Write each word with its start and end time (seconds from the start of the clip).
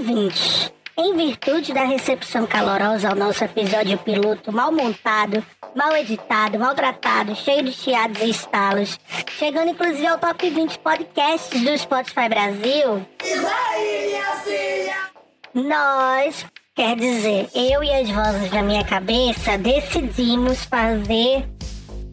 ouvintes, 0.00 0.72
em 0.96 1.14
virtude 1.14 1.74
da 1.74 1.84
recepção 1.84 2.46
calorosa 2.46 3.10
ao 3.10 3.14
nosso 3.14 3.44
episódio 3.44 3.98
piloto 3.98 4.50
mal 4.50 4.72
montado, 4.72 5.44
mal 5.76 5.94
editado, 5.94 6.58
maltratado, 6.58 7.36
cheio 7.36 7.62
de 7.64 7.72
chiados 7.72 8.18
e 8.22 8.30
estalos, 8.30 8.98
chegando 9.36 9.72
inclusive 9.72 10.06
ao 10.06 10.16
top 10.16 10.48
20 10.48 10.78
podcasts 10.78 11.60
do 11.62 11.76
Spotify 11.76 12.30
Brasil, 12.30 13.06
nós, 15.52 16.46
quer 16.74 16.96
dizer, 16.96 17.50
eu 17.54 17.84
e 17.84 17.92
as 17.92 18.08
vozes 18.08 18.50
da 18.50 18.62
minha 18.62 18.84
cabeça, 18.84 19.58
decidimos 19.58 20.64
fazer 20.64 21.46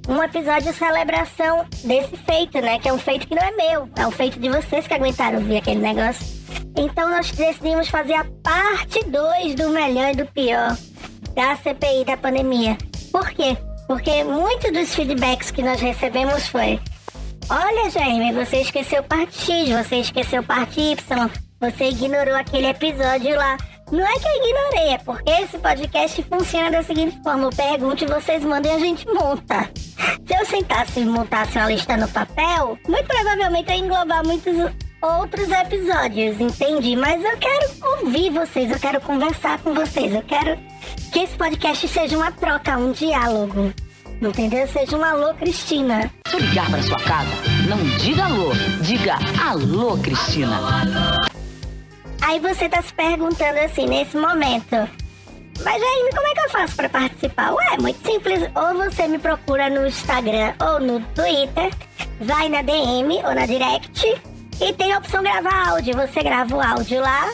um 0.10 0.22
episódio 0.22 0.74
de 0.74 0.78
celebração 0.78 1.66
desse 1.86 2.18
feito, 2.18 2.60
né? 2.60 2.80
Que 2.80 2.90
é 2.90 2.94
um 2.94 3.00
feito 3.00 3.28
que 3.28 3.36
não 3.36 3.44
é 3.44 3.52
meu, 3.52 3.90
é 3.96 4.06
um 4.06 4.12
feito 4.12 4.38
de 4.38 4.50
vocês 4.50 4.86
que 4.86 4.94
aguentaram 4.94 5.40
ouvir 5.40 5.58
aquele 5.58 5.80
negócio. 5.80 6.37
Então 6.78 7.10
nós 7.10 7.32
decidimos 7.32 7.90
fazer 7.90 8.14
a 8.14 8.26
parte 8.44 9.04
2 9.04 9.56
do 9.56 9.70
melhor 9.70 10.12
e 10.12 10.16
do 10.16 10.26
pior 10.28 10.78
da 11.34 11.56
CPI 11.56 12.06
da 12.06 12.16
pandemia. 12.16 12.78
Por 13.12 13.32
quê? 13.32 13.58
Porque 13.88 14.24
muitos 14.24 14.72
dos 14.72 14.94
feedbacks 14.94 15.50
que 15.50 15.64
nós 15.64 15.82
recebemos 15.82 16.48
foi: 16.48 16.80
Olha, 17.50 17.90
Jaime, 17.90 18.32
você 18.32 18.58
esqueceu 18.58 19.02
parte 19.02 19.38
X, 19.38 19.70
você 19.70 19.96
esqueceu 19.98 20.44
parte 20.44 20.80
Y, 20.80 21.30
você 21.60 21.90
ignorou 21.90 22.36
aquele 22.36 22.68
episódio 22.68 23.36
lá. 23.36 23.58
Não 23.92 24.06
é 24.06 24.20
que 24.20 24.28
eu 24.28 24.36
ignorei, 24.36 24.94
é 24.96 24.98
porque 24.98 25.32
esse 25.32 25.58
podcast 25.58 26.22
funciona 26.24 26.70
da 26.70 26.84
seguinte 26.84 27.18
forma: 27.24 27.46
eu 27.46 27.50
pergunto 27.50 28.04
e 28.04 28.08
vocês 28.08 28.44
mandam 28.44 28.72
e 28.72 28.76
a 28.76 28.80
gente 28.80 29.08
monta. 29.08 29.68
Se 30.28 30.36
eu 30.40 30.46
sentasse 30.46 31.00
e 31.00 31.06
montasse 31.06 31.58
uma 31.58 31.72
lista 31.72 31.98
no 31.98 32.08
papel, 32.10 32.78
muito 32.88 33.08
provavelmente 33.08 33.72
eu 33.72 33.78
ia 33.78 33.84
englobar 33.84 34.24
muitos 34.26 34.56
outros 35.02 35.50
episódios, 35.50 36.40
entendi? 36.40 36.96
Mas 36.96 37.24
eu 37.24 37.38
quero 37.38 37.70
ouvir 38.00 38.30
vocês, 38.32 38.72
eu 38.72 38.80
quero 38.80 39.02
conversar 39.02 39.60
com 39.60 39.74
vocês, 39.74 40.14
eu 40.14 40.24
quero 40.24 40.58
que 41.12 41.20
esse 41.20 41.36
podcast 41.36 41.88
seja 41.88 42.18
uma 42.18 42.32
troca, 42.32 42.78
um 42.78 42.92
diálogo. 42.92 43.74
Entendeu? 44.20 44.68
Seja 44.68 44.98
um 44.98 45.04
alô, 45.04 45.34
Cristina. 45.36 46.12
Se 46.28 46.38
ligar 46.38 46.70
para 46.72 46.82
sua 46.82 47.00
casa, 47.00 47.30
não 47.70 47.78
diga 47.98 48.26
alô, 48.26 48.52
diga 48.82 49.16
alô, 49.48 49.96
Cristina. 49.98 50.60
Aí 52.22 52.40
você 52.40 52.68
tá 52.68 52.82
se 52.82 52.92
perguntando 52.94 53.60
assim, 53.60 53.86
nesse 53.86 54.18
momento. 54.18 54.76
Mas 55.64 55.82
aí, 55.82 56.10
como 56.16 56.28
é 56.28 56.34
que 56.34 56.40
eu 56.40 56.50
faço 56.50 56.76
para 56.76 56.90
participar? 56.90 57.54
Ué, 57.54 57.66
é 57.74 57.78
muito 57.78 58.06
simples. 58.06 58.42
Ou 58.56 58.84
você 58.84 59.08
me 59.08 59.20
procura 59.20 59.70
no 59.70 59.86
Instagram 59.86 60.54
ou 60.60 60.80
no 60.80 61.00
Twitter, 61.14 61.72
vai 62.20 62.50
na 62.50 62.64
DM 62.64 63.18
ou 63.24 63.36
na 63.36 63.46
direct 63.46 64.37
e 64.60 64.74
tem 64.74 64.92
a 64.92 64.98
opção 64.98 65.24
gravar 65.24 65.70
áudio. 65.70 65.96
Você 65.96 66.22
grava 66.22 66.56
o 66.56 66.62
áudio 66.62 67.02
lá 67.02 67.32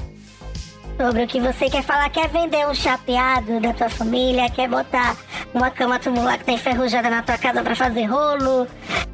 sobre 0.97 1.23
o 1.23 1.27
que 1.27 1.39
você 1.39 1.69
quer 1.69 1.83
falar. 1.83 2.09
Quer 2.09 2.29
vender 2.29 2.67
um 2.67 2.73
chapeado 2.73 3.59
da 3.59 3.73
tua 3.73 3.89
família, 3.89 4.49
quer 4.49 4.67
botar 4.67 5.15
uma 5.53 5.69
cama 5.69 5.99
tumular 5.99 6.37
que 6.37 6.45
tá 6.45 6.51
enferrujada 6.51 7.09
na 7.09 7.21
tua 7.21 7.37
casa 7.37 7.61
para 7.61 7.75
fazer 7.75 8.05
rolo, 8.05 8.67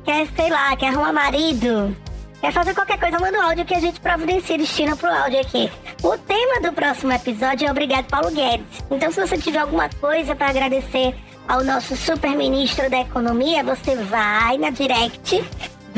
quer, 0.03 0.27
sei 0.35 0.49
lá, 0.49 0.75
quer 0.75 0.87
arrumar 0.87 1.13
marido. 1.13 1.95
Quer 2.41 2.53
fazer 2.53 2.73
qualquer 2.73 2.97
coisa, 2.97 3.19
manda 3.19 3.37
um 3.37 3.41
áudio 3.41 3.65
que 3.65 3.75
a 3.75 3.81
gente 3.81 3.99
providencia 3.99 4.57
destino 4.57 4.95
pro 4.95 5.13
áudio 5.13 5.41
aqui. 5.41 5.69
O 6.01 6.17
tema 6.17 6.61
do 6.61 6.73
próximo 6.73 7.11
episódio 7.11 7.67
é 7.67 7.71
Obrigado 7.71 8.05
Paulo 8.05 8.31
Guedes. 8.31 8.83
Então 8.89 9.11
se 9.11 9.19
você 9.19 9.37
tiver 9.37 9.59
alguma 9.59 9.89
coisa 9.99 10.33
para 10.33 10.47
agradecer 10.47 11.13
ao 11.45 11.65
nosso 11.65 11.97
super 11.97 12.29
ministro 12.37 12.89
da 12.89 13.01
economia, 13.01 13.61
você 13.61 13.95
vai 13.95 14.57
na 14.57 14.69
direct 14.69 15.43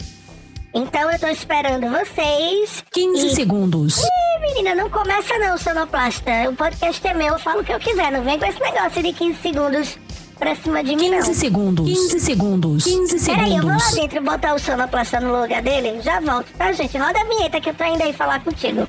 Então 0.73 1.12
eu 1.12 1.19
tô 1.19 1.28
esperando 1.28 1.89
vocês. 1.89 2.84
15 2.91 3.25
e... 3.25 3.35
segundos. 3.35 4.00
Ih, 4.00 4.39
menina, 4.41 4.75
não 4.75 4.89
começa 4.89 5.38
não, 5.39 5.57
sonoplasta. 5.57 6.50
O 6.50 6.56
podcast 6.56 7.07
é 7.07 7.13
meu, 7.13 7.34
eu 7.34 7.39
falo 7.39 7.62
o 7.62 7.63
que 7.63 7.73
eu 7.73 7.79
quiser. 7.79 8.12
Não 8.12 8.23
vem 8.23 8.38
com 8.38 8.45
esse 8.45 8.62
negócio 8.62 9.01
de 9.01 9.12
15 9.13 9.41
segundos 9.41 9.97
pra 10.39 10.55
cima 10.55 10.83
de 10.83 10.95
mim, 10.95 11.09
não. 11.09 11.19
15 11.19 11.35
segundos. 11.35 11.85
15 11.85 12.19
segundos. 12.19 12.83
15 12.85 13.19
segundos. 13.19 13.27
Peraí, 13.27 13.55
eu 13.57 13.61
vou 13.61 13.72
lá 13.72 13.91
dentro 13.94 14.22
botar 14.23 14.53
o 14.55 14.59
sonoplasta 14.59 15.19
no 15.19 15.41
lugar 15.41 15.61
dele. 15.61 16.01
Já 16.01 16.19
volto, 16.19 16.47
tá, 16.57 16.72
gente? 16.72 16.97
Roda 16.97 17.19
a 17.19 17.25
vinheta 17.25 17.59
que 17.59 17.69
eu 17.69 17.73
tô 17.73 17.83
indo 17.83 18.01
aí 18.01 18.13
falar 18.13 18.44
contigo. 18.44 18.88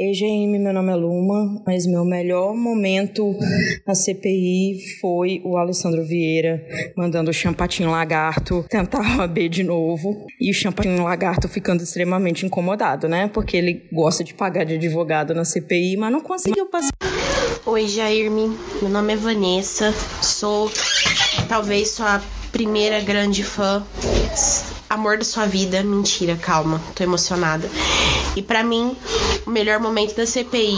EGM, 0.00 0.60
meu 0.60 0.72
nome 0.72 0.92
é 0.92 0.94
Luma, 0.94 1.60
mas 1.66 1.84
meu 1.84 2.04
melhor 2.04 2.54
momento 2.54 3.34
na 3.84 3.96
CPI 3.96 4.78
foi 5.00 5.42
o 5.44 5.56
Alessandro 5.56 6.04
Vieira 6.04 6.64
mandando 6.96 7.32
o 7.32 7.34
Champatinho 7.34 7.90
Lagarto 7.90 8.64
tentar 8.70 9.02
o 9.18 9.22
AB 9.22 9.48
de 9.48 9.64
novo 9.64 10.24
e 10.40 10.52
o 10.52 10.54
Champatinho 10.54 11.02
Lagarto 11.02 11.48
ficando 11.48 11.82
extremamente 11.82 12.46
incomodado, 12.46 13.08
né? 13.08 13.26
Porque 13.26 13.56
ele 13.56 13.88
gosta 13.92 14.22
de 14.22 14.34
pagar 14.34 14.62
de 14.62 14.74
advogado 14.74 15.34
na 15.34 15.44
CPI, 15.44 15.96
mas 15.96 16.12
não 16.12 16.20
conseguiu 16.20 16.66
passar. 16.66 16.92
Oi, 17.66 17.88
Jairme. 17.88 18.56
Meu 18.80 18.90
nome 18.90 19.14
é 19.14 19.16
Vanessa. 19.16 19.92
Sou 20.22 20.70
talvez 21.48 21.90
sua 21.90 22.22
primeira 22.52 23.00
grande 23.00 23.42
fã 23.42 23.84
amor 24.88 25.18
da 25.18 25.24
sua 25.24 25.46
vida. 25.46 25.82
Mentira, 25.82 26.36
calma, 26.36 26.80
tô 26.94 27.02
emocionada. 27.02 27.68
E 28.36 28.42
para 28.42 28.62
mim, 28.62 28.96
o 29.46 29.50
melhor 29.50 29.80
momento 29.80 30.14
da 30.14 30.26
CPI 30.26 30.76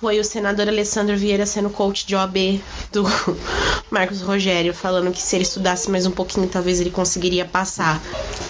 foi 0.00 0.20
o 0.20 0.24
senador 0.24 0.68
Alessandro 0.68 1.16
Vieira 1.16 1.46
sendo 1.46 1.70
coach 1.70 2.06
de 2.06 2.14
OAB 2.14 2.60
do 2.92 3.04
Marcos 3.90 4.20
Rogério, 4.20 4.74
falando 4.74 5.12
que 5.12 5.20
se 5.20 5.36
ele 5.36 5.44
estudasse 5.44 5.90
mais 5.90 6.06
um 6.06 6.10
pouquinho, 6.10 6.48
talvez 6.48 6.80
ele 6.80 6.90
conseguiria 6.90 7.44
passar 7.44 8.00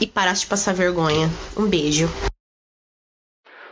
e 0.00 0.06
parasse 0.06 0.42
de 0.42 0.46
passar 0.48 0.74
vergonha. 0.74 1.30
Um 1.56 1.66
beijo. 1.66 2.10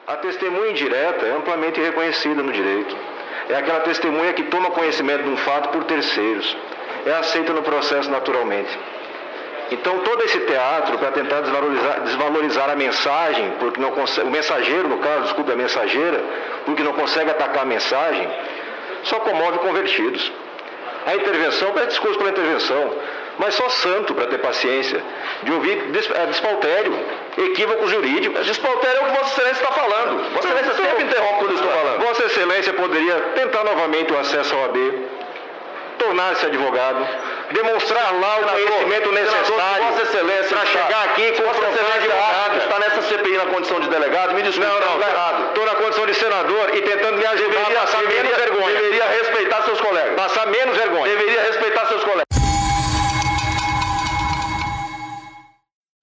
A 0.07 0.17
testemunha 0.17 0.71
indireta 0.71 1.25
é 1.25 1.37
amplamente 1.37 1.81
reconhecida 1.81 2.43
no 2.43 2.53
direito. 2.53 2.95
É 3.49 3.57
aquela 3.57 3.81
testemunha 3.81 4.33
que 4.33 4.45
toma 4.45 4.71
conhecimento 4.71 5.25
de 5.25 5.31
um 5.31 5.37
fato 5.39 5.71
por 5.71 5.85
terceiros. 5.85 6.57
É 7.07 7.13
aceita 7.13 7.53
no 7.53 7.63
processo 7.63 8.11
naturalmente. 8.11 8.79
Então 9.75 9.99
todo 9.99 10.23
esse 10.23 10.39
teatro 10.41 10.99
para 10.99 11.11
tentar 11.11 11.41
desvalorizar, 11.41 12.01
desvalorizar, 12.03 12.71
a 12.71 12.77
mensagem, 12.77 13.53
porque 13.59 13.81
não 13.81 13.91
consegue, 13.91 14.27
o 14.29 14.31
mensageiro, 14.31 14.89
no 14.89 14.99
caso, 14.99 15.23
desculpe, 15.23 15.51
a 15.51 15.57
mensageira, 15.57 16.23
porque 16.65 16.83
não 16.83 16.93
consegue 16.93 17.31
atacar 17.31 17.63
a 17.63 17.67
mensagem, 17.67 18.29
só 19.03 19.19
comove 19.21 19.59
convertidos. 19.59 20.33
A 21.07 21.17
intervenção, 21.17 21.73
peço 21.73 21.89
discurso 21.89 22.19
pela 22.19 22.31
intervenção, 22.31 22.95
mas 23.39 23.55
só 23.55 23.69
santo 23.69 24.15
para 24.15 24.27
ter 24.29 24.39
paciência 24.39 25.03
de 25.43 25.53
ouvir 25.53 25.77
é, 26.15 26.27
despautério, 26.27 26.97
equívocos 27.37 27.91
jurídicos. 27.91 28.47
Despautério 28.47 28.99
é 28.99 29.03
o 29.03 29.05
que 29.07 29.19
Vossa 29.19 29.33
Excelência 29.33 29.63
está 29.63 29.73
falando. 29.73 30.33
Vossa 30.35 30.49
Excelência 30.49 30.75
sempre 30.75 31.05
interrompe 31.05 31.39
quando 31.41 31.51
eu 31.51 31.57
estou 31.57 31.73
falando. 31.73 32.01
Vossa 32.01 32.25
Excelência 32.27 32.73
poderia 32.75 33.15
tentar 33.35 33.65
novamente 33.65 34.13
o 34.13 34.19
acesso 34.19 34.55
ao 34.55 34.67
AB, 34.67 35.05
tornar-se 35.99 36.47
advogado, 36.47 37.07
demonstrar 37.53 38.13
lá 38.21 38.39
o 38.39 38.45
conhecimento 38.45 39.13
necessário 39.13 39.85
para 40.49 40.67
chegar 40.67 41.05
aqui 41.05 41.33
com 41.33 41.43
Vossa 41.43 41.69
Excelência 41.69 42.59
está 42.59 42.79
nessa 42.79 43.03
CPI 43.03 43.37
na 43.37 43.47
condição 43.47 43.81
de 43.81 43.89
delegado, 43.89 44.35
me 44.35 44.43
desculpe, 44.43 44.69
não, 44.69 44.99
não, 44.99 45.09
errado. 45.09 45.49
Estou 45.49 45.67
na 45.67 45.75
condição 45.75 46.07
de 46.07 46.15
senador 46.15 46.75
e 46.75 46.83
tentando 46.83 47.19
me 47.19 47.27
ajudar 47.27 47.49
deveria, 47.49 47.79
a 47.79 47.81
passar 47.81 47.99
deveria, 47.99 48.23
menos 48.23 48.37
vergonha. 48.37 48.75
Deveria 48.75 49.09
respeitar 49.09 49.63
seus 49.63 49.81
colegas. 49.81 50.17
Passar 50.17 50.47
menos 50.47 50.77
vergonha. 50.77 51.05
Deveria 51.05 51.43
respeitar 51.43 51.87
seus 51.87 52.05
colegas. 52.05 52.25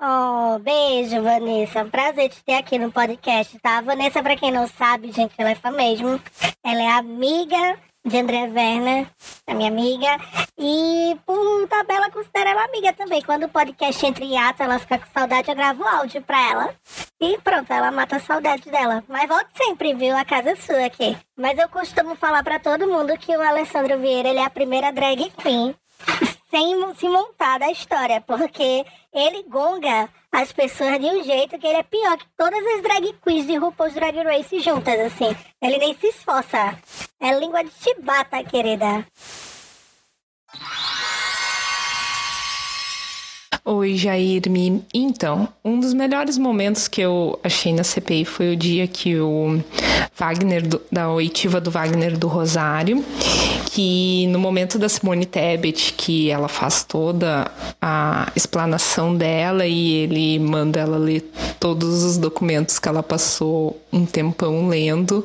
Oh. 0.01 0.31
Beijo, 0.59 1.21
Vanessa. 1.23 1.79
É 1.79 1.83
um 1.83 1.89
prazer 1.89 2.29
te 2.29 2.43
ter 2.43 2.55
aqui 2.55 2.77
no 2.77 2.91
podcast, 2.91 3.57
tá? 3.59 3.77
A 3.77 3.81
Vanessa, 3.81 4.21
pra 4.21 4.35
quem 4.35 4.51
não 4.51 4.67
sabe, 4.67 5.11
gente, 5.11 5.33
ela 5.37 5.51
é 5.51 5.55
fã 5.55 5.71
mesmo. 5.71 6.21
Ela 6.63 6.81
é 6.81 6.91
amiga 6.91 7.77
de 8.03 8.17
André 8.17 8.49
Werner, 8.49 9.07
a 9.47 9.53
minha 9.53 9.69
amiga. 9.69 10.17
E 10.57 11.17
por 11.25 11.67
tabela, 11.67 12.09
considero 12.11 12.49
ela 12.49 12.65
amiga 12.65 12.93
também. 12.93 13.21
Quando 13.21 13.43
o 13.43 13.49
podcast 13.49 14.05
entra 14.05 14.23
em 14.23 14.37
ato, 14.37 14.63
ela 14.63 14.79
fica 14.79 14.99
com 14.99 15.05
saudade, 15.13 15.49
eu 15.49 15.55
gravo 15.55 15.83
áudio 15.83 16.21
pra 16.21 16.49
ela. 16.49 16.75
E 17.19 17.37
pronto, 17.39 17.71
ela 17.71 17.91
mata 17.91 18.17
a 18.17 18.19
saudade 18.19 18.69
dela. 18.69 19.03
Mas 19.07 19.27
volte 19.27 19.51
sempre, 19.55 19.93
viu? 19.93 20.15
A 20.15 20.25
casa 20.25 20.51
é 20.51 20.55
sua 20.55 20.85
aqui. 20.85 21.17
Mas 21.37 21.57
eu 21.57 21.69
costumo 21.69 22.15
falar 22.15 22.43
pra 22.43 22.59
todo 22.59 22.87
mundo 22.87 23.17
que 23.17 23.35
o 23.35 23.41
Alessandro 23.41 23.99
Vieira, 23.99 24.29
ele 24.29 24.39
é 24.39 24.45
a 24.45 24.49
primeira 24.49 24.91
drag 24.91 25.31
queen 25.41 25.75
sem 26.51 26.93
se 26.95 27.07
montar 27.07 27.59
da 27.59 27.71
história, 27.71 28.21
porque 28.21 28.85
ele 29.13 29.43
gonga 29.43 30.09
as 30.31 30.51
pessoas 30.51 30.99
de 30.99 31.05
um 31.05 31.23
jeito 31.23 31.57
que 31.57 31.65
ele 31.65 31.77
é 31.77 31.83
pior 31.83 32.17
que 32.17 32.25
todas 32.37 32.63
as 32.75 32.83
drag 32.83 33.13
queens 33.23 33.47
de 33.47 33.55
RuPaul's 33.55 33.93
Drag 33.93 34.17
Race 34.21 34.59
juntas, 34.59 34.99
assim. 34.99 35.35
Ele 35.61 35.77
nem 35.77 35.95
se 35.95 36.07
esforça. 36.07 36.77
É 37.19 37.39
língua 37.39 37.63
de 37.63 37.71
chibata, 37.71 38.43
querida. 38.43 39.07
Oi, 43.63 43.95
Jairme. 43.95 44.83
Então, 44.91 45.47
um 45.63 45.79
dos 45.79 45.93
melhores 45.93 46.35
momentos 46.35 46.87
que 46.87 46.99
eu 46.99 47.39
achei 47.43 47.71
na 47.71 47.83
CPI 47.83 48.25
foi 48.25 48.53
o 48.53 48.55
dia 48.55 48.87
que 48.87 49.19
o 49.19 49.61
Wagner, 50.17 50.67
do, 50.67 50.81
da 50.91 51.11
oitiva 51.11 51.61
do 51.61 51.69
Wagner 51.69 52.17
do 52.17 52.27
Rosário, 52.27 53.05
que 53.67 54.25
no 54.27 54.39
momento 54.39 54.79
da 54.79 54.89
Simone 54.89 55.27
Tebet, 55.27 55.93
que 55.95 56.31
ela 56.31 56.47
faz 56.47 56.83
toda 56.83 57.51
a 57.79 58.31
explanação 58.35 59.15
dela 59.15 59.67
e 59.67 59.93
ele 59.93 60.39
manda 60.39 60.79
ela 60.79 60.97
ler 60.97 61.31
todos 61.59 62.03
os 62.03 62.17
documentos 62.17 62.79
que 62.79 62.89
ela 62.89 63.03
passou 63.03 63.79
um 63.93 64.05
tempão 64.07 64.67
lendo 64.67 65.23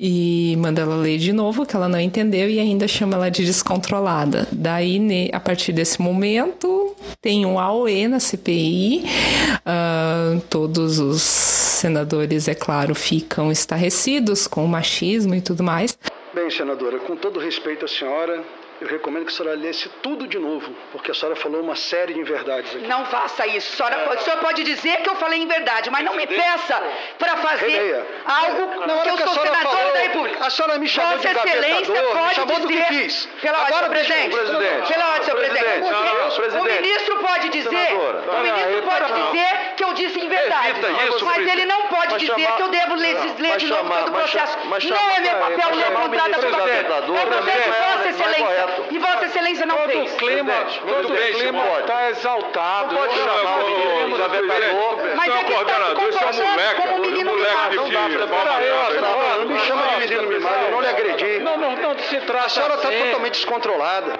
e 0.00 0.56
manda 0.58 0.80
ela 0.80 0.96
ler 0.96 1.18
de 1.18 1.32
novo, 1.34 1.66
que 1.66 1.76
ela 1.76 1.88
não 1.88 2.00
entendeu 2.00 2.48
e 2.48 2.58
ainda 2.58 2.88
chama 2.88 3.14
ela 3.14 3.30
de 3.30 3.44
descontrolada. 3.44 4.48
Daí, 4.50 5.28
a 5.32 5.38
partir 5.38 5.72
desse 5.72 6.00
momento, 6.00 6.96
tem 7.20 7.44
um 7.46 7.58
AOE 7.58 8.08
na 8.08 8.20
CPI, 8.20 9.04
uh, 9.04 9.60
ah, 9.66 10.40
todos 10.48 10.98
os 10.98 11.22
senadores, 11.22 12.48
é 12.48 12.54
claro, 12.54 12.94
ficam 12.94 13.50
estarrecidos 13.50 14.46
com 14.46 14.64
o 14.64 14.68
machismo 14.68 15.34
e 15.34 15.40
tudo 15.40 15.62
mais. 15.62 15.98
Bem, 16.34 16.50
senadora, 16.50 16.98
com 17.00 17.16
todo 17.16 17.40
respeito 17.40 17.84
à 17.84 17.88
senhora, 17.88 18.44
eu 18.80 18.86
recomendo 18.88 19.24
que 19.26 19.32
a 19.32 19.36
senhora 19.36 19.56
lesse 19.56 19.88
tudo 20.02 20.26
de 20.26 20.38
novo, 20.38 20.72
porque 20.92 21.10
a 21.10 21.14
senhora 21.14 21.34
falou 21.36 21.60
uma 21.60 21.74
série 21.76 22.14
de 22.14 22.20
inverdades 22.20 22.74
aqui. 22.76 22.86
Não 22.86 23.04
faça 23.06 23.46
isso. 23.46 23.72
A 23.72 23.76
senhora 23.88 24.04
pode, 24.06 24.22
senhora 24.22 24.40
pode 24.42 24.62
dizer 24.64 24.96
que 24.98 25.08
eu 25.10 25.16
falei 25.16 25.40
inverdade, 25.40 25.90
mas 25.90 26.04
não 26.04 26.14
me 26.14 26.26
peça 26.26 26.82
para 27.18 27.36
fazer 27.38 27.66
Reneia. 27.68 28.06
algo 28.26 28.86
Na 28.86 28.98
que 29.00 29.08
eu 29.08 29.16
que 29.16 29.22
a 29.22 29.26
sou 29.26 29.34
senadora 29.44 29.68
falou, 29.76 29.92
da 29.92 29.98
República. 30.00 30.46
a 30.46 30.50
senhora 30.50 30.78
me 30.78 30.88
chamou 30.88 31.16
Vossa 31.16 31.28
de 31.28 31.38
Excelência 31.38 32.02
pode 32.02 32.34
chamou 32.34 32.60
do 32.60 32.68
que 32.68 32.74
dizer, 32.74 32.86
quis. 32.88 33.26
Pela 33.40 33.58
ordem, 33.58 33.74
Agora, 33.76 33.90
presidente. 33.90 34.30
presidente. 34.36 34.92
Pela 34.92 35.06
ordem, 35.08 35.22
senhor 35.24 35.36
presidente. 35.38 35.64
Presidente, 35.64 35.88
O- 35.88 36.36
presidente. 36.36 36.58
O 36.58 36.64
ministro 36.82 37.16
pode 37.18 37.48
dizer, 37.48 37.68
Senadora. 37.88 38.18
o 38.18 38.40
ministro 38.42 38.70
Não, 38.76 38.82
pode 38.82 39.12
não. 39.12 39.30
dizer 39.32 39.56
que 39.76 39.84
eu 39.84 39.92
disse 39.94 40.20
inverdade. 40.20 40.68
Evita 40.70 40.88
isso, 40.90 41.24
mas 41.24 41.34
presidente. 41.34 41.50
ele 41.50 41.66
não 41.66 41.82
pode 41.88 42.12
Mas 42.12 42.20
dizer 42.22 42.34
chamar- 42.42 42.56
que 42.56 42.62
eu 42.62 42.68
devo 42.68 42.94
ler, 42.94 43.14
Não, 43.14 43.22
ler 43.38 43.56
de 43.56 43.66
novo 43.66 43.82
chamar- 43.82 43.98
todo 44.04 44.08
o 44.08 44.12
processo. 44.12 44.58
não 44.58 45.10
é 45.10 45.20
meu 45.20 45.34
papel 45.36 45.74
ler 45.74 45.86
o 45.86 45.90
contrato 45.92 46.30
da 46.30 46.40
sua 46.40 46.48
É 46.48 46.52
o 46.52 47.26
papel 47.26 47.62
de 47.62 47.70
Vossa 47.70 47.96
não 47.96 48.04
é 48.04 48.08
Excelência. 48.08 48.67
Correto. 48.68 48.94
E 48.94 48.98
Vossa 48.98 49.24
Excelência 49.26 49.66
não 49.66 49.76
Todo 49.76 49.88
fez. 49.90 50.12
o 50.12 50.16
clima, 50.16 50.52
todo 50.86 51.12
o 51.12 51.16
clima 51.16 51.80
está 51.80 52.10
exaltado. 52.10 52.94
Não 52.94 53.00
pode 53.00 53.16
chamar 53.16 53.58
o 53.58 53.66
menino 53.66 54.16
de. 54.16 55.16
Mas 55.16 55.34
é 55.34 55.44
que 55.44 55.52
está 55.52 56.32
se 56.32 56.40
comportando 56.42 56.76
como 56.82 56.94
um 56.94 57.00
menino 57.00 57.32
mimado. 57.34 57.74
Não 57.76 57.90
dá 57.90 58.26
pra 58.26 58.26
Peraí, 58.38 58.70
ó, 58.70 58.90
senadora, 58.90 59.36
não 59.38 59.46
me 59.46 59.58
chama 59.60 59.86
de 59.88 59.96
menino 59.96 60.22
mimado, 60.28 60.64
eu 60.64 60.70
não 60.70 60.80
lhe 60.80 60.88
agredi. 60.88 61.38
Não, 61.40 61.56
não, 61.56 61.76
não 61.76 61.98
se 61.98 62.20
trata 62.20 62.46
A 62.46 62.48
senhora 62.48 62.74
está 62.74 62.88
assim. 62.88 62.98
totalmente 63.04 63.32
descontrolada. 63.34 64.12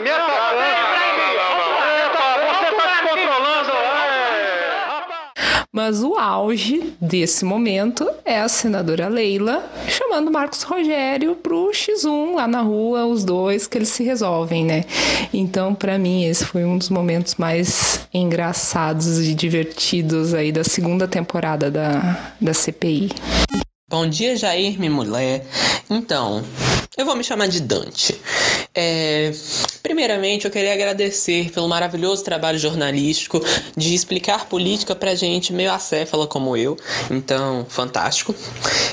Me 0.00 0.10
atacando. 0.10 0.58
Mas 5.70 6.02
o 6.02 6.14
auge 6.14 6.94
desse 6.98 7.44
momento 7.44 8.08
é 8.24 8.40
a 8.40 8.48
senadora 8.48 9.06
Leila 9.06 9.70
chamando 9.86 10.30
Marcos 10.30 10.62
Rogério 10.62 11.36
pro 11.36 11.70
X1 11.70 12.36
lá 12.36 12.48
na 12.48 12.62
rua, 12.62 13.04
os 13.04 13.22
dois 13.22 13.66
que 13.66 13.76
eles 13.76 13.90
se 13.90 14.02
resolvem, 14.02 14.64
né? 14.64 14.84
Então, 15.32 15.74
para 15.74 15.98
mim, 15.98 16.24
esse 16.24 16.42
foi 16.46 16.64
um 16.64 16.78
dos 16.78 16.88
momentos 16.88 17.34
mais 17.34 18.08
engraçados 18.14 19.18
e 19.20 19.34
divertidos 19.34 20.32
aí 20.32 20.50
da 20.50 20.64
segunda 20.64 21.06
temporada 21.06 21.70
da, 21.70 22.32
da 22.40 22.54
CPI. 22.54 23.10
Bom 23.90 24.06
dia, 24.06 24.36
Jair, 24.36 24.78
minha 24.78 24.90
mulher. 24.90 25.44
Então, 25.90 26.42
eu 26.98 27.06
vou 27.06 27.14
me 27.14 27.22
chamar 27.22 27.46
de 27.46 27.60
Dante. 27.60 28.20
É, 28.74 29.32
primeiramente, 29.84 30.44
eu 30.44 30.50
queria 30.50 30.72
agradecer 30.72 31.48
pelo 31.52 31.68
maravilhoso 31.68 32.24
trabalho 32.24 32.58
jornalístico 32.58 33.40
de 33.76 33.94
explicar 33.94 34.46
política 34.46 34.96
pra 34.96 35.14
gente 35.14 35.52
meio 35.52 35.70
acéfala 35.70 36.26
como 36.26 36.56
eu. 36.56 36.76
Então, 37.08 37.64
fantástico. 37.68 38.34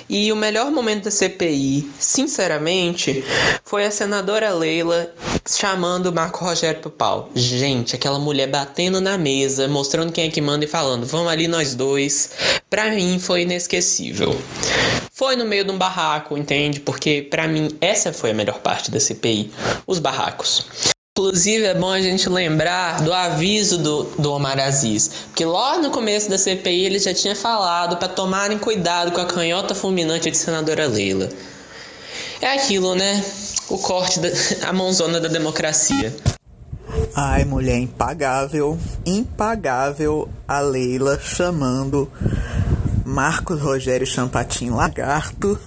E 0.08 0.32
o 0.32 0.36
melhor 0.36 0.70
momento 0.70 1.06
da 1.06 1.12
CPI, 1.12 1.90
sinceramente, 2.00 3.24
foi 3.64 3.86
a 3.86 3.92
senadora 3.92 4.54
Leila 4.54 5.12
chamando 5.48 6.08
o 6.08 6.14
Marco 6.14 6.46
Rogério 6.46 6.82
pro 6.82 6.92
pau. 6.92 7.32
Gente, 7.34 7.96
aquela 7.96 8.20
mulher 8.20 8.48
batendo 8.48 9.02
na 9.02 9.18
mesa, 9.18 9.68
mostrando 9.68 10.12
quem 10.12 10.28
é 10.28 10.30
que 10.30 10.42
manda 10.42 10.64
e 10.64 10.68
falando, 10.68 11.08
vamos 11.08 11.32
ali 11.32 11.48
nós 11.48 11.74
dois. 11.74 12.30
Pra 12.70 12.92
mim 12.92 13.18
foi 13.18 13.42
inesquecível. 13.42 14.40
Foi 15.18 15.38
no 15.38 15.46
meio 15.46 15.64
de 15.64 15.72
um 15.72 15.78
barraco, 15.78 16.38
entende? 16.38 16.82
Porque 16.82 17.26
pra 17.32 17.48
mim 17.48 17.70
essa 17.80 18.12
foi 18.12 18.32
a 18.32 18.34
melhor 18.34 18.60
parte 18.60 18.92
da 18.92 19.00
CPI, 19.00 19.50
os 19.88 19.98
barracos. 19.98 20.66
Inclusive 21.18 21.64
é 21.64 21.74
bom 21.74 21.90
a 21.90 22.02
gente 22.02 22.28
lembrar 22.28 23.02
do 23.02 23.14
aviso 23.14 23.78
do, 23.78 24.04
do 24.20 24.34
Omar 24.34 24.60
Aziz, 24.60 25.08
porque 25.28 25.46
lá 25.46 25.78
no 25.78 25.90
começo 25.90 26.30
da 26.30 26.38
CPI 26.38 26.84
ele 26.84 27.00
já 27.00 27.14
tinha 27.14 27.34
falado 27.34 27.96
para 27.96 28.10
tomarem 28.10 28.58
cuidado 28.58 29.14
com 29.14 29.22
a 29.22 29.26
canhota 29.26 29.74
fulminante 29.74 30.30
de 30.30 30.36
senadora 30.36 30.86
Leila. 30.86 31.30
É 32.42 32.52
aquilo, 32.52 32.94
né? 32.94 33.24
O 33.70 33.78
corte 33.78 34.20
da 34.20 34.28
a 34.68 34.74
mãozona 34.74 35.22
da 35.22 35.30
democracia. 35.30 36.14
Ai, 37.16 37.46
mulher 37.46 37.78
impagável, 37.78 38.78
impagável 39.06 40.28
a 40.46 40.60
Leila 40.60 41.18
chamando 41.18 42.12
Marcos 43.20 43.62
Rogério 43.62 44.06
Champatin 44.06 44.72
Lagarto 44.72 45.58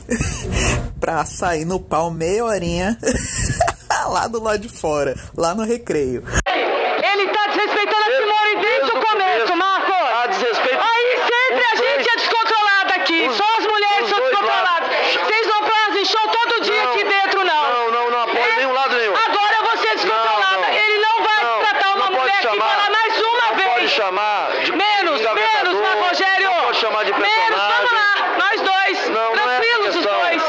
pra 1.00 1.24
sair 1.24 1.64
no 1.64 1.80
pau 1.80 2.10
meia 2.10 2.44
horinha 2.44 2.98
lá 4.12 4.28
do 4.28 4.38
lado 4.42 4.58
de 4.58 4.68
fora, 4.68 5.14
lá 5.34 5.54
no 5.54 5.64
recreio. 5.64 6.22
Ele 6.46 7.28
tá 7.32 7.46
desrespeitando 7.48 8.02
a 8.02 8.04
Simone 8.04 8.60
desde 8.60 8.90
o 8.92 9.00
começo, 9.00 9.56
Marcos. 9.56 9.94
Ah, 9.96 10.26
desrespeito. 10.26 10.78
Aí 10.78 11.16
sempre 11.24 11.64
a 11.64 11.74
gente 11.76 12.10
é 12.10 12.16
descontrolada 12.16 12.94
aqui. 12.96 13.28
Os- 13.28 13.36
Só 13.38 13.44
as 13.58 13.64
mulheres 13.64 14.08
são 14.10 14.20
descontroladas. 14.20 14.88
Vocês 15.14 15.46
não 15.46 15.62
fazem 15.70 16.04
show 16.04 16.28
todo 16.28 16.60
dia 16.64 16.82
Não, 16.84 16.92
aqui 16.92 17.04
dentro, 17.04 17.44
não. 17.44 17.62
não, 17.72 17.92
não, 17.92 18.10
não 18.10 18.20
apoio 18.24 18.56
nenhum 18.58 18.72
lado 18.72 18.94
nenhum. 18.94 19.14
Agora 19.16 19.74
você 19.74 19.86
é 19.88 19.94
descontrolada. 19.94 20.56
Não, 20.56 20.68
não. 20.68 20.74
Ele 20.74 20.98
não 21.00 21.22
vai 21.24 21.44
Não, 21.44 21.60
tratar 21.60 21.88
uma 21.88 21.96
não 21.96 22.06
pode 22.08 22.18
mulher 22.18 22.34
aqui 22.34 22.42
chamar- 22.42 22.68
falar 22.76 22.90
mais 22.90 23.14
uma 23.22 23.48
não 23.48 23.56
vez. 23.56 23.68
pode 23.72 23.88
chamar 23.88 24.27
de 24.70 24.76
Menos, 24.76 25.20
engavetador, 25.20 25.72
menos, 25.72 25.80
Marco 25.80 26.08
Rogério. 26.08 26.46
Não 26.50 26.60
pode 26.64 26.76
chamar 26.78 27.04
de 27.04 27.12
Menos, 27.12 27.60
vamos 27.60 27.92
lá. 27.92 28.36
Nós 28.38 28.60
dois. 28.60 29.08
Não, 29.08 29.34
não 29.34 29.50
é 29.50 29.58
Tranquilos 29.60 29.96
os 29.96 30.02
dois. 30.02 30.42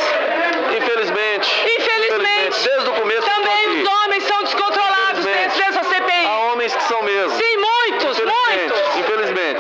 Infelizmente. 0.77 1.49
Infelizmente. 1.79 2.63
Desde 2.63 2.89
o 2.89 2.93
começo 2.93 3.21
Também 3.27 3.81
os 3.81 3.87
homens 3.89 4.23
são 4.25 4.43
descontrolados 4.43 5.19
Infelizmente. 5.19 5.57
dentro 5.57 5.73
dessa 5.73 5.83
CPI. 5.89 6.25
Há 6.25 6.39
homens 6.51 6.75
que 6.75 6.83
são 6.83 7.03
mesmo. 7.03 7.37
Sim, 7.37 7.57
muitos, 7.57 8.19
Infelizmente. 8.19 8.73
muitos. 8.73 8.97
Infelizmente. 8.97 9.59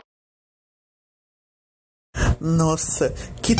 Nossa, 2.41 3.13
que 3.41 3.55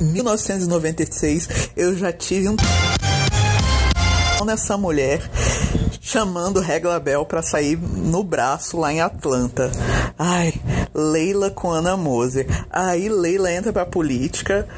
1996 0.00 1.70
eu 1.76 1.96
já 1.96 2.12
tive 2.12 2.48
um 2.48 2.56
nessa 4.44 4.76
mulher 4.76 5.20
chamando 6.12 6.60
Regla 6.60 7.00
Bel 7.00 7.24
pra 7.24 7.40
sair 7.40 7.74
no 7.78 8.22
braço 8.22 8.76
lá 8.76 8.92
em 8.92 9.00
Atlanta. 9.00 9.72
Ai, 10.18 10.52
Leila 10.94 11.50
com 11.50 11.70
Ana 11.70 11.96
Moser. 11.96 12.46
Aí 12.68 13.08
Leila 13.08 13.50
entra 13.50 13.72
pra 13.72 13.86
política 13.86 14.68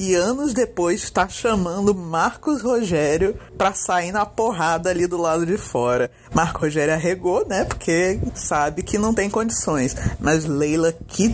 e 0.00 0.16
anos 0.16 0.52
depois 0.52 1.04
está 1.04 1.28
chamando 1.28 1.94
Marcos 1.94 2.60
Rogério 2.60 3.38
pra 3.56 3.72
sair 3.72 4.10
na 4.10 4.26
porrada 4.26 4.90
ali 4.90 5.06
do 5.06 5.16
lado 5.16 5.46
de 5.46 5.56
fora. 5.56 6.10
Marcos 6.34 6.62
Rogério 6.62 6.94
arregou, 6.94 7.46
né? 7.46 7.64
Porque 7.64 8.18
sabe 8.34 8.82
que 8.82 8.98
não 8.98 9.14
tem 9.14 9.30
condições. 9.30 9.94
Mas 10.18 10.44
Leila, 10.44 10.92
que 11.06 11.30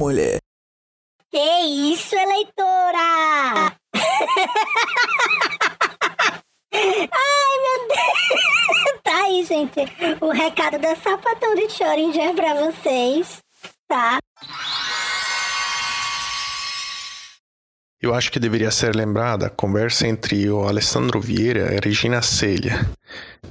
mulher. 0.00 0.38
Que 1.28 1.60
isso, 1.92 2.14
eleitora? 2.14 3.76
Ai, 6.80 7.58
meu 7.62 7.88
Deus! 7.88 9.02
Tá 9.02 9.24
aí, 9.24 9.44
gente, 9.44 9.80
o 10.20 10.30
recado 10.30 10.78
da 10.78 10.94
sapatão 10.96 11.54
de 11.54 11.68
Schrödinger 11.68 12.34
pra 12.34 12.54
vocês, 12.54 13.42
tá? 13.88 14.18
Eu 18.00 18.14
acho 18.14 18.30
que 18.30 18.38
deveria 18.38 18.70
ser 18.70 18.94
lembrada 18.94 19.46
a 19.46 19.50
conversa 19.50 20.06
entre 20.06 20.48
o 20.48 20.68
Alessandro 20.68 21.20
Vieira 21.20 21.74
e 21.74 21.80
Regina 21.84 22.22
Celia, 22.22 22.86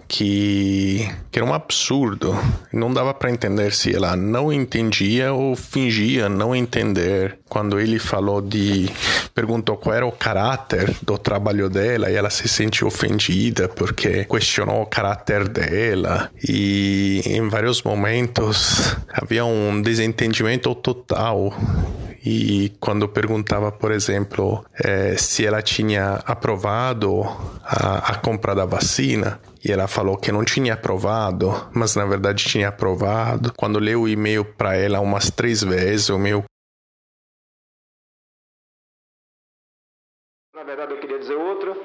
que, 0.08 1.06
que 1.30 1.38
era 1.38 1.46
um 1.46 1.54
absurdo. 1.54 2.34
Não 2.72 2.94
dava 2.94 3.14
para 3.14 3.30
entender 3.30 3.74
se 3.74 3.94
ela 3.94 4.16
não 4.16 4.54
entendia 4.54 5.34
ou 5.34 5.54
fingia 5.54 6.30
não 6.30 6.56
entender. 6.56 7.40
Quando 7.50 7.78
ele 7.78 8.00
falou 8.00 8.42
de. 8.42 8.90
perguntou 9.36 9.76
qual 9.76 9.94
era 9.94 10.06
o 10.06 10.14
caráter 10.14 10.96
do 11.02 11.18
trabalho 11.18 11.70
dela 11.70 12.10
e 12.10 12.16
ela 12.16 12.30
se 12.30 12.48
sentiu 12.48 12.88
ofendida 12.88 13.68
porque 13.68 14.24
questionou 14.24 14.82
o 14.82 14.86
caráter 14.86 15.50
dela. 15.50 16.32
E 16.42 17.22
em 17.26 17.50
vários 17.50 17.84
momentos 17.84 18.96
havia 19.12 19.44
um 19.44 19.82
desentendimento 19.82 20.74
total 20.74 21.54
e 22.30 22.70
quando 22.82 23.08
perguntava, 23.08 23.72
por 23.72 23.90
exemplo, 23.90 24.66
é, 24.84 25.16
se 25.16 25.46
ela 25.46 25.62
tinha 25.62 26.16
aprovado 26.26 27.22
a, 27.64 28.12
a 28.12 28.16
compra 28.16 28.54
da 28.54 28.66
vacina, 28.66 29.40
e 29.64 29.72
ela 29.72 29.88
falou 29.88 30.18
que 30.18 30.30
não 30.30 30.44
tinha 30.44 30.74
aprovado, 30.74 31.70
mas 31.74 31.96
na 31.96 32.06
verdade 32.06 32.44
tinha 32.44 32.68
aprovado. 32.68 33.54
Quando 33.56 33.80
leu 33.80 34.02
o 34.02 34.10
e-mail 34.10 34.44
para 34.44 34.76
ela 34.76 35.00
umas 35.00 35.32
três 35.32 35.64
vezes, 35.64 36.10
o 36.10 36.16
e-mail 36.16 36.44
Na 40.54 40.64
verdade, 40.64 40.92
eu 40.92 41.00
queria 41.00 41.20
dizer 41.20 41.36
outra 41.36 41.78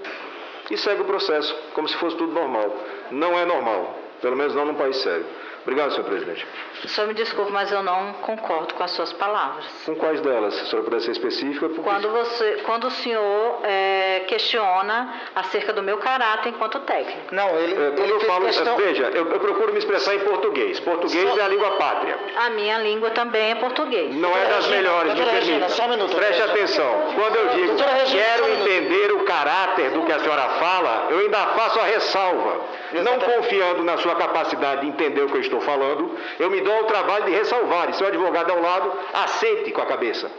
e 0.73 0.77
segue 0.77 1.03
o 1.03 1.05
processo, 1.05 1.55
como 1.75 1.87
se 1.87 1.97
fosse 1.99 2.17
tudo 2.17 2.33
normal. 2.33 2.75
Não 3.13 3.39
é 3.39 3.45
normal, 3.45 3.97
pelo 4.21 4.35
menos 4.35 4.57
não 4.57 4.65
num 4.65 4.75
país 4.75 4.97
sério. 4.97 5.25
Obrigado, 5.63 5.93
senhor 5.93 6.05
presidente. 6.05 6.45
O 6.85 6.89
senhor 6.89 7.07
me 7.07 7.15
desculpe, 7.15 7.53
mas 7.53 7.71
eu 7.71 7.83
não 7.83 8.15
concordo 8.15 8.75
com 8.75 8.83
as 8.83 8.91
suas 8.91 9.13
palavras. 9.13 9.65
Com 9.87 9.95
quais 9.95 10.21
delas? 10.21 10.55
Se 10.55 10.63
a 10.63 10.65
senhora 10.67 10.85
puder 10.85 11.01
ser 11.01 11.13
específica. 11.13 11.69
Porque... 11.69 11.83
Quando, 11.83 12.11
você, 12.11 12.63
quando 12.65 12.89
o 12.89 12.91
senhor 12.91 13.61
é, 13.63 14.25
questiona 14.27 15.15
acerca 15.35 15.73
do 15.73 15.83
meu 15.83 15.99
caráter 15.99 16.49
enquanto 16.49 16.81
técnico. 16.81 17.33
Não, 17.33 17.49
ele. 17.59 17.75
É, 17.75 17.91
quando 17.93 18.11
eu 18.11 18.21
falo. 18.21 18.47
Questão... 18.47 18.77
Veja, 18.77 19.05
eu, 19.05 19.29
eu, 19.29 19.41
procuro 19.41 19.73
me 19.73 19.79
expressar 19.79 20.15
em 20.15 20.21
português. 20.21 20.81
Português 20.81 21.31
só... 21.31 21.39
é 21.39 21.43
a 21.43 21.49
língua 21.49 21.71
pátria. 21.73 22.19
A 22.37 22.51
minha 22.51 22.79
língua 22.79 23.11
também 23.11 23.53
é 23.53 23.55
português. 23.55 24.15
Não 24.17 24.37
é 24.37 24.47
das 24.47 24.67
melhores, 24.67 25.15
me 25.15 25.25
permita. 25.25 25.69
Só 25.69 25.85
um 25.85 25.91
minuto. 25.91 26.17
Preste 26.17 26.43
atenção. 26.43 27.13
Quando 27.15 27.37
eu 27.37 27.49
digo 27.51 27.77
quero 28.11 28.49
entender 28.49 29.13
o 29.13 29.25
caráter 29.25 29.91
do 29.91 30.03
que 30.03 30.13
a 30.13 30.19
senhora 30.19 30.49
fala, 30.59 31.07
eu 31.11 31.19
ainda 31.21 31.39
faço 31.49 31.79
a 31.79 31.85
ressalva. 31.85 32.61
Não 32.93 33.19
confiando 33.19 33.83
na 33.85 33.97
sua 33.99 34.15
capacidade 34.17 34.83
de 34.83 34.89
entender 34.89 35.23
o 35.23 35.29
que 35.29 35.37
eu 35.37 35.41
estou 35.41 35.61
falando, 35.61 36.17
eu 36.39 36.51
me 36.51 36.61
dou 36.61 36.72
ao 36.79 36.85
trabalho 36.85 37.25
de 37.25 37.33
ressalvar. 37.33 37.91
E 37.91 37.95
seu 37.95 38.07
advogado 38.07 38.51
ao 38.51 38.61
lado, 38.61 38.93
aceite 39.13 39.71
com 39.73 39.81
a 39.81 39.87
cabeça. 39.87 40.31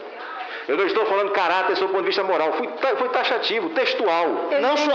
Eu 0.68 0.78
não 0.78 0.86
estou 0.86 1.06
falando 1.06 1.32
caráter 1.32 1.76
sob 1.76 1.86
o 1.86 1.90
ponto 1.90 2.02
de 2.02 2.08
vista 2.08 2.24
moral. 2.24 2.54
Fui, 2.54 2.70
foi 2.98 3.10
taxativo, 3.10 3.70
textual. 3.72 4.28
Eu 4.52 4.62
não, 4.62 4.78
sou. 4.78 4.94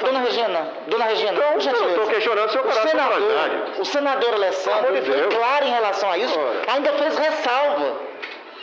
Dona 0.00 0.20
Regina, 0.20 0.68
dona 0.86 1.04
Regina, 1.04 1.32
então, 1.32 1.52
eu 1.52 1.88
estou 1.90 2.06
questionando 2.06 2.50
seu 2.50 2.62
caráter. 2.62 2.86
O 2.86 2.88
senador, 2.88 3.80
o 3.80 3.84
senador 3.84 4.34
Alessandro 4.34 4.94
de 4.94 5.02
foi 5.02 5.22
claro 5.28 5.66
em 5.66 5.70
relação 5.70 6.10
a 6.10 6.18
isso. 6.18 6.38
Ora. 6.38 6.72
Ainda 6.72 6.92
fez 6.92 7.18
ressalva. 7.18 7.96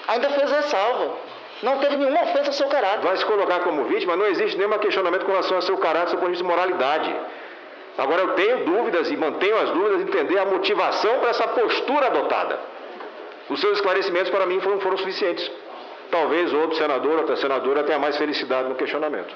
Ainda 0.08 0.30
fez 0.32 0.52
ressalva. 0.52 1.14
Não 1.62 1.78
teve 1.78 1.96
nenhuma 1.96 2.22
ofensa 2.24 2.48
ao 2.48 2.54
seu 2.54 2.68
caráter. 2.68 3.02
Vai 3.02 3.18
se 3.18 3.26
colocar 3.26 3.60
como 3.60 3.84
vítima, 3.86 4.16
não 4.16 4.26
existe 4.26 4.58
nenhum 4.58 4.78
questionamento 4.80 5.26
com 5.26 5.32
relação 5.32 5.58
ao 5.58 5.62
seu 5.62 5.78
caráter, 5.78 6.10
sob 6.10 6.18
o 6.18 6.20
ponto 6.22 6.32
de 6.32 6.38
vista 6.38 6.44
de 6.44 6.50
moralidade. 6.50 7.16
Agora 7.98 8.22
eu 8.22 8.34
tenho 8.36 8.66
dúvidas 8.66 9.10
e 9.10 9.16
mantenho 9.16 9.58
as 9.58 9.70
dúvidas 9.72 9.98
de 10.00 10.04
entender 10.04 10.38
a 10.38 10.46
motivação 10.46 11.20
para 11.20 11.30
essa 11.30 11.48
postura 11.48 12.08
adotada. 12.08 12.60
Os 13.50 13.60
seus 13.60 13.78
esclarecimentos 13.78 14.30
para 14.30 14.46
mim 14.46 14.60
foram, 14.60 14.80
foram 14.80 14.98
suficientes. 14.98 15.50
Talvez 16.12 16.54
outro 16.54 16.78
senador, 16.78 17.20
outra 17.20 17.36
senadora 17.38 17.84
tenha 17.84 18.00
mais 18.00 18.18
felicidade 18.18 18.70
no 18.70 18.76
questionamento. 18.76 19.34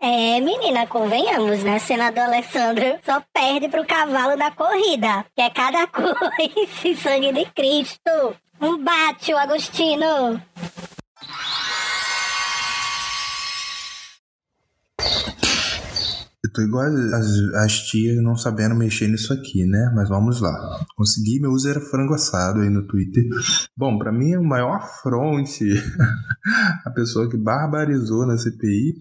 É, 0.00 0.38
menina, 0.40 0.86
convenhamos, 0.86 1.64
né? 1.64 1.78
Senador 1.78 2.24
Alessandro 2.24 2.98
só 3.02 3.22
perde 3.32 3.68
pro 3.68 3.86
cavalo 3.86 4.36
da 4.36 4.50
corrida, 4.50 5.24
que 5.34 5.40
é 5.40 5.48
cada 5.48 5.86
coisa, 5.88 7.00
sangue 7.00 7.32
de 7.32 7.46
Cristo. 7.46 8.36
Um 8.60 8.76
bate, 8.76 9.32
o 9.32 9.38
Agostino. 9.38 10.40
Tô 16.54 16.62
igual 16.62 16.86
as, 16.86 17.26
as 17.56 17.80
tias 17.80 18.22
não 18.22 18.36
sabendo 18.36 18.74
mexer 18.74 19.08
nisso 19.08 19.32
aqui, 19.32 19.66
né? 19.66 19.92
Mas 19.94 20.08
vamos 20.08 20.40
lá. 20.40 20.86
Consegui, 20.96 21.40
meu 21.40 21.50
uso 21.50 21.68
era 21.68 21.80
frango 21.80 22.14
assado 22.14 22.60
aí 22.60 22.70
no 22.70 22.86
Twitter. 22.86 23.24
Bom, 23.76 23.98
para 23.98 24.12
mim 24.12 24.36
o 24.36 24.44
maior 24.44 24.76
afronte, 24.76 25.64
a 26.86 26.90
pessoa 26.90 27.28
que 27.28 27.36
barbarizou 27.36 28.24
na 28.24 28.38
CPI 28.38 28.94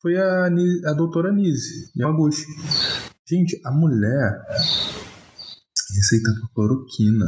foi 0.00 0.16
a, 0.18 0.46
a 0.46 0.92
doutora 0.92 1.32
Nise 1.32 1.90
Yamaguchi. 1.96 2.44
Gente, 3.28 3.58
a 3.64 3.72
mulher 3.72 4.42
receitava 5.94 6.48
cloroquina. 6.54 7.26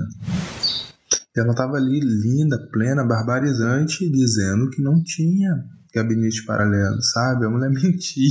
Ela 1.34 1.54
tava 1.54 1.76
ali 1.76 2.00
linda, 2.00 2.58
plena, 2.70 3.04
barbarizante, 3.04 4.10
dizendo 4.10 4.68
que 4.70 4.82
não 4.82 5.02
tinha 5.02 5.54
gabinete 5.94 6.44
paralelo, 6.44 7.02
sabe? 7.02 7.46
A 7.46 7.50
mulher 7.50 7.70
mentia 7.74 8.28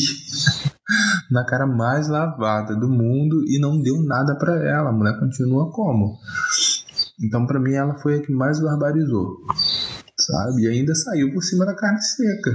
na 1.31 1.45
cara 1.45 1.65
mais 1.65 2.07
lavada 2.07 2.75
do 2.75 2.87
mundo 2.87 3.43
e 3.47 3.59
não 3.59 3.81
deu 3.81 4.01
nada 4.03 4.35
para 4.35 4.55
ela. 4.63 4.89
A 4.89 4.93
mulher 4.93 5.19
continua 5.19 5.71
como? 5.71 6.17
Então, 7.21 7.45
para 7.47 7.59
mim, 7.59 7.73
ela 7.73 7.97
foi 7.97 8.17
a 8.17 8.21
que 8.21 8.31
mais 8.31 8.59
barbarizou, 8.59 9.37
sabe? 10.19 10.63
E 10.63 10.67
ainda 10.67 10.93
saiu 10.93 11.33
por 11.33 11.41
cima 11.41 11.65
da 11.65 11.75
carne 11.75 12.01
seca. 12.01 12.51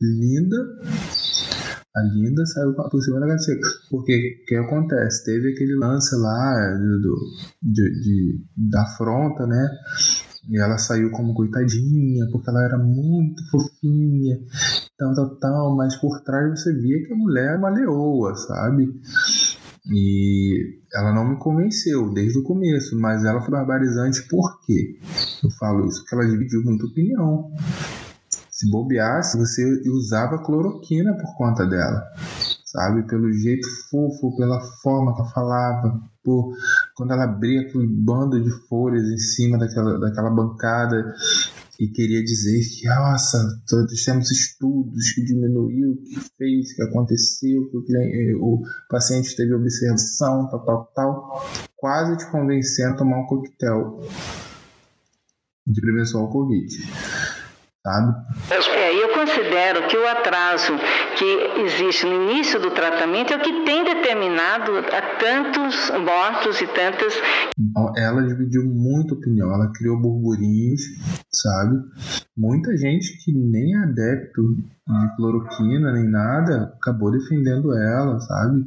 Linda. 0.00 0.56
A 1.94 2.02
linda 2.02 2.44
saiu 2.46 2.74
por 2.74 3.02
cima 3.02 3.20
da 3.20 3.26
carne 3.26 3.42
seca. 3.42 3.68
Porque 3.90 4.40
o 4.42 4.46
que 4.46 4.54
acontece? 4.56 5.24
Teve 5.24 5.52
aquele 5.52 5.76
lance 5.76 6.16
lá 6.16 6.78
do, 7.02 7.16
de, 7.62 8.00
de, 8.00 8.44
da 8.56 8.82
afronta, 8.82 9.46
né? 9.46 9.70
E 10.48 10.60
ela 10.60 10.78
saiu 10.78 11.10
como 11.10 11.34
coitadinha, 11.34 12.26
porque 12.30 12.48
ela 12.48 12.64
era 12.64 12.78
muito 12.78 13.42
fofinha, 13.50 14.38
tal, 14.96 15.14
tal, 15.14 15.36
tal, 15.36 15.76
mas 15.76 15.96
por 15.96 16.20
trás 16.22 16.50
você 16.50 16.72
via 16.72 17.04
que 17.04 17.12
a 17.12 17.16
mulher 17.16 17.54
é 17.54 17.58
uma 17.58 17.70
leoa, 17.70 18.34
sabe? 18.34 19.00
E 19.88 20.80
ela 20.92 21.12
não 21.12 21.28
me 21.28 21.36
convenceu 21.36 22.12
desde 22.12 22.38
o 22.38 22.42
começo, 22.42 22.98
mas 22.98 23.24
ela 23.24 23.40
foi 23.40 23.50
barbarizante 23.50 24.26
por 24.28 24.60
quê? 24.64 24.98
Eu 25.42 25.50
falo 25.50 25.86
isso 25.86 26.00
porque 26.00 26.14
ela 26.14 26.26
dividiu 26.26 26.62
muita 26.64 26.86
opinião. 26.86 27.52
Se 28.50 28.70
bobeasse, 28.70 29.36
você 29.36 29.82
usava 29.88 30.42
cloroquina 30.42 31.14
por 31.14 31.36
conta 31.36 31.66
dela 31.66 32.02
sabe? 32.76 33.06
Pelo 33.06 33.32
jeito 33.32 33.66
fofo, 33.88 34.36
pela 34.36 34.60
forma 34.82 35.14
que 35.14 35.22
ela 35.22 35.30
falava, 35.30 36.00
por 36.22 36.54
quando 36.96 37.12
ela 37.12 37.24
abria 37.24 37.60
aquele 37.60 37.86
bando 37.86 38.42
de 38.42 38.50
folhas 38.68 39.04
em 39.04 39.18
cima 39.18 39.58
daquela, 39.58 40.00
daquela 40.00 40.30
bancada 40.30 41.14
e 41.78 41.88
queria 41.88 42.24
dizer 42.24 42.58
que, 42.70 42.88
nossa, 42.88 43.38
todos 43.68 44.02
temos 44.02 44.30
estudos 44.30 45.12
que 45.12 45.22
diminuiu, 45.22 45.96
que 46.02 46.18
fez, 46.38 46.74
que 46.74 46.82
aconteceu, 46.82 47.68
que 47.68 47.76
o, 47.76 47.84
eh, 47.90 48.34
o 48.36 48.62
paciente 48.88 49.36
teve 49.36 49.52
observação, 49.52 50.48
tal, 50.48 50.64
tal, 50.64 50.92
tal, 50.94 51.46
quase 51.76 52.16
te 52.16 52.30
convencendo 52.30 52.94
a 52.94 52.96
tomar 52.96 53.20
um 53.20 53.26
coquetel 53.26 54.00
de 55.66 55.80
prevenção 55.80 56.22
ao 56.22 56.30
Covid 56.30 56.66
sabe? 57.86 58.14
É, 58.74 58.94
eu 59.00 59.10
considero 59.10 59.86
que 59.86 59.96
o 59.96 60.08
atraso 60.08 60.72
que 61.16 61.60
existe 61.60 62.04
no 62.04 62.30
início 62.30 62.60
do 62.60 62.72
tratamento 62.72 63.32
é 63.32 63.36
o 63.36 63.40
que 63.40 63.64
tem 63.64 63.84
determinado 63.84 64.72
a 64.78 65.02
tantos 65.20 65.90
mortos 65.90 66.60
e 66.60 66.66
tantas. 66.66 67.14
Então, 67.56 67.92
ela 67.96 68.26
dividiu 68.26 68.64
muita 68.64 69.14
opinião, 69.14 69.54
ela 69.54 69.70
criou 69.72 70.00
burburinhos, 70.00 70.82
sabe? 71.30 71.76
Muita 72.36 72.76
gente 72.76 73.16
que 73.24 73.32
nem 73.32 73.74
é 73.74 73.78
adepto 73.84 74.42
de 74.52 75.16
cloroquina 75.16 75.92
nem 75.92 76.08
nada 76.08 76.74
acabou 76.76 77.12
defendendo 77.12 77.72
ela, 77.72 78.18
sabe? 78.20 78.66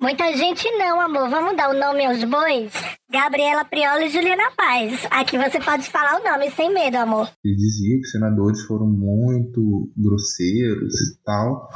Muita 0.00 0.36
gente 0.36 0.68
não, 0.72 1.00
amor. 1.00 1.30
Vamos 1.30 1.56
dar 1.56 1.70
o 1.70 1.78
nome 1.78 2.04
aos 2.04 2.22
bois? 2.24 2.72
Gabriela 3.10 3.64
Prioli 3.64 4.06
e 4.06 4.10
Juliana 4.10 4.50
Paz. 4.56 5.06
Aqui 5.10 5.38
você 5.38 5.58
pode 5.60 5.88
falar 5.88 6.20
o 6.20 6.24
nome 6.24 6.50
sem 6.50 6.72
medo, 6.72 6.96
amor. 6.96 7.30
Ele 7.44 7.54
dizia 7.54 7.96
que 7.96 8.02
os 8.02 8.10
senadores 8.10 8.62
foram 8.62 8.86
muito 8.86 9.90
grosseiros 9.96 10.94
e 11.00 11.22
tal. 11.24 11.70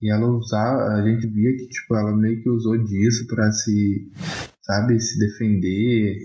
E 0.00 0.10
ela 0.10 0.26
usava, 0.26 0.94
a 0.94 1.02
gente 1.02 1.26
via 1.26 1.50
que 1.56 1.66
tipo, 1.68 1.96
ela 1.96 2.14
meio 2.16 2.42
que 2.42 2.50
usou 2.50 2.76
disso 2.78 3.26
para 3.26 3.50
se, 3.52 4.10
sabe, 4.62 5.00
se 5.00 5.18
defender. 5.18 6.18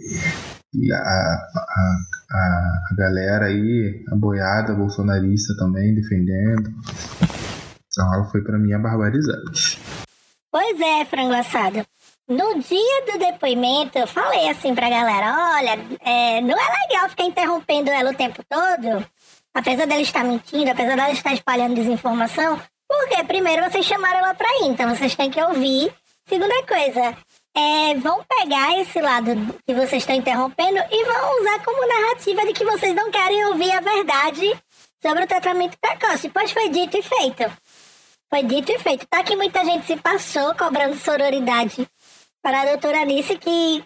E 0.74 0.92
a, 0.94 0.98
a, 0.98 1.98
a, 2.32 2.96
galera 2.96 3.46
aí, 3.46 4.04
a 4.12 4.16
boiada 4.16 4.76
bolsonarista 4.76 5.56
também 5.58 5.96
defendendo. 5.96 6.70
Então 7.92 8.14
ela 8.14 8.26
foi 8.26 8.42
para 8.42 8.60
mim 8.60 8.72
a 8.74 8.80
barbarizante. 8.80 9.69
Pois 10.52 10.82
é, 10.82 11.06
frango 11.06 11.34
assado. 11.34 11.86
No 12.28 12.60
dia 12.60 13.06
do 13.12 13.20
depoimento, 13.20 13.98
eu 13.98 14.08
falei 14.08 14.50
assim 14.50 14.74
pra 14.74 14.90
galera: 14.90 15.56
olha, 15.56 15.80
é, 16.02 16.42
não 16.42 16.56
é 16.60 16.88
legal 16.88 17.10
ficar 17.10 17.24
interrompendo 17.24 17.92
ela 17.92 18.12
o 18.12 18.16
tempo 18.16 18.44
todo, 18.50 19.06
apesar 19.54 19.86
dela 19.86 20.02
estar 20.02 20.24
mentindo, 20.24 20.70
apesar 20.72 20.96
dela 20.96 21.12
estar 21.12 21.34
espalhando 21.34 21.76
desinformação, 21.76 22.62
porque 22.88 23.24
primeiro 23.24 23.64
vocês 23.64 23.86
chamaram 23.86 24.20
ela 24.20 24.34
pra 24.34 24.48
ir, 24.62 24.70
então 24.70 24.90
vocês 24.96 25.16
têm 25.16 25.30
que 25.30 25.42
ouvir. 25.42 25.92
Segunda 26.28 26.64
coisa, 26.64 27.18
é, 27.56 27.96
vão 27.96 28.24
pegar 28.24 28.80
esse 28.80 29.02
lado 29.02 29.32
que 29.66 29.74
vocês 29.74 30.04
estão 30.04 30.16
interrompendo 30.16 30.80
e 30.92 31.06
vão 31.06 31.42
usar 31.42 31.64
como 31.64 31.88
narrativa 31.88 32.46
de 32.46 32.54
que 32.54 32.66
vocês 32.66 32.96
não 32.96 33.12
querem 33.12 33.46
ouvir 33.46 33.72
a 33.72 33.82
verdade 33.82 34.56
sobre 35.02 35.24
o 35.24 35.28
tratamento 35.28 35.78
precoce. 35.80 36.30
Pois 36.30 36.52
foi 36.52 36.70
dito 36.70 36.98
e 36.98 37.02
feito. 37.02 37.52
Foi 38.30 38.44
dito 38.44 38.72
e 38.72 38.78
feito. 38.78 39.08
Tá 39.08 39.24
que 39.24 39.36
muita 39.36 39.66
gente 39.66 39.88
se 39.88 39.98
passou 39.98 40.54
cobrando 40.56 40.96
sororidade 40.96 41.88
para 42.42 42.62
a 42.62 42.66
doutora 42.66 43.02
Anice, 43.02 43.36
que 43.38 43.84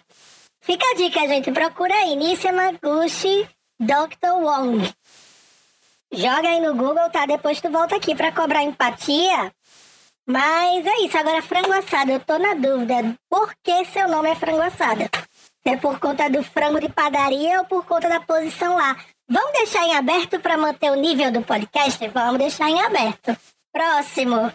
fica 0.60 0.84
a 0.90 0.94
dica, 0.96 1.20
gente. 1.26 1.50
Procura 1.50 1.94
aí, 1.94 2.14
Nice 2.14 2.50
Maguchi 2.52 3.48
Dr. 3.80 4.34
Wong. 4.42 4.94
Joga 6.12 6.48
aí 6.48 6.60
no 6.60 6.74
Google, 6.74 7.10
tá? 7.10 7.26
Depois 7.26 7.60
tu 7.60 7.70
volta 7.70 7.96
aqui 7.96 8.14
para 8.14 8.32
cobrar 8.32 8.62
empatia. 8.62 9.52
Mas 10.26 10.86
é 10.86 11.00
isso. 11.00 11.16
Agora, 11.18 11.42
frango 11.42 11.72
assado, 11.72 12.12
eu 12.12 12.20
tô 12.20 12.38
na 12.38 12.54
dúvida. 12.54 13.16
Por 13.28 13.54
que 13.62 13.84
seu 13.86 14.08
nome 14.08 14.30
é 14.30 14.34
frango 14.34 14.60
assado? 14.62 15.08
É 15.64 15.76
por 15.76 15.98
conta 15.98 16.28
do 16.28 16.42
frango 16.42 16.78
de 16.78 16.90
padaria 16.90 17.58
ou 17.60 17.64
por 17.64 17.84
conta 17.86 18.08
da 18.08 18.20
posição 18.20 18.76
lá? 18.76 18.96
Vamos 19.26 19.52
deixar 19.52 19.84
em 19.84 19.96
aberto 19.96 20.38
para 20.38 20.58
manter 20.58 20.90
o 20.90 20.96
nível 20.96 21.32
do 21.32 21.40
podcast? 21.40 22.06
Vamos 22.08 22.38
deixar 22.38 22.68
em 22.68 22.80
aberto. 22.82 23.36
Próximo. 23.74 24.52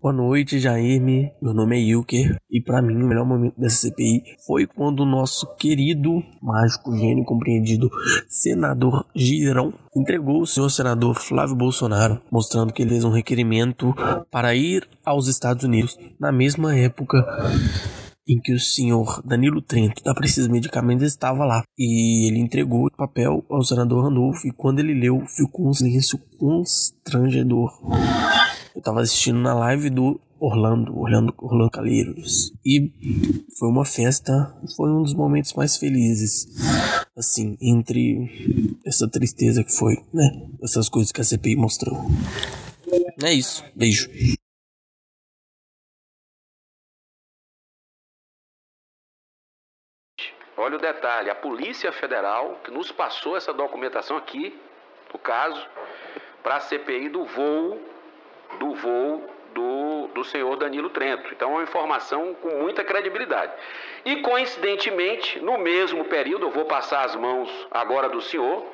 Boa 0.00 0.12
noite, 0.12 0.60
Jaime. 0.60 1.32
Meu 1.42 1.52
nome 1.52 1.76
é 1.76 1.80
Ilker 1.80 2.36
e 2.48 2.62
para 2.62 2.80
mim 2.80 2.94
o 3.02 3.08
melhor 3.08 3.26
momento 3.26 3.58
dessa 3.58 3.88
CPI 3.88 4.22
foi 4.46 4.68
quando 4.68 5.00
o 5.00 5.04
nosso 5.04 5.52
querido, 5.56 6.22
mágico, 6.40 6.96
gênio 6.96 7.24
compreendido 7.24 7.90
senador 8.28 9.04
Girão 9.16 9.74
entregou 9.96 10.42
o 10.42 10.46
senhor 10.46 10.70
senador 10.70 11.16
Flávio 11.16 11.56
Bolsonaro, 11.56 12.22
mostrando 12.30 12.72
que 12.72 12.82
ele 12.82 12.90
fez 12.90 13.04
um 13.04 13.10
requerimento 13.10 13.92
para 14.30 14.54
ir 14.54 14.88
aos 15.04 15.26
Estados 15.26 15.64
Unidos 15.64 15.98
na 16.20 16.30
mesma 16.30 16.76
época 16.78 17.18
em 18.28 18.38
que 18.38 18.52
o 18.52 18.60
senhor 18.60 19.22
Danilo 19.24 19.62
Trento, 19.62 20.04
da 20.04 20.14
Precisa 20.14 20.48
Medicamentos, 20.48 21.06
estava 21.06 21.44
lá. 21.44 21.62
E 21.78 22.28
ele 22.28 22.38
entregou 22.38 22.86
o 22.86 22.90
papel 22.90 23.44
ao 23.48 23.64
senador 23.64 24.04
Randolfo 24.04 24.46
e 24.46 24.52
quando 24.52 24.80
ele 24.80 24.92
leu, 24.92 25.24
ficou 25.26 25.68
um 25.68 25.72
silêncio 25.72 26.18
constrangedor. 26.38 27.72
Eu 28.74 28.80
estava 28.80 29.00
assistindo 29.00 29.40
na 29.40 29.54
live 29.54 29.88
do 29.90 30.20
Orlando, 30.38 30.96
Orlando, 30.96 31.34
Orlando 31.38 31.70
Calheiros. 31.70 32.52
E 32.64 32.92
foi 33.58 33.68
uma 33.68 33.84
festa, 33.84 34.54
foi 34.76 34.92
um 34.92 35.02
dos 35.02 35.14
momentos 35.14 35.52
mais 35.54 35.76
felizes, 35.76 36.46
assim, 37.16 37.56
entre 37.60 38.78
essa 38.86 39.08
tristeza 39.08 39.64
que 39.64 39.72
foi, 39.72 39.96
né? 40.12 40.48
Essas 40.62 40.88
coisas 40.88 41.10
que 41.10 41.20
a 41.20 41.24
CPI 41.24 41.56
mostrou. 41.56 42.06
É 43.22 43.32
isso, 43.32 43.64
beijo. 43.74 44.08
Olha 50.68 50.76
o 50.76 50.80
detalhe, 50.80 51.30
a 51.30 51.34
Polícia 51.34 51.90
Federal 51.90 52.60
que 52.62 52.70
nos 52.70 52.92
passou 52.92 53.38
essa 53.38 53.54
documentação 53.54 54.18
aqui, 54.18 54.54
no 55.10 55.18
caso, 55.18 55.66
para 56.42 56.56
a 56.56 56.60
CPI 56.60 57.08
do 57.08 57.24
voo, 57.24 57.80
do 58.58 58.74
voo 58.74 59.30
do, 59.54 60.08
do 60.08 60.22
senhor 60.24 60.54
Danilo 60.56 60.90
Trento. 60.90 61.32
Então 61.32 61.52
é 61.52 61.54
uma 61.54 61.62
informação 61.62 62.34
com 62.34 62.50
muita 62.50 62.84
credibilidade. 62.84 63.50
E 64.04 64.16
coincidentemente, 64.16 65.40
no 65.40 65.56
mesmo 65.56 66.04
período, 66.04 66.48
eu 66.48 66.50
vou 66.50 66.66
passar 66.66 67.02
as 67.02 67.16
mãos 67.16 67.48
agora 67.70 68.10
do 68.10 68.20
senhor, 68.20 68.66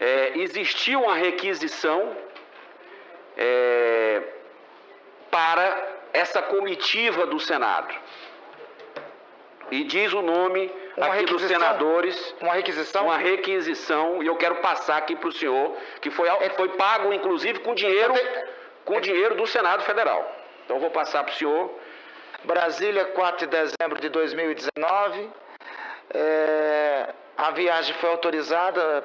é, 0.00 0.36
existiu 0.38 1.02
uma 1.02 1.14
requisição 1.14 2.16
é, 3.36 4.22
para 5.30 5.86
essa 6.12 6.42
comitiva 6.42 7.26
do 7.26 7.38
Senado. 7.38 7.94
E 9.70 9.84
diz 9.84 10.12
o 10.12 10.22
nome 10.22 10.72
Uma 10.96 11.14
aqui 11.14 11.24
dos 11.24 11.42
senadores. 11.42 12.34
Uma 12.40 12.54
requisição? 12.54 13.04
Uma 13.04 13.16
requisição, 13.16 14.22
e 14.22 14.26
eu 14.26 14.36
quero 14.36 14.56
passar 14.56 14.96
aqui 14.96 15.16
para 15.16 15.28
o 15.28 15.32
senhor, 15.32 15.76
que 16.00 16.10
foi, 16.10 16.28
foi 16.56 16.68
pago, 16.70 17.12
inclusive, 17.12 17.60
com 17.60 17.74
dinheiro, 17.74 18.14
com 18.84 19.00
dinheiro 19.00 19.34
do 19.34 19.46
Senado 19.46 19.82
Federal. 19.82 20.24
Então 20.64 20.76
eu 20.76 20.80
vou 20.80 20.90
passar 20.90 21.24
para 21.24 21.32
o 21.32 21.36
senhor. 21.36 21.70
Brasília, 22.44 23.04
4 23.06 23.46
de 23.46 23.46
dezembro 23.46 24.00
de 24.00 24.08
2019. 24.08 25.30
É, 26.14 27.08
a 27.36 27.50
viagem 27.50 27.94
foi 27.96 28.08
autorizada 28.10 29.04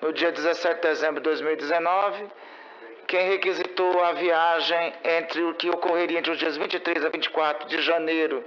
no 0.00 0.12
dia 0.12 0.30
17 0.30 0.74
de 0.74 0.80
dezembro 0.88 1.20
de 1.20 1.24
2019. 1.24 2.26
Quem 3.06 3.30
requisitou 3.30 4.04
a 4.04 4.12
viagem 4.12 4.92
entre 5.02 5.42
o 5.42 5.54
que 5.54 5.70
ocorreria 5.70 6.18
entre 6.18 6.30
os 6.30 6.38
dias 6.38 6.58
23 6.58 7.06
a 7.06 7.08
24 7.08 7.66
de 7.66 7.80
janeiro 7.80 8.44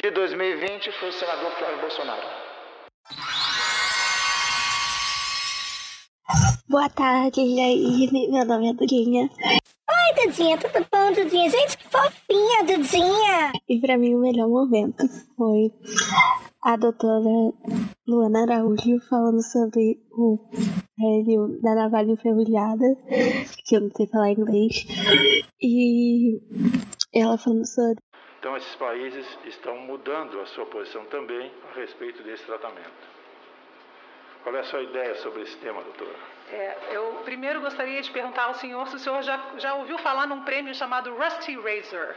de 0.00 0.10
2020 0.10 0.92
foi 0.92 1.08
o 1.08 1.12
senador 1.12 1.50
Flávio 1.52 1.80
Bolsonaro. 1.80 2.22
Boa 6.68 6.88
tarde, 6.88 7.54
Jair. 7.54 8.12
Meu 8.30 8.44
nome 8.46 8.70
é 8.70 8.72
Durinha. 8.72 9.28
Oi, 9.44 10.26
Dudinha, 10.26 10.56
tudo 10.56 10.86
bom, 10.90 11.12
Dudinha? 11.12 11.50
Gente, 11.50 11.76
que 11.76 11.84
fofinha, 11.88 12.64
Dudinha! 12.64 13.52
E 13.68 13.78
pra 13.80 13.98
mim 13.98 14.14
o 14.14 14.20
melhor 14.20 14.48
momento 14.48 15.06
foi 15.36 15.70
a 16.62 16.76
doutora 16.76 17.52
Luana 18.08 18.42
Araújo 18.42 18.98
falando 19.10 19.42
sobre 19.42 20.00
o 20.12 20.38
prédio 20.96 21.60
da 21.60 21.74
navalha 21.74 22.12
enferrujada, 22.12 22.96
que 23.66 23.76
eu 23.76 23.82
não 23.82 23.90
sei 23.94 24.06
falar 24.06 24.30
inglês, 24.30 24.86
e 25.60 26.40
ela 27.14 27.36
falando 27.36 27.66
sobre 27.66 28.01
Então, 28.42 28.56
esses 28.56 28.74
países 28.74 29.38
estão 29.44 29.76
mudando 29.76 30.40
a 30.40 30.46
sua 30.46 30.66
posição 30.66 31.04
também 31.04 31.48
a 31.70 31.78
respeito 31.78 32.24
desse 32.24 32.44
tratamento. 32.44 32.90
Qual 34.42 34.56
é 34.56 34.58
a 34.58 34.64
sua 34.64 34.82
ideia 34.82 35.14
sobre 35.14 35.42
esse 35.42 35.56
tema, 35.58 35.80
doutora? 35.80 36.16
É, 36.50 36.76
eu 36.90 37.22
primeiro 37.24 37.60
gostaria 37.60 38.02
de 38.02 38.10
perguntar 38.10 38.46
ao 38.46 38.54
senhor 38.54 38.88
se 38.88 38.96
o 38.96 38.98
senhor 38.98 39.22
já, 39.22 39.40
já 39.58 39.74
ouviu 39.74 39.96
falar 39.98 40.26
num 40.26 40.42
prêmio 40.42 40.74
chamado 40.74 41.14
Rusty 41.14 41.54
Razor, 41.54 42.16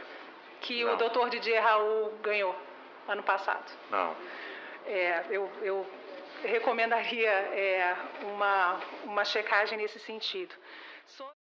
que 0.62 0.84
o 0.84 0.96
doutor 0.96 1.30
Didier 1.30 1.62
Raul 1.62 2.10
ganhou 2.20 2.56
ano 3.06 3.22
passado. 3.22 3.70
Não. 3.88 4.16
É, 4.84 5.26
eu, 5.30 5.48
eu 5.62 5.86
recomendaria 6.42 7.30
é, 7.30 7.96
uma, 8.22 8.80
uma 9.04 9.24
checagem 9.24 9.78
nesse 9.78 10.00
sentido. 10.00 10.52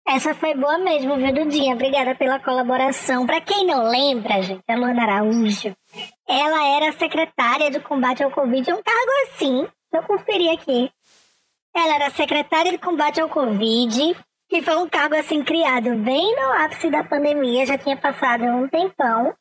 Essa 0.07 0.33
foi 0.33 0.55
boa 0.55 0.77
mesmo, 0.79 1.15
viu, 1.17 1.33
Dudinha? 1.33 1.75
Obrigada 1.75 2.15
pela 2.15 2.39
colaboração. 2.39 3.25
Pra 3.25 3.39
quem 3.39 3.65
não 3.65 3.83
lembra, 3.83 4.41
gente, 4.41 4.63
a 4.67 4.75
Luana 4.75 5.03
Araújo, 5.03 5.75
ela 6.27 6.65
era 6.75 6.91
secretária 6.93 7.69
de 7.69 7.79
combate 7.79 8.23
ao 8.23 8.31
Covid, 8.31 8.73
um 8.73 8.81
cargo 8.81 9.11
assim, 9.27 9.67
eu 9.93 10.03
conferi 10.03 10.49
aqui. 10.49 10.91
Ela 11.75 11.95
era 11.95 12.09
secretária 12.09 12.71
de 12.71 12.79
combate 12.79 13.21
ao 13.21 13.29
Covid, 13.29 14.15
que 14.49 14.61
foi 14.63 14.75
um 14.77 14.89
cargo 14.89 15.15
assim 15.15 15.43
criado 15.43 15.95
bem 15.97 16.35
no 16.35 16.63
ápice 16.63 16.89
da 16.89 17.03
pandemia, 17.03 17.67
já 17.67 17.77
tinha 17.77 17.95
passado 17.95 18.43
um 18.43 18.67
tempão. 18.67 19.33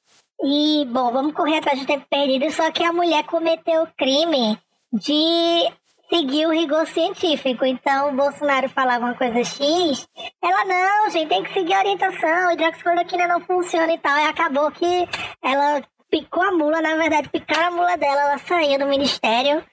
E, 0.42 0.84
bom, 0.86 1.10
vamos 1.10 1.32
correr 1.32 1.58
atrás 1.58 1.80
de 1.80 1.86
tempo 1.86 2.06
perdido, 2.08 2.50
só 2.52 2.70
que 2.70 2.84
a 2.84 2.92
mulher 2.92 3.24
cometeu 3.24 3.82
o 3.82 3.88
crime 3.96 4.56
de 4.92 5.72
seguir 6.08 6.46
o 6.46 6.52
rigor 6.52 6.86
científico. 6.86 7.64
Então, 7.64 8.10
o 8.10 8.16
Bolsonaro 8.16 8.68
falava 8.68 9.06
uma 9.06 9.14
coisa 9.14 9.44
X, 9.44 10.08
ela, 10.42 10.64
não, 10.64 11.10
gente, 11.10 11.28
tem 11.28 11.42
que 11.42 11.52
seguir 11.52 11.74
a 11.74 11.80
orientação, 11.80 12.52
hidroxicloroquina 12.52 13.28
não 13.28 13.40
funciona 13.40 13.92
e 13.92 13.98
tal. 13.98 14.16
E 14.18 14.24
acabou 14.24 14.70
que 14.70 15.08
ela 15.42 15.82
picou 16.10 16.42
a 16.42 16.52
mula, 16.52 16.80
na 16.80 16.96
verdade, 16.96 17.28
picaram 17.28 17.68
a 17.68 17.70
mula 17.70 17.96
dela, 17.96 18.22
ela 18.22 18.38
saiu 18.38 18.78
do 18.78 18.86
ministério. 18.86 19.64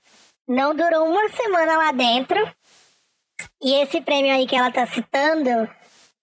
Não 0.48 0.76
durou 0.76 1.08
uma 1.08 1.30
semana 1.30 1.78
lá 1.78 1.92
dentro. 1.92 2.38
E 3.62 3.74
esse 3.82 4.00
prêmio 4.02 4.34
aí 4.34 4.46
que 4.46 4.56
ela 4.56 4.72
tá 4.72 4.86
citando, 4.86 5.68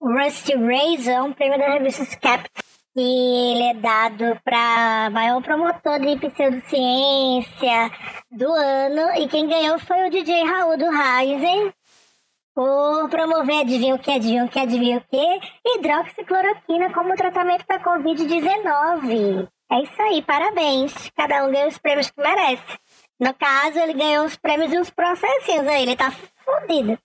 Rusty 0.00 0.54
Razor, 0.54 1.12
é 1.12 1.22
um 1.22 1.32
prêmio 1.32 1.58
da 1.58 1.68
revista 1.68 2.04
Skeptic. 2.04 2.71
E 2.94 3.52
ele 3.52 3.62
é 3.70 3.74
dado 3.74 4.38
para 4.44 5.08
maior 5.10 5.42
promotor 5.42 5.98
de 5.98 6.16
pseudociência 6.16 7.90
do 8.30 8.52
ano. 8.52 9.16
E 9.16 9.28
quem 9.28 9.48
ganhou 9.48 9.78
foi 9.78 10.06
o 10.06 10.10
DJ 10.10 10.44
Raul 10.44 10.76
do 10.76 10.90
Ryzen. 10.90 11.72
Por 12.54 13.08
promover, 13.08 13.60
adivinha 13.60 13.94
o 13.94 13.98
que, 13.98 14.10
adivinha 14.10 14.44
o 14.44 14.48
que, 14.48 14.58
adivinha 14.58 14.98
o 14.98 15.04
que? 15.08 15.40
Hidroxicloroquina 15.64 16.92
como 16.92 17.16
tratamento 17.16 17.64
para 17.64 17.82
Covid-19. 17.82 19.48
É 19.70 19.82
isso 19.82 20.02
aí, 20.02 20.20
parabéns. 20.20 20.92
Cada 21.16 21.46
um 21.46 21.50
ganha 21.50 21.68
os 21.68 21.78
prêmios 21.78 22.10
que 22.10 22.20
merece. 22.20 22.78
No 23.18 23.32
caso, 23.32 23.78
ele 23.78 23.94
ganhou 23.94 24.26
os 24.26 24.36
prêmios 24.36 24.70
e 24.70 24.78
os 24.78 24.90
processinhos 24.90 25.66
aí. 25.66 25.84
Ele 25.84 25.96
tá 25.96 26.10
fudido. 26.10 26.98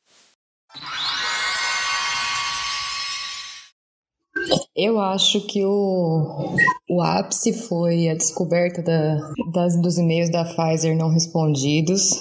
Eu 4.76 5.00
acho 5.00 5.42
que 5.48 5.66
o, 5.66 6.56
o 6.90 7.02
ápice 7.02 7.54
foi 7.54 8.10
a 8.10 8.14
descoberta 8.14 8.82
da, 8.82 9.20
das, 9.52 9.82
dos 9.82 9.98
e-mails 9.98 10.30
da 10.32 10.46
Pfizer 10.46 10.96
não 10.96 11.10
respondidos. 11.10 12.12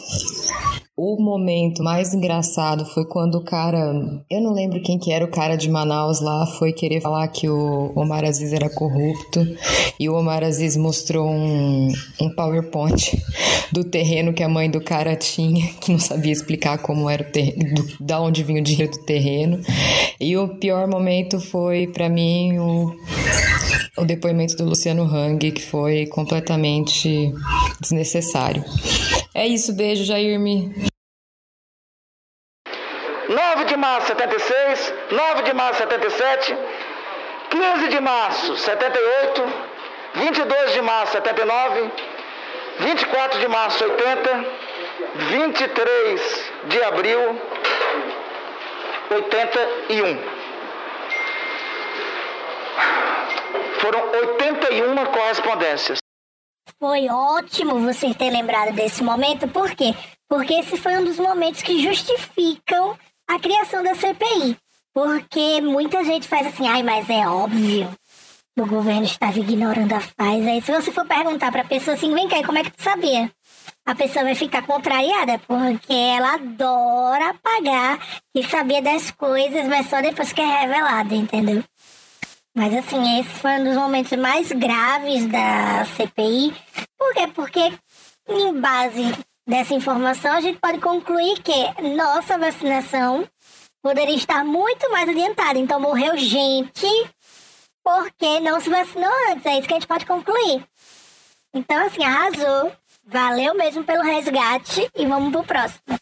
O 0.98 1.20
momento 1.20 1.82
mais 1.82 2.14
engraçado 2.14 2.86
foi 2.86 3.04
quando 3.04 3.34
o 3.34 3.44
cara, 3.44 3.92
eu 4.30 4.40
não 4.40 4.54
lembro 4.54 4.80
quem 4.80 4.98
que 4.98 5.12
era 5.12 5.26
o 5.26 5.30
cara 5.30 5.54
de 5.54 5.68
Manaus 5.68 6.22
lá, 6.22 6.46
foi 6.46 6.72
querer 6.72 7.02
falar 7.02 7.28
que 7.28 7.50
o 7.50 7.92
Omar 7.94 8.24
Aziz 8.24 8.50
era 8.50 8.70
corrupto 8.70 9.46
e 10.00 10.08
o 10.08 10.14
Omar 10.14 10.42
Aziz 10.42 10.74
mostrou 10.74 11.28
um, 11.28 11.92
um 12.18 12.34
PowerPoint 12.34 13.22
do 13.70 13.84
terreno 13.84 14.32
que 14.32 14.42
a 14.42 14.48
mãe 14.48 14.70
do 14.70 14.80
cara 14.80 15.14
tinha, 15.14 15.66
que 15.82 15.92
não 15.92 15.98
sabia 15.98 16.32
explicar 16.32 16.78
como 16.78 17.10
era 17.10 17.22
o 17.22 17.30
terreno, 17.30 17.86
da 18.00 18.18
onde 18.18 18.42
vinha 18.42 18.62
o 18.62 18.64
dinheiro 18.64 18.92
do 18.92 19.04
terreno. 19.04 19.60
E 20.18 20.34
o 20.34 20.56
pior 20.56 20.88
momento 20.88 21.38
foi 21.38 21.88
para 21.88 22.08
mim 22.08 22.58
o 22.58 22.96
o 23.98 24.04
depoimento 24.04 24.56
do 24.56 24.64
Luciano 24.64 25.04
Hang, 25.04 25.50
que 25.50 25.62
foi 25.62 26.06
completamente 26.06 27.32
desnecessário. 27.80 28.62
É 29.34 29.46
isso, 29.46 29.72
beijo, 29.72 30.04
Jairme. 30.04 30.85
9 33.28 33.64
de 33.64 33.76
março 33.76 34.06
76, 34.08 34.94
9 35.10 35.42
de 35.42 35.52
março 35.52 35.78
77, 35.80 36.56
15 37.50 37.88
de 37.88 38.00
março 38.00 38.56
78, 38.56 39.42
22 40.14 40.72
de 40.72 40.82
março 40.82 41.12
79, 41.12 41.90
24 42.80 43.40
de 43.40 43.48
março 43.48 43.84
80, 43.84 44.46
23 45.30 46.52
de 46.68 46.82
abril 46.84 47.40
81. 49.10 50.36
Foram 53.80 54.10
81 54.12 55.04
correspondências. 55.06 55.98
Foi 56.78 57.08
ótimo 57.08 57.80
você 57.80 58.12
ter 58.14 58.30
lembrado 58.30 58.72
desse 58.72 59.02
momento, 59.02 59.48
por 59.48 59.70
quê? 59.74 59.94
Porque 60.28 60.54
esse 60.54 60.76
foi 60.76 60.92
um 60.94 61.04
dos 61.04 61.18
momentos 61.18 61.62
que 61.62 61.82
justificam 61.82 62.96
a 63.28 63.38
criação 63.38 63.82
da 63.82 63.94
CPI. 63.94 64.56
Porque 64.94 65.60
muita 65.60 66.02
gente 66.04 66.26
faz 66.26 66.46
assim, 66.46 66.66
ai, 66.66 66.82
mas 66.82 67.08
é 67.10 67.28
óbvio. 67.28 67.88
O 68.58 68.66
governo 68.66 69.04
estava 69.04 69.38
ignorando 69.38 69.92
a 69.92 70.00
paz. 70.16 70.46
Aí 70.46 70.62
se 70.62 70.72
você 70.72 70.90
for 70.90 71.06
perguntar 71.06 71.52
para 71.52 71.60
a 71.60 71.66
pessoa 71.66 71.94
assim, 71.94 72.14
vem 72.14 72.28
cá, 72.28 72.42
como 72.42 72.58
é 72.58 72.64
que 72.64 72.70
tu 72.70 72.82
sabia? 72.82 73.30
A 73.84 73.94
pessoa 73.94 74.24
vai 74.24 74.34
ficar 74.34 74.62
contrariada, 74.62 75.38
porque 75.46 75.92
ela 75.92 76.34
adora 76.34 77.34
pagar 77.42 78.00
e 78.34 78.42
sabia 78.42 78.80
das 78.80 79.10
coisas, 79.10 79.66
mas 79.66 79.88
só 79.88 80.00
depois 80.00 80.32
que 80.32 80.40
é 80.40 80.60
revelado, 80.60 81.14
entendeu? 81.14 81.62
Mas 82.54 82.74
assim, 82.74 83.20
esse 83.20 83.28
foi 83.34 83.60
um 83.60 83.64
dos 83.64 83.76
momentos 83.76 84.18
mais 84.18 84.50
graves 84.50 85.26
da 85.26 85.84
CPI. 85.84 86.54
Por 86.98 87.12
quê? 87.12 87.28
Porque 87.34 87.72
em 88.28 88.58
base 88.58 89.14
dessa 89.46 89.74
informação 89.74 90.32
a 90.32 90.40
gente 90.40 90.58
pode 90.58 90.78
concluir 90.80 91.40
que 91.42 91.82
nossa 91.94 92.36
vacinação 92.36 93.26
poderia 93.82 94.16
estar 94.16 94.44
muito 94.44 94.90
mais 94.90 95.08
adiantada. 95.08 95.58
Então 95.58 95.80
morreu 95.80 96.16
gente 96.16 96.86
porque 97.84 98.40
não 98.40 98.58
se 98.60 98.68
vacinou 98.68 99.12
antes. 99.30 99.46
É 99.46 99.58
isso 99.58 99.68
que 99.68 99.74
a 99.74 99.76
gente 99.76 99.86
pode 99.86 100.04
concluir. 100.04 100.66
Então, 101.54 101.86
assim, 101.86 102.04
arrasou. 102.04 102.72
Valeu 103.08 103.54
mesmo 103.54 103.84
pelo 103.84 104.02
resgate 104.02 104.90
e 104.96 105.06
vamos 105.06 105.30
pro 105.30 105.44
próximo. 105.44 105.96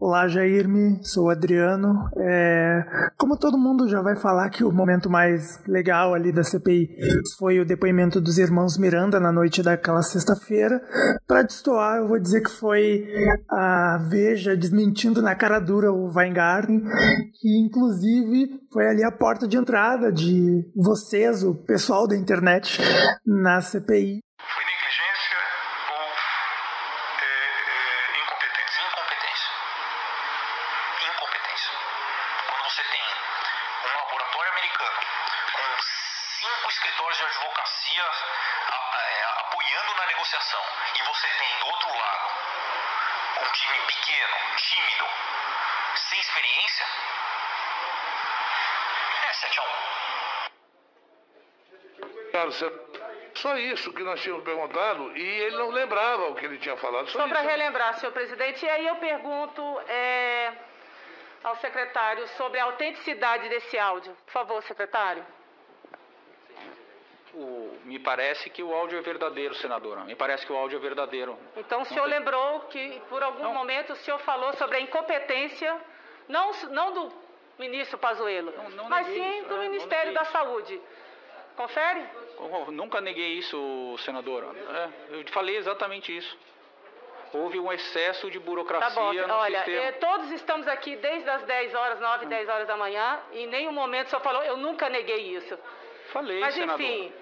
Olá, 0.00 0.26
Jairme, 0.26 0.98
sou 1.02 1.26
o 1.26 1.30
Adriano. 1.30 2.08
É, 2.16 2.82
como 3.18 3.36
todo 3.36 3.58
mundo 3.58 3.86
já 3.86 4.00
vai 4.00 4.16
falar 4.16 4.48
que 4.48 4.64
o 4.64 4.72
momento 4.72 5.10
mais 5.10 5.62
legal 5.68 6.14
ali 6.14 6.32
da 6.32 6.42
CPI 6.42 6.88
foi 7.38 7.60
o 7.60 7.66
depoimento 7.66 8.18
dos 8.18 8.38
irmãos 8.38 8.78
Miranda 8.78 9.20
na 9.20 9.30
noite 9.30 9.62
daquela 9.62 10.00
sexta-feira, 10.00 10.80
para 11.26 11.42
destoar, 11.42 11.98
eu 11.98 12.08
vou 12.08 12.18
dizer 12.18 12.40
que 12.40 12.50
foi 12.50 13.04
a 13.46 13.98
Veja 14.08 14.56
desmentindo 14.56 15.20
na 15.20 15.34
cara 15.34 15.58
dura 15.58 15.92
o 15.92 16.10
Weingarten, 16.10 16.82
que 17.38 17.60
inclusive 17.60 18.58
foi 18.72 18.88
ali 18.88 19.04
a 19.04 19.12
porta 19.12 19.46
de 19.46 19.58
entrada 19.58 20.10
de 20.10 20.64
vocês, 20.74 21.44
o 21.44 21.54
pessoal 21.54 22.08
da 22.08 22.16
internet, 22.16 22.80
na 23.26 23.60
CPI. 23.60 24.20
Só 53.40 53.56
isso 53.56 53.92
que 53.92 54.02
nós 54.02 54.20
tínhamos 54.20 54.44
perguntado 54.44 55.16
e 55.16 55.22
ele 55.22 55.56
não 55.56 55.70
lembrava 55.70 56.28
o 56.28 56.34
que 56.34 56.44
ele 56.44 56.58
tinha 56.58 56.76
falado. 56.76 57.08
Só, 57.08 57.20
só 57.20 57.28
para 57.28 57.40
relembrar, 57.40 57.98
senhor 57.98 58.12
presidente, 58.12 58.64
e 58.64 58.68
aí 58.68 58.86
eu 58.86 58.96
pergunto 58.96 59.62
é, 59.88 60.52
ao 61.42 61.56
secretário 61.56 62.26
sobre 62.28 62.58
a 62.58 62.64
autenticidade 62.64 63.48
desse 63.48 63.78
áudio. 63.78 64.14
Por 64.26 64.32
favor, 64.32 64.62
secretário. 64.64 65.24
O, 67.32 67.78
me 67.84 67.98
parece 67.98 68.50
que 68.50 68.62
o 68.62 68.74
áudio 68.74 68.98
é 68.98 69.02
verdadeiro, 69.02 69.54
senadora. 69.54 70.02
Me 70.04 70.16
parece 70.16 70.44
que 70.44 70.52
o 70.52 70.56
áudio 70.56 70.76
é 70.76 70.80
verdadeiro. 70.80 71.38
Então 71.56 71.82
o 71.82 71.84
senhor 71.86 72.08
tem... 72.08 72.18
lembrou 72.18 72.60
que 72.62 73.00
por 73.08 73.22
algum 73.22 73.44
não. 73.44 73.54
momento 73.54 73.92
o 73.94 73.96
senhor 73.96 74.18
falou 74.18 74.52
sobre 74.54 74.76
a 74.76 74.80
incompetência, 74.80 75.80
não, 76.28 76.50
não 76.70 76.92
do 76.92 77.12
ministro 77.58 77.96
Pazuello, 77.96 78.52
mas 78.88 79.06
sim 79.06 79.38
isso, 79.38 79.48
do 79.48 79.62
é, 79.62 79.68
Ministério 79.68 80.12
da 80.12 80.24
Saúde. 80.24 80.80
Confere? 81.56 82.04
Eu 82.66 82.72
nunca 82.72 83.00
neguei 83.00 83.34
isso, 83.38 83.96
senadora. 84.04 84.46
É, 84.46 85.20
eu 85.20 85.24
falei 85.32 85.56
exatamente 85.56 86.16
isso. 86.16 86.38
Houve 87.32 87.60
um 87.60 87.72
excesso 87.72 88.30
de 88.30 88.38
burocracia 88.40 88.88
tá 88.88 89.00
bom. 89.00 89.12
no 89.12 89.34
Olha, 89.34 89.58
sistema. 89.58 89.84
É, 89.84 89.92
todos 89.92 90.30
estamos 90.32 90.66
aqui 90.66 90.96
desde 90.96 91.28
as 91.30 91.42
10 91.44 91.74
horas, 91.74 92.00
9, 92.00 92.26
10 92.26 92.48
horas 92.48 92.66
da 92.66 92.76
manhã, 92.76 93.20
e 93.32 93.40
em 93.40 93.46
nenhum 93.46 93.72
momento 93.72 94.08
o 94.08 94.10
senhor 94.10 94.22
falou, 94.22 94.42
eu 94.42 94.56
nunca 94.56 94.88
neguei 94.88 95.36
isso. 95.36 95.56
Falei, 96.12 96.40
Mas, 96.40 96.54
senadora. 96.54 96.82
enfim, 96.82 97.12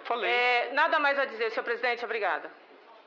Falei. 0.00 0.30
É, 0.30 0.72
nada 0.72 0.98
mais 0.98 1.18
a 1.18 1.26
dizer, 1.26 1.50
senhor 1.50 1.64
presidente, 1.64 2.04
obrigada. 2.04 2.50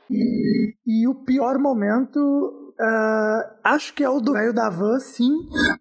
E, 0.09 0.73
e 0.85 1.07
o 1.07 1.15
pior 1.25 1.57
momento 1.57 2.64
Uh, 2.79 3.55
acho 3.63 3.93
que 3.93 4.03
é 4.03 4.09
o 4.09 4.19
do 4.19 4.33
velho 4.33 4.53
da 4.53 4.69
van, 4.69 4.99
sim. 4.99 5.31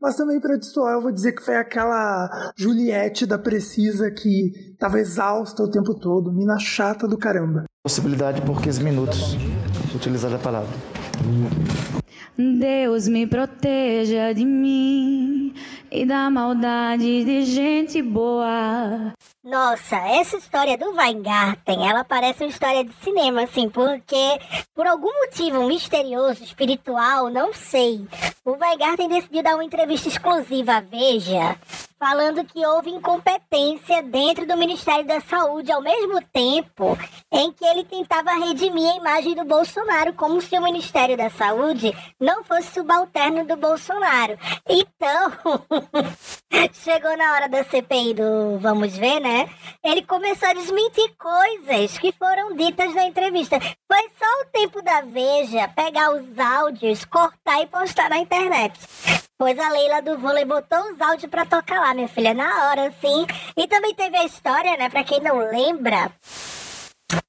Mas 0.00 0.16
também 0.16 0.40
para 0.40 0.56
destoar, 0.56 0.94
eu 0.94 1.02
vou 1.02 1.10
dizer 1.10 1.32
que 1.32 1.42
foi 1.42 1.56
aquela 1.56 2.52
Juliette 2.56 3.26
da 3.26 3.38
Precisa 3.38 4.10
que 4.10 4.76
tava 4.78 5.00
exausta 5.00 5.62
o 5.62 5.70
tempo 5.70 5.94
todo, 5.94 6.32
mina 6.32 6.58
chata 6.58 7.08
do 7.08 7.18
caramba. 7.18 7.64
Possibilidade 7.82 8.40
por 8.42 8.62
15 8.62 8.82
minutos, 8.82 9.36
utilizar 9.94 10.32
a 10.32 10.38
palavra. 10.38 10.70
Deus 12.36 13.06
me 13.06 13.26
proteja 13.26 14.32
de 14.34 14.44
mim 14.44 15.54
e 15.90 16.04
da 16.04 16.28
maldade 16.28 17.24
de 17.24 17.44
gente 17.44 18.02
boa. 18.02 19.14
Nossa, 19.44 19.96
essa 19.96 20.36
história 20.36 20.76
do 20.76 20.96
Weingarten, 20.96 21.88
ela 21.88 22.02
parece 22.02 22.42
uma 22.42 22.50
história 22.50 22.82
de 22.82 22.92
cinema, 22.94 23.42
assim, 23.42 23.68
porque 23.68 24.40
por 24.74 24.86
algum 24.86 25.12
motivo 25.20 25.64
misterioso, 25.64 26.42
espiritual, 26.42 27.30
não 27.30 27.52
sei, 27.52 28.06
o 28.44 28.52
Weingarten 28.52 29.08
decidiu 29.08 29.42
dar 29.42 29.54
uma 29.54 29.64
entrevista 29.64 30.08
exclusiva 30.08 30.76
à 30.76 30.80
Veja, 30.80 31.56
falando 31.98 32.44
que 32.44 32.66
houve 32.66 32.90
incompetência 32.90 34.02
dentro 34.02 34.46
do 34.46 34.56
Ministério 34.56 35.06
da 35.06 35.20
Saúde, 35.20 35.70
ao 35.70 35.82
mesmo 35.82 36.20
tempo 36.32 36.98
em 37.32 37.52
que 37.52 37.64
ele 37.64 37.84
tentava 37.84 38.32
redimir 38.32 38.92
a 38.92 38.96
imagem 38.96 39.34
do 39.34 39.44
Bolsonaro, 39.44 40.12
como 40.14 40.40
se 40.40 40.58
o 40.58 40.62
Ministério 40.62 41.16
da 41.16 41.30
Saúde 41.30 41.94
não 42.20 42.44
fosse 42.44 42.72
subalterno 42.72 43.44
do 43.44 43.56
Bolsonaro. 43.56 44.38
Então, 44.68 45.32
chegou 46.72 47.16
na 47.16 47.32
hora 47.32 47.48
da 47.48 47.64
CPI 47.64 48.14
do 48.14 48.58
Vamos 48.58 48.96
Ver, 48.96 49.20
né? 49.20 49.48
Ele 49.82 50.02
começou 50.02 50.48
a 50.48 50.54
desmentir 50.54 51.14
coisas 51.18 51.98
que 51.98 52.12
foram 52.12 52.54
ditas 52.54 52.94
na 52.94 53.04
entrevista. 53.04 53.58
Foi 53.60 54.10
só 54.18 54.42
o 54.42 54.46
tempo 54.52 54.82
da 54.82 55.02
Veja 55.02 55.68
pegar 55.68 56.12
os 56.12 56.38
áudios, 56.38 57.04
cortar 57.04 57.62
e 57.62 57.66
postar 57.66 58.08
na 58.10 58.18
internet. 58.18 58.78
Pois 59.36 59.58
a 59.58 59.68
Leila 59.68 60.00
do 60.00 60.18
vôlei 60.18 60.44
botou 60.44 60.78
os 60.92 61.00
áudios 61.00 61.30
pra 61.30 61.44
tocar 61.44 61.80
lá, 61.80 61.92
minha 61.92 62.08
filha, 62.08 62.32
na 62.32 62.68
hora, 62.68 62.86
assim. 62.86 63.26
E 63.56 63.66
também 63.66 63.94
teve 63.94 64.16
a 64.16 64.24
história, 64.24 64.76
né, 64.76 64.88
pra 64.88 65.02
quem 65.02 65.20
não 65.20 65.38
lembra, 65.38 66.10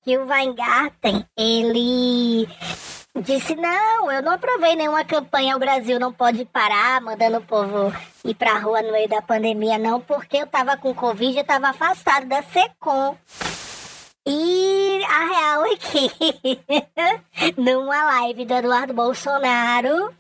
que 0.03 0.17
o 0.17 0.27
Weingarten, 0.27 1.25
ele 1.35 2.47
disse: 3.21 3.55
Não, 3.55 4.11
eu 4.11 4.21
não 4.21 4.33
aprovei 4.33 4.75
nenhuma 4.75 5.03
campanha. 5.03 5.55
O 5.55 5.59
Brasil 5.59 5.99
não 5.99 6.11
pode 6.11 6.45
parar 6.45 7.01
mandando 7.01 7.37
o 7.37 7.41
povo 7.41 7.93
ir 8.23 8.35
pra 8.35 8.59
rua 8.59 8.81
no 8.81 8.91
meio 8.91 9.07
da 9.07 9.21
pandemia, 9.21 9.77
não, 9.77 10.01
porque 10.01 10.37
eu 10.37 10.47
tava 10.47 10.75
com 10.77 10.93
Covid, 10.93 11.37
eu 11.37 11.43
tava 11.43 11.69
afastado 11.69 12.25
da 12.25 12.41
SECOM. 12.41 13.15
E 14.27 15.03
a 15.05 15.19
real 15.25 15.65
é 15.65 15.75
que, 15.75 17.55
numa 17.61 18.03
live 18.05 18.43
do 18.43 18.55
Eduardo 18.55 18.93
Bolsonaro, 18.93 20.11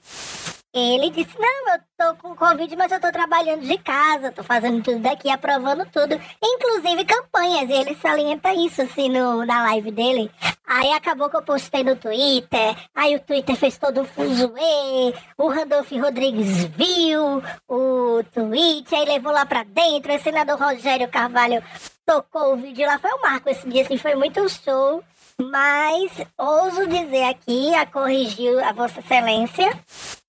ele 0.75 1.09
disse: 1.09 1.37
Não, 1.39 1.73
eu 1.73 1.79
tô 1.97 2.15
com 2.21 2.35
Covid, 2.35 2.75
mas 2.75 2.91
eu 2.91 2.99
tô 2.99 3.09
trabalhando 3.11 3.61
de 3.61 3.77
casa, 3.77 4.31
tô 4.31 4.43
fazendo 4.43 4.83
tudo 4.83 4.99
daqui, 4.99 5.29
aprovando 5.29 5.85
tudo, 5.85 6.19
inclusive 6.43 7.05
campanhas. 7.05 7.69
Ele 7.69 7.95
salienta 7.95 8.53
isso, 8.53 8.81
assim, 8.81 9.07
no, 9.09 9.45
na 9.45 9.63
live 9.63 9.91
dele. 9.91 10.29
Aí 10.67 10.91
acabou 10.93 11.29
que 11.29 11.37
eu 11.37 11.43
postei 11.43 11.83
no 11.83 11.95
Twitter, 11.95 12.75
aí 12.93 13.15
o 13.15 13.19
Twitter 13.19 13.55
fez 13.55 13.77
todo 13.77 14.01
um 14.01 14.05
fuzuê, 14.05 15.13
o 15.37 15.47
Randolph 15.47 15.91
Rodrigues 15.91 16.65
viu 16.65 17.41
o 17.69 18.23
tweet, 18.33 18.93
aí 18.95 19.05
levou 19.05 19.31
lá 19.31 19.45
pra 19.45 19.63
dentro, 19.63 20.13
o 20.13 20.19
senador 20.19 20.59
Rogério 20.59 21.07
Carvalho 21.07 21.63
tocou 22.05 22.53
o 22.53 22.57
vídeo 22.57 22.85
lá. 22.85 22.99
Foi 22.99 23.11
o 23.11 23.21
Marco 23.21 23.49
esse 23.49 23.67
dia, 23.69 23.83
assim, 23.83 23.97
foi 23.97 24.15
muito 24.15 24.47
show. 24.49 25.03
Mas 25.41 26.11
ouso 26.37 26.87
dizer 26.87 27.25
aqui, 27.25 27.75
a 27.75 27.85
corrigir 27.85 28.57
a 28.63 28.71
Vossa 28.71 29.01
Excelência, 29.01 29.69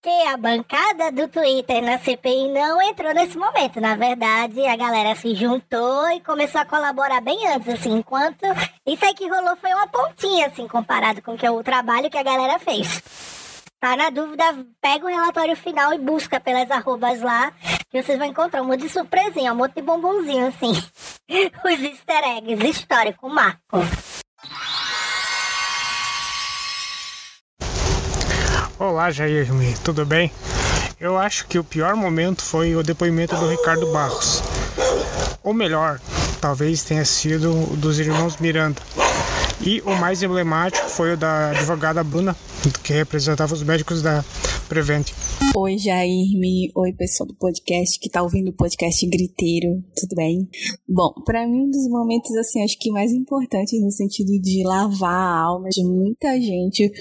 que 0.02 0.26
a 0.28 0.36
bancada 0.36 1.12
do 1.12 1.28
Twitter 1.28 1.80
na 1.80 1.96
CPI 1.98 2.48
não 2.48 2.82
entrou 2.82 3.14
nesse 3.14 3.38
momento. 3.38 3.80
Na 3.80 3.94
verdade, 3.94 4.66
a 4.66 4.76
galera 4.76 5.14
se 5.14 5.32
juntou 5.34 6.10
e 6.10 6.20
começou 6.20 6.60
a 6.60 6.64
colaborar 6.64 7.20
bem 7.20 7.46
antes, 7.46 7.68
assim, 7.68 7.92
enquanto 7.92 8.42
isso 8.84 9.04
aí 9.04 9.14
que 9.14 9.28
rolou 9.28 9.56
foi 9.56 9.72
uma 9.74 9.86
pontinha, 9.86 10.48
assim, 10.48 10.66
comparado 10.66 11.22
com 11.22 11.36
que 11.36 11.48
o 11.48 11.62
trabalho 11.62 12.10
que 12.10 12.18
a 12.18 12.24
galera 12.24 12.58
fez. 12.58 13.62
Tá 13.78 13.94
na 13.94 14.10
dúvida, 14.10 14.44
pega 14.80 15.04
o 15.04 15.08
relatório 15.08 15.56
final 15.56 15.92
e 15.92 15.98
busca 15.98 16.40
pelas 16.40 16.68
arrobas 16.68 17.20
lá, 17.20 17.52
que 17.90 18.02
vocês 18.02 18.18
vão 18.18 18.26
encontrar 18.26 18.60
um 18.60 18.66
monte 18.66 18.80
de 18.80 18.88
surpresinha, 18.88 19.52
um 19.52 19.56
monte 19.56 19.74
de 19.74 19.82
bombonzinho, 19.82 20.48
assim. 20.48 20.72
Os 21.64 21.80
easter 21.80 22.24
eggs, 22.24 22.68
histórico, 22.68 23.28
Marco. 23.28 23.78
Olá, 28.78 29.10
Jairme, 29.10 29.74
tudo 29.82 30.04
bem? 30.04 30.30
Eu 31.00 31.16
acho 31.16 31.46
que 31.46 31.58
o 31.58 31.64
pior 31.64 31.96
momento 31.96 32.42
foi 32.42 32.76
o 32.76 32.82
depoimento 32.82 33.34
do 33.34 33.48
Ricardo 33.48 33.86
Barros. 33.86 34.42
Ou 35.42 35.54
melhor, 35.54 35.98
talvez 36.42 36.82
tenha 36.82 37.04
sido 37.06 37.72
o 37.72 37.76
dos 37.76 37.98
irmãos 37.98 38.36
Miranda. 38.36 38.78
E 39.64 39.80
o 39.80 39.96
mais 39.96 40.22
emblemático 40.22 40.88
foi 40.88 41.14
o 41.14 41.16
da 41.16 41.50
advogada 41.50 42.04
Bruna, 42.04 42.36
que 42.84 42.92
representava 42.92 43.54
os 43.54 43.62
médicos 43.62 44.02
da 44.02 44.24
Prevent. 44.68 45.12
Oi, 45.54 45.78
Jairme. 45.78 46.70
Oi, 46.74 46.92
pessoal 46.92 47.26
do 47.26 47.34
podcast 47.34 47.98
que 47.98 48.10
tá 48.10 48.22
ouvindo 48.22 48.50
o 48.50 48.52
podcast 48.52 49.06
Griteiro. 49.06 49.82
Tudo 49.98 50.14
bem? 50.14 50.48
Bom, 50.88 51.12
para 51.24 51.46
mim, 51.46 51.62
um 51.62 51.70
dos 51.70 51.88
momentos, 51.88 52.34
assim, 52.36 52.62
acho 52.62 52.78
que 52.78 52.90
mais 52.90 53.12
importantes 53.12 53.80
no 53.80 53.90
sentido 53.90 54.38
de 54.40 54.62
lavar 54.64 55.10
a 55.10 55.40
alma 55.40 55.68
de 55.70 55.82
muita 55.84 56.38
gente 56.40 56.92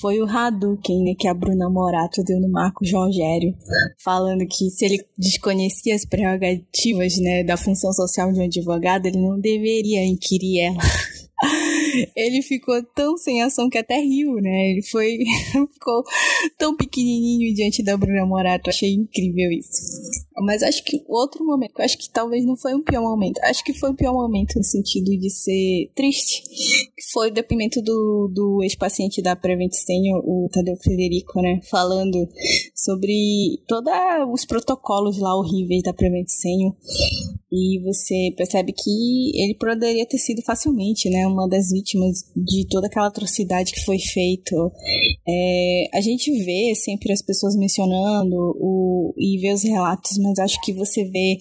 foi 0.00 0.20
o 0.20 0.26
Hadouken, 0.26 1.04
né, 1.04 1.14
que 1.18 1.28
a 1.28 1.34
Bruna 1.34 1.70
Morato 1.70 2.22
deu 2.22 2.40
no 2.40 2.50
Marcos 2.50 2.92
Rogério, 2.92 3.54
falando 4.02 4.46
que 4.46 4.70
se 4.70 4.84
ele 4.84 5.04
desconhecia 5.16 5.94
as 5.94 6.04
prerrogativas, 6.04 7.16
né, 7.18 7.42
da 7.42 7.56
função 7.56 7.92
social 7.92 8.32
de 8.32 8.40
um 8.40 8.44
advogado, 8.44 9.06
ele 9.06 9.18
não 9.18 9.40
deveria 9.40 10.04
inquirir 10.04 10.60
ela. 10.60 10.82
Ele 12.14 12.42
ficou 12.42 12.82
tão 12.94 13.16
sem 13.16 13.42
ação 13.42 13.68
que 13.68 13.78
até 13.78 13.98
riu, 13.98 14.34
né? 14.34 14.70
Ele 14.70 14.82
foi. 14.82 15.18
ficou 15.72 16.04
tão 16.58 16.76
pequenininho 16.76 17.54
diante 17.54 17.82
da 17.82 17.96
Bruna 17.96 18.26
Morato. 18.26 18.70
Achei 18.70 18.92
incrível 18.92 19.50
isso. 19.52 19.70
Mas 20.38 20.62
acho 20.62 20.84
que 20.84 21.02
outro 21.08 21.44
momento, 21.44 21.80
acho 21.80 21.96
que 21.96 22.10
talvez 22.10 22.44
não 22.44 22.56
foi 22.56 22.74
um 22.74 22.82
pior 22.82 23.02
momento. 23.02 23.38
Acho 23.42 23.64
que 23.64 23.72
foi 23.72 23.90
um 23.90 23.94
pior 23.94 24.12
momento 24.12 24.56
no 24.56 24.64
sentido 24.64 25.10
de 25.16 25.30
ser 25.30 25.90
triste. 25.94 26.42
Foi 27.12 27.30
o 27.30 27.32
depoimento 27.32 27.80
do, 27.80 28.30
do 28.32 28.62
ex-paciente 28.62 29.22
da 29.22 29.34
Prevent 29.34 29.72
Senior, 29.72 30.22
o 30.24 30.48
Tadeu 30.52 30.76
Federico, 30.76 31.40
né? 31.40 31.60
Falando 31.70 32.28
sobre 32.74 33.62
todos 33.66 33.92
os 34.32 34.44
protocolos 34.44 35.18
lá 35.18 35.34
horríveis 35.34 35.82
da 35.82 35.94
Prevent 35.94 36.28
Senior. 36.28 36.74
E 37.50 37.80
você 37.80 38.34
percebe 38.36 38.72
que 38.72 39.40
ele 39.40 39.54
poderia 39.54 40.04
ter 40.06 40.18
sido 40.18 40.42
facilmente, 40.42 41.08
né? 41.08 41.26
Uma 41.26 41.48
das 41.48 41.70
vítimas 41.70 41.85
de 41.94 42.66
toda 42.68 42.86
aquela 42.86 43.06
atrocidade 43.06 43.72
que 43.72 43.84
foi 43.84 43.98
feita. 43.98 44.56
É, 45.28 45.88
a 45.94 46.00
gente 46.00 46.30
vê 46.44 46.74
sempre 46.74 47.12
as 47.12 47.22
pessoas 47.22 47.54
mencionando 47.56 48.36
o, 48.36 49.14
e 49.16 49.38
vê 49.38 49.52
os 49.52 49.62
relatos, 49.62 50.18
mas 50.18 50.38
acho 50.38 50.60
que 50.62 50.72
você 50.72 51.04
vê 51.04 51.38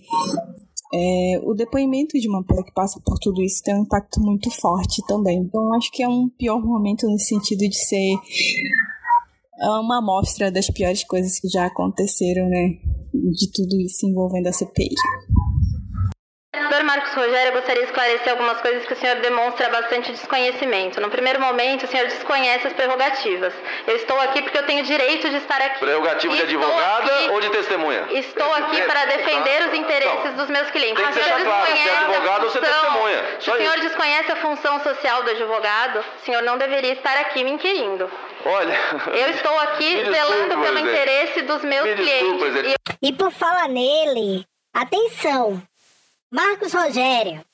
é, 0.93 1.39
o 1.43 1.53
depoimento 1.53 2.19
de 2.19 2.27
uma 2.29 2.43
pessoa 2.43 2.65
que 2.65 2.73
passa 2.73 2.99
por 3.03 3.17
tudo 3.19 3.41
isso 3.41 3.63
tem 3.63 3.75
um 3.75 3.83
impacto 3.83 4.21
muito 4.21 4.49
forte 4.51 5.01
também. 5.07 5.39
Então, 5.39 5.73
acho 5.73 5.91
que 5.91 6.03
é 6.03 6.07
um 6.07 6.29
pior 6.29 6.63
momento 6.63 7.07
no 7.07 7.19
sentido 7.19 7.67
de 7.67 7.75
ser 7.75 8.15
uma 9.61 9.99
amostra 9.99 10.51
das 10.51 10.69
piores 10.69 11.03
coisas 11.03 11.39
que 11.39 11.47
já 11.47 11.65
aconteceram, 11.65 12.47
né? 12.47 12.77
De 13.13 13.51
tudo 13.51 13.79
isso 13.79 14.05
envolvendo 14.05 14.47
a 14.47 14.53
CPI. 14.53 14.93
Doutor 16.61 16.83
Marcos 16.83 17.13
Rogério, 17.13 17.49
eu 17.49 17.53
gostaria 17.53 17.81
de 17.81 17.89
esclarecer 17.89 18.31
algumas 18.31 18.61
coisas 18.61 18.85
que 18.85 18.93
o 18.93 18.95
senhor 18.95 19.17
demonstra 19.17 19.69
bastante 19.69 20.11
desconhecimento. 20.11 21.01
No 21.01 21.09
primeiro 21.09 21.39
momento, 21.39 21.83
o 21.83 21.87
senhor 21.87 22.07
desconhece 22.07 22.67
as 22.67 22.73
prerrogativas. 22.73 23.53
Eu 23.85 23.95
estou 23.95 24.19
aqui 24.21 24.41
porque 24.41 24.57
eu 24.57 24.65
tenho 24.65 24.83
direito 24.83 25.29
de 25.29 25.37
estar 25.37 25.61
aqui. 25.61 25.79
Prerrogativa 25.79 26.35
de 26.35 26.41
advogada 26.43 27.13
aqui, 27.13 27.29
ou 27.29 27.41
de 27.41 27.49
testemunha? 27.49 28.05
Estou 28.11 28.53
aqui 28.53 28.81
para 28.83 29.05
defender 29.05 29.67
os 29.67 29.73
interesses 29.73 30.33
dos 30.33 30.49
meus 30.49 30.69
clientes. 30.71 31.03
Tem 31.03 31.13
que 31.13 31.13
deixar 31.13 31.41
claro, 31.41 31.65
se 31.65 31.77
é 31.77 31.97
advogado 31.97 32.43
ou 32.43 32.49
se 32.49 32.57
é 32.57 32.61
testemunha. 32.61 33.25
Se 33.39 33.51
o 33.51 33.57
senhor 33.57 33.79
desconhece 33.79 34.31
a 34.31 34.35
função 34.37 34.79
social 34.81 35.23
do 35.23 35.31
advogado, 35.31 35.99
o 35.99 36.25
senhor 36.25 36.41
não 36.43 36.57
deveria 36.57 36.93
estar 36.93 37.17
aqui 37.17 37.43
me 37.43 37.51
inquirindo. 37.51 38.09
Olha. 38.45 38.77
Eu 39.13 39.29
estou 39.29 39.59
aqui 39.59 40.03
zelando 40.09 40.61
pelo 40.61 40.79
interesse 40.79 41.41
dos 41.41 41.63
meus 41.63 41.85
Me 41.85 41.95
clientes. 41.95 42.75
E 43.01 43.11
por 43.13 43.31
falar 43.31 43.67
nele, 43.67 44.45
atenção! 44.73 45.61
Marcos 46.31 46.73
Rogério, 46.73 47.45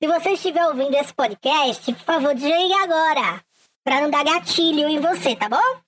se 0.00 0.06
você 0.06 0.30
estiver 0.30 0.66
ouvindo 0.66 0.94
esse 0.96 1.12
podcast, 1.14 1.92
por 1.92 2.04
favor, 2.04 2.34
desligue 2.34 2.74
agora, 2.74 3.44
para 3.82 4.00
não 4.00 4.10
dar 4.10 4.24
gatilho 4.24 4.88
em 4.88 4.98
você, 4.98 5.36
tá 5.36 5.48
bom? 5.48 5.80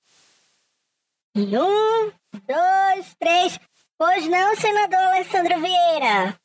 Um, 1.35 2.13
dois, 2.33 3.15
três. 3.19 3.59
Pois 3.99 4.27
não, 4.27 4.57
senador 4.57 4.99
Alessandro 4.99 5.61
Vieira. 5.61 6.39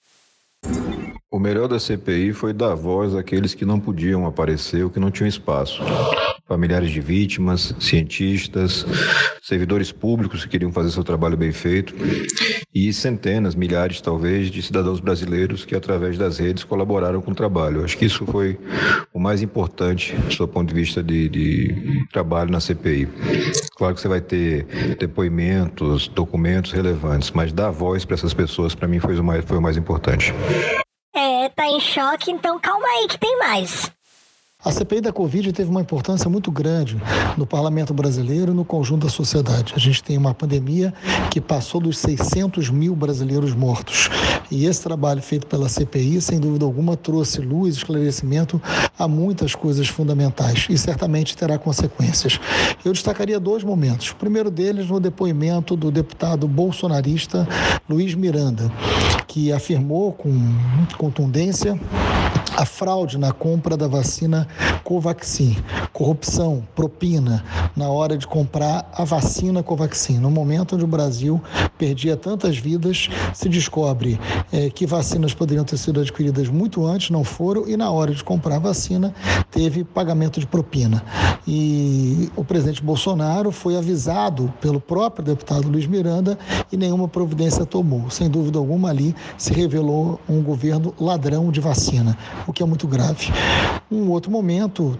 O 1.33 1.39
melhor 1.39 1.69
da 1.69 1.79
CPI 1.79 2.33
foi 2.33 2.51
dar 2.51 2.75
voz 2.75 3.15
àqueles 3.15 3.53
que 3.53 3.63
não 3.63 3.79
podiam 3.79 4.25
aparecer 4.25 4.83
ou 4.83 4.89
que 4.89 4.99
não 4.99 5.09
tinham 5.09 5.29
espaço. 5.29 5.81
Familiares 6.45 6.91
de 6.91 6.99
vítimas, 6.99 7.73
cientistas, 7.79 8.85
servidores 9.41 9.93
públicos 9.93 10.43
que 10.43 10.49
queriam 10.49 10.73
fazer 10.73 10.91
seu 10.91 11.05
trabalho 11.05 11.37
bem 11.37 11.53
feito 11.53 11.95
e 12.75 12.91
centenas, 12.91 13.55
milhares 13.55 14.01
talvez, 14.01 14.51
de 14.51 14.61
cidadãos 14.61 14.99
brasileiros 14.99 15.63
que 15.63 15.73
através 15.73 16.17
das 16.17 16.37
redes 16.37 16.65
colaboraram 16.65 17.21
com 17.21 17.31
o 17.31 17.35
trabalho. 17.35 17.85
Acho 17.85 17.97
que 17.97 18.03
isso 18.03 18.25
foi 18.25 18.59
o 19.13 19.19
mais 19.19 19.41
importante 19.41 20.13
do 20.13 20.33
seu 20.33 20.49
ponto 20.49 20.67
de 20.67 20.75
vista 20.75 21.01
de, 21.01 21.29
de 21.29 22.05
trabalho 22.11 22.51
na 22.51 22.59
CPI. 22.59 23.07
Claro 23.77 23.95
que 23.95 24.01
você 24.01 24.09
vai 24.09 24.19
ter 24.19 24.65
depoimentos, 24.99 26.09
documentos 26.09 26.73
relevantes, 26.73 27.31
mas 27.31 27.53
dar 27.53 27.71
voz 27.71 28.03
para 28.03 28.15
essas 28.15 28.33
pessoas, 28.33 28.75
para 28.75 28.85
mim, 28.85 28.99
foi 28.99 29.17
o, 29.17 29.23
mais, 29.23 29.45
foi 29.45 29.57
o 29.57 29.61
mais 29.61 29.77
importante. 29.77 30.33
É, 31.13 31.49
tá 31.49 31.67
em 31.67 31.79
choque, 31.79 32.31
então 32.31 32.57
calma 32.59 32.87
aí 32.87 33.07
que 33.07 33.17
tem 33.17 33.37
mais. 33.37 33.91
A 34.63 34.69
CPI 34.69 35.01
da 35.01 35.11
Covid 35.11 35.51
teve 35.51 35.71
uma 35.71 35.81
importância 35.81 36.29
muito 36.29 36.51
grande 36.51 36.95
no 37.35 37.47
parlamento 37.47 37.95
brasileiro 37.95 38.51
e 38.51 38.55
no 38.55 38.63
conjunto 38.63 39.07
da 39.07 39.09
sociedade. 39.09 39.73
A 39.75 39.79
gente 39.79 40.03
tem 40.03 40.15
uma 40.15 40.35
pandemia 40.35 40.93
que 41.31 41.41
passou 41.41 41.81
dos 41.81 41.97
600 41.97 42.69
mil 42.69 42.95
brasileiros 42.95 43.55
mortos. 43.55 44.07
E 44.51 44.67
esse 44.67 44.83
trabalho 44.83 45.19
feito 45.19 45.47
pela 45.47 45.67
CPI, 45.67 46.21
sem 46.21 46.39
dúvida 46.39 46.63
alguma, 46.63 46.95
trouxe 46.95 47.41
luz, 47.41 47.77
esclarecimento 47.77 48.61
a 48.99 49.07
muitas 49.07 49.55
coisas 49.55 49.87
fundamentais 49.87 50.67
e 50.69 50.77
certamente 50.77 51.35
terá 51.35 51.57
consequências. 51.57 52.39
Eu 52.85 52.93
destacaria 52.93 53.39
dois 53.39 53.63
momentos. 53.63 54.11
O 54.11 54.15
primeiro 54.15 54.51
deles 54.51 54.87
no 54.87 54.99
depoimento 54.99 55.75
do 55.75 55.89
deputado 55.89 56.47
bolsonarista 56.47 57.47
Luiz 57.89 58.13
Miranda, 58.13 58.71
que 59.27 59.51
afirmou 59.51 60.13
com 60.13 60.31
contundência 60.99 61.79
a 62.55 62.65
fraude 62.65 63.17
na 63.17 63.31
compra 63.31 63.77
da 63.77 63.87
vacina 63.87 64.47
Covaxin, 64.83 65.57
corrupção, 65.93 66.67
propina 66.75 67.43
na 67.75 67.89
hora 67.89 68.17
de 68.17 68.27
comprar 68.27 68.89
a 68.93 69.03
vacina 69.03 69.63
Covaxin. 69.63 70.17
No 70.17 70.31
momento 70.31 70.75
onde 70.75 70.83
o 70.83 70.87
Brasil 70.87 71.41
perdia 71.77 72.17
tantas 72.17 72.57
vidas, 72.57 73.09
se 73.33 73.47
descobre 73.49 74.19
é, 74.51 74.69
que 74.69 74.85
vacinas 74.85 75.33
poderiam 75.33 75.63
ter 75.63 75.77
sido 75.77 75.99
adquiridas 75.99 76.47
muito 76.49 76.85
antes, 76.85 77.09
não 77.09 77.23
foram, 77.23 77.67
e 77.67 77.77
na 77.77 77.89
hora 77.89 78.13
de 78.13 78.23
comprar 78.23 78.57
a 78.57 78.59
vacina 78.59 79.13
teve 79.51 79.83
pagamento 79.83 80.39
de 80.39 80.47
propina. 80.47 81.03
E 81.47 82.29
o 82.35 82.43
presidente 82.43 82.83
Bolsonaro 82.83 83.51
foi 83.51 83.75
avisado 83.75 84.53
pelo 84.61 84.79
próprio 84.79 85.25
deputado 85.25 85.67
Luiz 85.67 85.87
Miranda 85.87 86.37
e 86.71 86.77
nenhuma 86.77 87.07
providência 87.07 87.65
tomou. 87.65 88.09
Sem 88.09 88.29
dúvida 88.29 88.59
alguma, 88.59 88.89
ali 88.89 89.15
se 89.37 89.53
revelou 89.53 90.19
um 90.29 90.41
governo 90.41 90.93
ladrão 90.99 91.51
de 91.51 91.59
vacina, 91.59 92.17
o 92.45 92.53
que 92.53 92.61
é 92.61 92.65
muito 92.65 92.87
grave. 92.87 93.31
Um 93.91 94.09
outro 94.09 94.31
momento, 94.31 94.40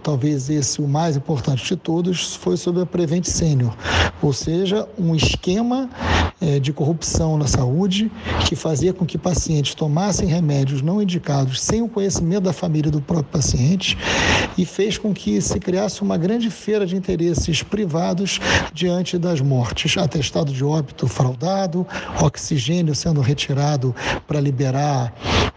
talvez 0.02 0.48
esse 0.48 0.80
o 0.80 0.88
mais 0.88 1.16
importante 1.16 1.64
de 1.64 1.76
todos, 1.76 2.34
foi 2.36 2.56
sobre 2.56 2.82
a 2.82 2.86
Prevent 2.86 3.24
Senior, 3.24 3.74
ou 4.20 4.32
seja, 4.32 4.88
um 4.98 5.14
esquema 5.14 5.90
é, 6.40 6.58
de 6.58 6.72
corrupção 6.72 7.36
na 7.36 7.46
saúde 7.46 8.10
que 8.46 8.56
fazia 8.56 8.92
com 8.92 9.04
que 9.04 9.18
pacientes 9.18 9.74
tomassem 9.74 10.28
remédios 10.28 10.82
não 10.82 11.02
indicados 11.02 11.60
sem 11.60 11.82
o 11.82 11.88
conhecimento 11.88 12.44
da 12.44 12.52
família 12.52 12.90
do 12.90 13.00
próprio 13.00 13.40
paciente 13.40 13.96
e 14.56 14.64
fez 14.64 14.98
com 14.98 15.12
que 15.12 15.40
se 15.40 15.58
criasse 15.58 16.02
uma 16.02 16.16
grande 16.16 16.50
feira 16.50 16.86
de 16.86 16.96
interesses 16.96 17.62
privados 17.62 18.40
diante 18.72 19.18
das 19.18 19.40
mortes. 19.40 19.96
Atestado 19.96 20.52
de 20.52 20.64
óbito 20.64 21.06
fraudado, 21.06 21.86
oxigênio 22.20 22.94
sendo 22.94 23.20
retirado 23.20 23.94
para 24.26 24.40
liberar 24.40 25.12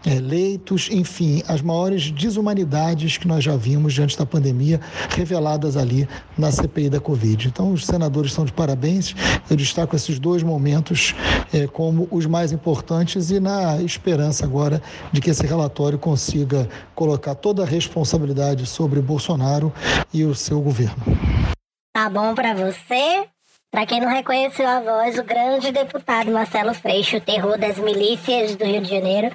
é, 0.06 0.20
leitos, 0.20 0.88
enfim, 0.90 1.42
as 1.48 1.60
maiores 1.60 2.12
desumanidades 2.12 3.18
que 3.18 3.26
nós 3.26 3.42
já 3.42 3.56
vimos 3.56 3.92
diante 3.92 4.16
da 4.16 4.24
pandemia 4.24 4.80
reveladas 5.10 5.76
ali 5.76 6.08
na 6.38 6.52
CPI 6.52 6.88
da 6.88 7.00
Covid. 7.00 7.48
Então, 7.48 7.72
os 7.72 7.84
senadores 7.84 8.30
estão 8.30 8.44
de 8.44 8.52
parabéns. 8.52 9.14
Eu 9.50 9.56
destaco 9.56 9.96
esses 9.96 10.20
dois 10.20 10.44
momentos 10.44 11.14
é, 11.52 11.66
como 11.66 12.06
os 12.12 12.24
mais 12.24 12.52
importantes 12.52 13.30
e 13.30 13.40
na 13.40 13.82
esperança 13.82 14.44
agora 14.44 14.80
de 15.10 15.20
que 15.20 15.30
esse 15.30 15.44
relatório 15.44 15.98
consiga 15.98 16.68
colocar 16.94 17.34
toda 17.34 17.64
a 17.64 17.66
responsabilidade 17.66 18.64
sobre 18.66 19.00
Bolsonaro 19.00 19.72
e 20.14 20.24
o 20.24 20.34
seu 20.34 20.60
governo. 20.60 20.96
Tá 21.92 22.08
bom 22.08 22.34
para 22.34 22.54
você? 22.54 23.26
Para 23.70 23.84
quem 23.84 24.00
não 24.00 24.08
reconheceu 24.08 24.66
a 24.66 24.80
voz, 24.80 25.18
o 25.18 25.24
grande 25.24 25.72
deputado 25.72 26.30
Marcelo 26.30 26.72
Freixo, 26.72 27.20
terror 27.20 27.58
das 27.58 27.78
milícias 27.78 28.54
do 28.54 28.64
Rio 28.64 28.80
de 28.80 28.88
Janeiro, 28.88 29.34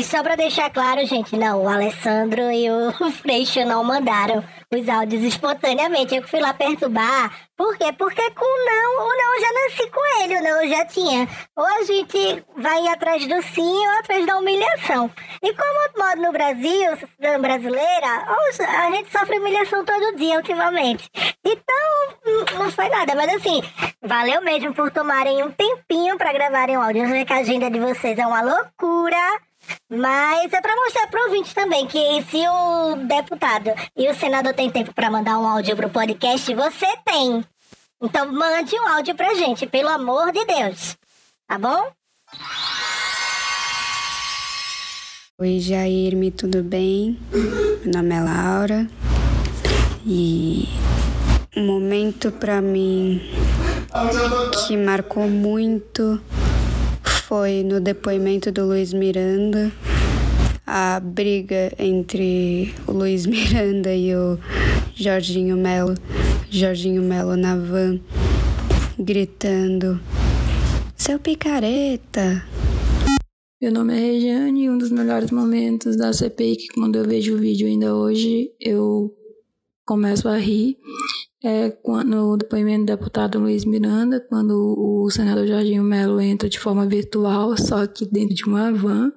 e 0.00 0.02
só 0.02 0.22
para 0.22 0.34
deixar 0.34 0.70
claro, 0.70 1.04
gente, 1.04 1.36
não, 1.36 1.62
o 1.62 1.68
Alessandro 1.68 2.50
e 2.50 2.70
o 2.70 2.90
Freixo 3.20 3.62
não 3.66 3.84
mandaram 3.84 4.42
os 4.72 4.88
áudios 4.88 5.22
espontaneamente. 5.22 6.16
Eu 6.16 6.26
fui 6.26 6.40
lá 6.40 6.54
perturbar. 6.54 7.30
Por 7.54 7.76
quê? 7.76 7.92
Porque 7.92 8.30
com 8.30 8.64
não, 8.64 9.04
o 9.04 9.08
não 9.14 9.34
eu 9.34 9.40
já 9.42 9.52
nasci 9.52 9.90
com 9.90 10.22
ele, 10.22 10.38
o 10.38 10.42
não 10.42 10.62
eu 10.62 10.70
já 10.70 10.86
tinha. 10.86 11.28
Ou 11.54 11.66
a 11.66 11.82
gente 11.82 12.42
vai 12.56 12.88
atrás 12.88 13.26
do 13.26 13.42
sim 13.42 13.60
ou 13.60 13.98
atrás 13.98 14.24
da 14.24 14.38
humilhação. 14.38 15.10
E 15.42 15.52
como 15.52 15.80
moro 15.98 16.22
no 16.22 16.32
Brasil, 16.32 16.96
cidadã 16.96 17.38
brasileira, 17.38 18.24
a 18.78 18.90
gente 18.92 19.12
sofre 19.12 19.38
humilhação 19.38 19.84
todo 19.84 20.16
dia 20.16 20.38
ultimamente. 20.38 21.10
Então, 21.44 22.58
não 22.58 22.70
foi 22.70 22.88
nada. 22.88 23.14
Mas 23.14 23.34
assim, 23.34 23.62
valeu 24.00 24.40
mesmo 24.40 24.72
por 24.72 24.90
tomarem 24.90 25.42
um 25.42 25.50
tempinho 25.50 26.16
para 26.16 26.32
gravarem 26.32 26.78
o 26.78 26.80
áudio. 26.80 27.02
Eu 27.02 27.08
sei 27.10 27.26
que 27.26 27.32
a 27.34 27.40
agenda 27.40 27.70
de 27.70 27.78
vocês 27.78 28.18
é 28.18 28.26
uma 28.26 28.40
loucura. 28.40 29.49
Mas 29.88 30.52
é 30.52 30.60
para 30.60 30.76
mostrar 30.76 31.06
pro 31.08 31.24
ouvinte 31.24 31.54
também 31.54 31.86
que 31.86 32.22
se 32.30 32.46
o 32.48 32.96
deputado 33.06 33.70
e 33.96 34.08
o 34.08 34.14
senador 34.14 34.54
tem 34.54 34.70
tempo 34.70 34.94
para 34.94 35.10
mandar 35.10 35.38
um 35.38 35.46
áudio 35.46 35.76
pro 35.76 35.90
podcast, 35.90 36.54
você 36.54 36.86
tem. 37.04 37.44
Então 38.00 38.32
mande 38.32 38.74
um 38.76 38.88
áudio 38.88 39.14
pra 39.14 39.34
gente, 39.34 39.66
pelo 39.66 39.88
amor 39.88 40.32
de 40.32 40.44
Deus. 40.44 40.96
Tá 41.46 41.58
bom? 41.58 41.90
Oi, 45.38 45.58
Jairme, 45.58 46.30
tudo 46.30 46.62
bem? 46.62 47.18
Meu 47.32 47.92
nome 47.94 48.14
é 48.14 48.20
Laura. 48.20 48.86
E 50.06 50.68
um 51.56 51.66
momento 51.66 52.30
para 52.30 52.60
mim 52.60 53.20
que 54.66 54.76
marcou 54.76 55.28
muito 55.28 56.20
foi 57.30 57.62
no 57.62 57.80
depoimento 57.80 58.50
do 58.50 58.66
Luiz 58.66 58.92
Miranda, 58.92 59.70
a 60.66 60.98
briga 60.98 61.72
entre 61.78 62.74
o 62.88 62.92
Luiz 62.92 63.24
Miranda 63.30 63.94
e 63.94 64.12
o 64.16 64.36
Jorginho 64.96 65.56
Melo, 65.56 65.94
Jorginho 66.50 67.00
Melo 67.00 67.36
na 67.36 67.54
van, 67.54 68.00
gritando: 68.98 70.00
Seu 70.96 71.20
picareta! 71.20 72.44
Meu 73.62 73.70
nome 73.70 73.96
é 73.96 74.00
Regiane 74.00 74.64
e 74.64 74.70
um 74.70 74.76
dos 74.76 74.90
melhores 74.90 75.30
momentos 75.30 75.96
da 75.96 76.12
CPI 76.12 76.56
que 76.56 76.68
quando 76.74 76.96
eu 76.96 77.04
vejo 77.04 77.36
o 77.36 77.38
vídeo 77.38 77.68
ainda 77.68 77.94
hoje 77.94 78.50
eu 78.60 79.14
começo 79.86 80.26
a 80.26 80.36
rir 80.36 80.76
é, 81.42 81.72
no 82.04 82.36
depoimento 82.36 82.84
do 82.84 82.86
deputado 82.86 83.38
Luiz 83.38 83.64
Miranda, 83.64 84.20
quando 84.20 84.74
o 84.78 85.10
senador 85.10 85.46
Jorginho 85.46 85.82
Melo 85.82 86.20
entra 86.20 86.48
de 86.48 86.58
forma 86.58 86.86
virtual, 86.86 87.56
só 87.56 87.86
que 87.86 88.04
dentro 88.04 88.34
de 88.34 88.44
uma 88.44 88.70
van, 88.72 89.10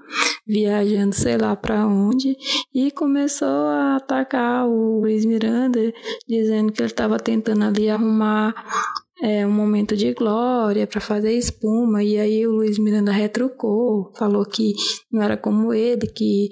viajando 0.47 1.13
sei 1.13 1.37
lá 1.37 1.55
para 1.55 1.85
onde, 1.85 2.37
e 2.73 2.91
começou 2.91 3.67
a 3.67 3.97
atacar 3.97 4.67
o 4.67 5.01
Luiz 5.01 5.25
Miranda, 5.25 5.79
dizendo 6.27 6.71
que 6.71 6.81
ele 6.81 6.87
estava 6.87 7.19
tentando 7.19 7.65
ali 7.65 7.89
arrumar 7.89 8.55
é, 9.21 9.45
um 9.45 9.51
momento 9.51 9.95
de 9.95 10.13
glória 10.13 10.87
para 10.87 11.01
fazer 11.01 11.33
espuma, 11.33 12.03
e 12.03 12.17
aí 12.17 12.47
o 12.47 12.51
Luiz 12.51 12.77
Miranda 12.79 13.11
retrucou, 13.11 14.11
falou 14.17 14.45
que 14.45 14.73
não 15.11 15.21
era 15.21 15.35
como 15.35 15.73
ele, 15.73 16.07
que 16.07 16.49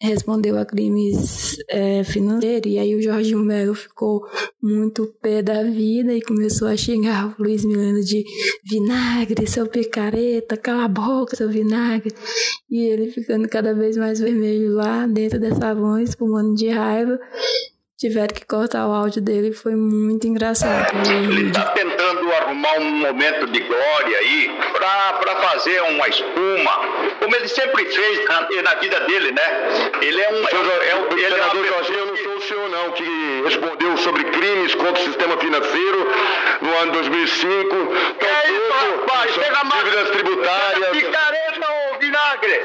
respondeu 0.00 0.58
a 0.58 0.64
crimes 0.64 1.56
é, 1.68 2.04
financeiros, 2.04 2.70
e 2.70 2.78
aí 2.78 2.94
o 2.94 3.02
Jorginho 3.02 3.40
Melo 3.40 3.74
ficou 3.74 4.26
muito 4.62 5.06
pé 5.20 5.42
da 5.42 5.62
vida 5.62 6.12
e 6.12 6.20
começou 6.20 6.68
a 6.68 6.76
xingar 6.76 7.34
o 7.38 7.42
Luiz 7.42 7.64
Milano 7.64 8.02
de 8.02 8.24
vinagre, 8.64 9.46
seu 9.46 9.66
picareta, 9.66 10.56
cala 10.56 10.84
a 10.84 10.88
boca, 10.88 11.36
seu 11.36 11.48
vinagre. 11.48 12.12
E 12.70 12.84
ele 12.84 13.10
ficando 13.10 13.48
cada 13.48 13.74
vez 13.74 13.96
mais 13.96 14.20
vermelho 14.20 14.74
lá 14.74 15.06
dentro 15.06 15.40
dessa 15.40 15.74
van, 15.74 16.02
espumando 16.02 16.54
de 16.54 16.68
raiva 16.68 17.18
tiveram 17.98 18.34
que 18.34 18.44
cortar 18.44 18.86
o 18.86 18.92
áudio 18.92 19.22
dele, 19.22 19.52
foi 19.52 19.74
muito 19.74 20.26
engraçado. 20.26 20.92
Ele 21.08 21.48
está 21.48 21.64
tentando 21.70 22.30
arrumar 22.32 22.78
um 22.78 22.90
momento 22.90 23.46
de 23.46 23.60
glória 23.60 24.18
aí 24.18 24.54
para 24.74 25.36
fazer 25.36 25.80
uma 25.82 26.06
espuma, 26.08 26.72
como 27.18 27.34
ele 27.34 27.48
sempre 27.48 27.86
fez 27.86 28.28
na, 28.28 28.48
na, 28.62 28.74
vida 28.74 29.00
dele, 29.00 29.32
né? 29.32 29.90
Ele 30.02 30.20
é 30.20 30.28
um. 30.28 30.46
Senhor, 30.46 30.66
é, 30.66 30.88
é, 30.88 31.24
ele 31.24 31.34
senador 31.34 31.64
é 31.64 31.68
Jorginho, 31.68 31.98
eu 31.98 32.06
não 32.06 32.16
sou 32.16 32.36
o 32.36 32.42
senhor, 32.42 32.68
não, 32.68 32.92
que 32.92 33.42
respondeu 33.44 33.96
sobre 33.96 34.24
crimes 34.24 34.74
contra 34.74 35.00
o 35.00 35.04
sistema 35.04 35.36
financeiro 35.38 36.12
no 36.60 36.78
ano 36.78 36.92
2005. 36.92 37.76
Que 38.18 38.26
é 38.26 38.50
isso, 38.50 38.98
rapaz? 38.98 39.32
Chega 39.32 39.64
mais. 39.64 39.84
Dívidas 39.84 40.10
tributárias. 40.10 40.90
Picareta 40.90 41.72
ou 41.72 41.98
vinagre? 41.98 42.60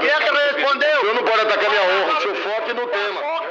Quem 0.00 0.10
é 0.10 0.16
que 0.16 0.56
respondeu? 0.56 0.96
O 0.96 1.00
senhor 1.00 1.14
não 1.14 1.22
pode 1.22 1.40
atacar 1.42 1.70
minha 1.70 1.82
honra, 1.82 2.18
o 2.18 2.22
senhor 2.22 2.36
foque 2.36 2.72
no 2.72 2.86
tema. 2.88 3.41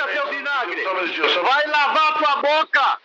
Vai 0.94 1.68
lavar 1.68 2.18
tua 2.18 2.36
boca! 2.42 2.98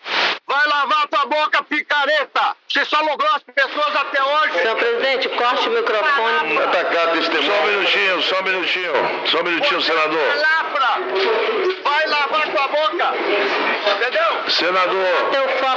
Vai 0.49 0.65
lavar 0.69 1.09
tua 1.09 1.27
boca, 1.27 1.61
picareta! 1.65 2.57
Você 2.69 2.85
só 2.85 3.01
logrou 3.01 3.29
as 3.35 3.43
pessoas 3.43 3.97
até 3.97 4.23
hoje. 4.23 4.61
Senhor 4.61 4.77
presidente, 4.77 5.29
corte 5.31 5.69
o 5.69 5.73
microfone. 5.73 6.59
Atacar 6.59 7.11
testemunho. 7.13 7.53
Só 7.53 7.63
um 7.63 7.67
minutinho, 7.67 8.23
só 8.23 8.39
um 8.39 8.43
minutinho. 8.45 8.93
Só 9.27 9.41
um 9.41 9.43
minutinho, 9.43 9.81
senador. 9.81 10.19
Vai 10.19 10.39
lavar, 10.39 11.01
vai 11.83 12.07
lavar 12.07 12.49
tua 12.49 12.69
boca. 12.69 13.15
Entendeu? 13.91 14.51
Senador. 14.51 15.07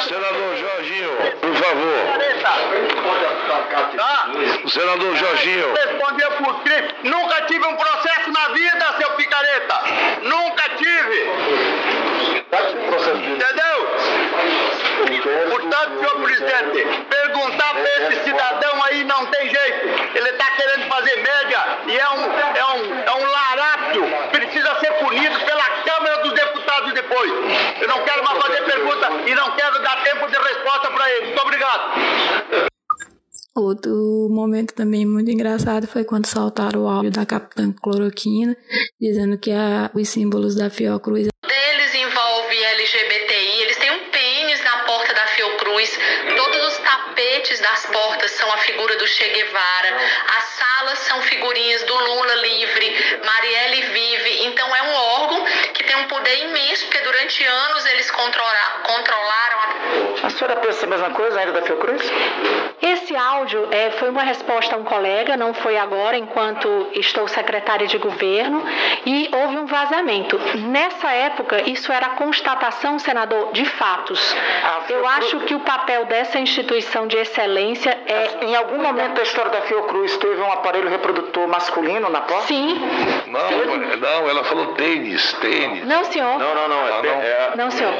Senador 0.01 0.57
Jorginho, 0.57 1.17
por 1.41 1.55
favor. 1.55 1.99
Tá? 3.97 4.27
Senador 4.67 5.15
Jorginho. 5.15 5.73
Respondeu 5.73 6.31
por 6.31 6.61
crime. 6.61 6.89
Nunca 7.03 7.41
tive 7.43 7.65
um 7.65 7.75
processo 7.75 8.31
na 8.31 8.49
vida, 8.49 8.95
seu 8.99 9.09
picareta. 9.11 9.81
Nunca 10.21 10.69
tive. 10.77 11.29
Entendeu? 12.51 13.38
Portanto, 15.49 15.99
senhor 15.99 16.21
presidente, 16.21 17.05
perguntar 17.09 17.73
para 17.73 17.83
esse 17.83 18.23
cidadão 18.23 18.83
aí 18.83 19.03
não 19.03 19.25
tem 19.27 19.49
jeito. 19.49 19.87
Ele 20.15 20.29
está 20.29 20.51
querendo 20.51 20.87
fazer 20.87 21.15
média 21.17 21.59
e 21.87 21.97
é 21.97 22.09
um, 22.09 22.23
é 22.57 22.65
um, 22.65 22.99
é 22.99 23.15
um 23.15 23.31
larápio. 23.31 24.03
Precisa 24.31 24.79
ser 24.79 24.91
punido 24.93 25.39
pela 25.39 25.63
Câmara 25.63 26.23
dos 26.23 26.33
Deputados 26.33 26.93
depois. 26.93 27.31
Eu 27.81 27.87
não 27.87 28.03
quero 28.03 28.23
mais 28.23 28.41
fazer 28.43 28.63
pergunta 28.63 29.09
e 29.27 29.35
não 29.35 29.51
quero 29.55 29.81
dar 29.81 30.03
tempo 30.03 30.27
de 30.27 30.37
resposta 30.37 30.91
para 30.91 31.09
ele. 31.11 31.25
Muito 31.27 31.41
obrigado. 31.41 32.69
Outro 33.55 34.27
momento 34.29 34.73
também 34.73 35.05
muito 35.05 35.29
engraçado 35.29 35.85
foi 35.85 36.05
quando 36.05 36.27
soltaram 36.27 36.83
o 36.83 36.87
áudio 36.87 37.11
da 37.11 37.25
Capitã 37.25 37.73
Cloroquina, 37.73 38.55
dizendo 39.01 39.37
que 39.37 39.51
a, 39.51 39.91
os 39.93 40.07
símbolos 40.07 40.55
da 40.55 40.69
Fiocruz 40.69 41.27
deles 41.49 41.95
envolve 41.95 42.63
LGBTI, 42.63 43.61
eles 43.61 43.77
têm 43.77 43.91
um 43.91 44.09
pênis 44.09 44.61
na 44.61 44.79
porta 44.79 45.13
da 45.13 45.25
Fiocruz, 45.27 45.99
todos 46.35 46.67
os 46.67 46.77
tapetes 46.79 47.59
das 47.61 47.85
portas 47.85 48.31
são 48.31 48.51
a 48.51 48.57
figura 48.57 48.95
do 48.97 49.07
Che 49.07 49.29
Guevara, 49.29 49.97
as 50.37 50.43
salas 50.43 50.99
são 50.99 51.21
figurinhas 51.21 51.83
do 51.83 51.95
Lula 51.95 52.35
livre, 52.35 53.19
Marielle 53.25 53.81
vive, 53.83 54.45
então 54.47 54.75
é 54.75 54.81
um 54.83 54.93
órgão 54.93 55.45
que 55.73 55.83
tem 55.85 55.95
um 55.95 56.07
poder 56.07 56.43
imenso, 56.43 56.85
porque 56.85 56.99
durante 57.03 57.45
anos 57.45 57.85
eles 57.85 58.11
controla, 58.11 58.81
controlaram 58.83 59.59
a... 59.61 60.27
A 60.27 60.29
senhora 60.31 60.57
pensa 60.57 60.85
a 60.85 60.89
mesma 60.89 61.11
coisa 61.11 61.39
ainda 61.39 61.53
da 61.53 61.61
Fiocruz? 61.61 62.01
Esse 62.81 63.15
áudio 63.15 63.67
é, 63.71 63.91
foi 63.91 64.09
uma 64.09 64.23
resposta 64.23 64.75
a 64.75 64.77
um 64.77 64.83
colega, 64.83 65.37
não 65.37 65.53
foi 65.53 65.77
agora, 65.77 66.17
enquanto 66.17 66.89
estou 66.93 67.27
secretária 67.27 67.87
de 67.87 67.97
governo, 67.97 68.63
e 69.05 69.29
houve 69.33 69.57
um 69.57 69.65
vazamento. 69.65 70.37
Nessa 70.55 71.11
época, 71.11 71.28
isso 71.65 71.91
era 71.91 72.09
constatação, 72.09 72.97
senador, 72.99 73.51
de 73.53 73.65
fatos. 73.65 74.35
Eu 74.89 75.07
acho 75.07 75.39
que 75.41 75.55
o 75.55 75.59
papel 75.61 76.05
dessa 76.05 76.39
instituição 76.39 77.07
de 77.07 77.17
excelência 77.17 77.97
é. 78.05 78.45
Em 78.45 78.55
algum 78.55 78.81
momento 78.81 79.13
da 79.15 79.23
história 79.23 79.51
da 79.51 79.61
Fiocruz 79.61 80.15
teve 80.17 80.41
um 80.41 80.51
aparelho 80.51 80.89
reprodutor 80.89 81.47
masculino 81.47 82.09
na 82.09 82.21
porta? 82.21 82.47
Sim. 82.47 82.79
Não, 83.27 83.97
não, 83.97 84.29
ela 84.29 84.43
falou 84.43 84.73
tênis, 84.73 85.33
tênis. 85.33 85.85
Não, 85.85 86.03
senhor. 86.05 86.37
Não, 86.39 86.55
não, 86.55 86.67
não. 86.67 86.87
É, 86.87 87.01
não. 87.01 87.21
é- 87.21 87.51
Não, 87.55 87.71
senhor. 87.71 87.93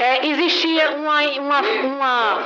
É, 0.00 0.26
existia 0.26 0.90
uma, 0.92 1.20
uma, 1.22 1.60
uma- 1.60 2.38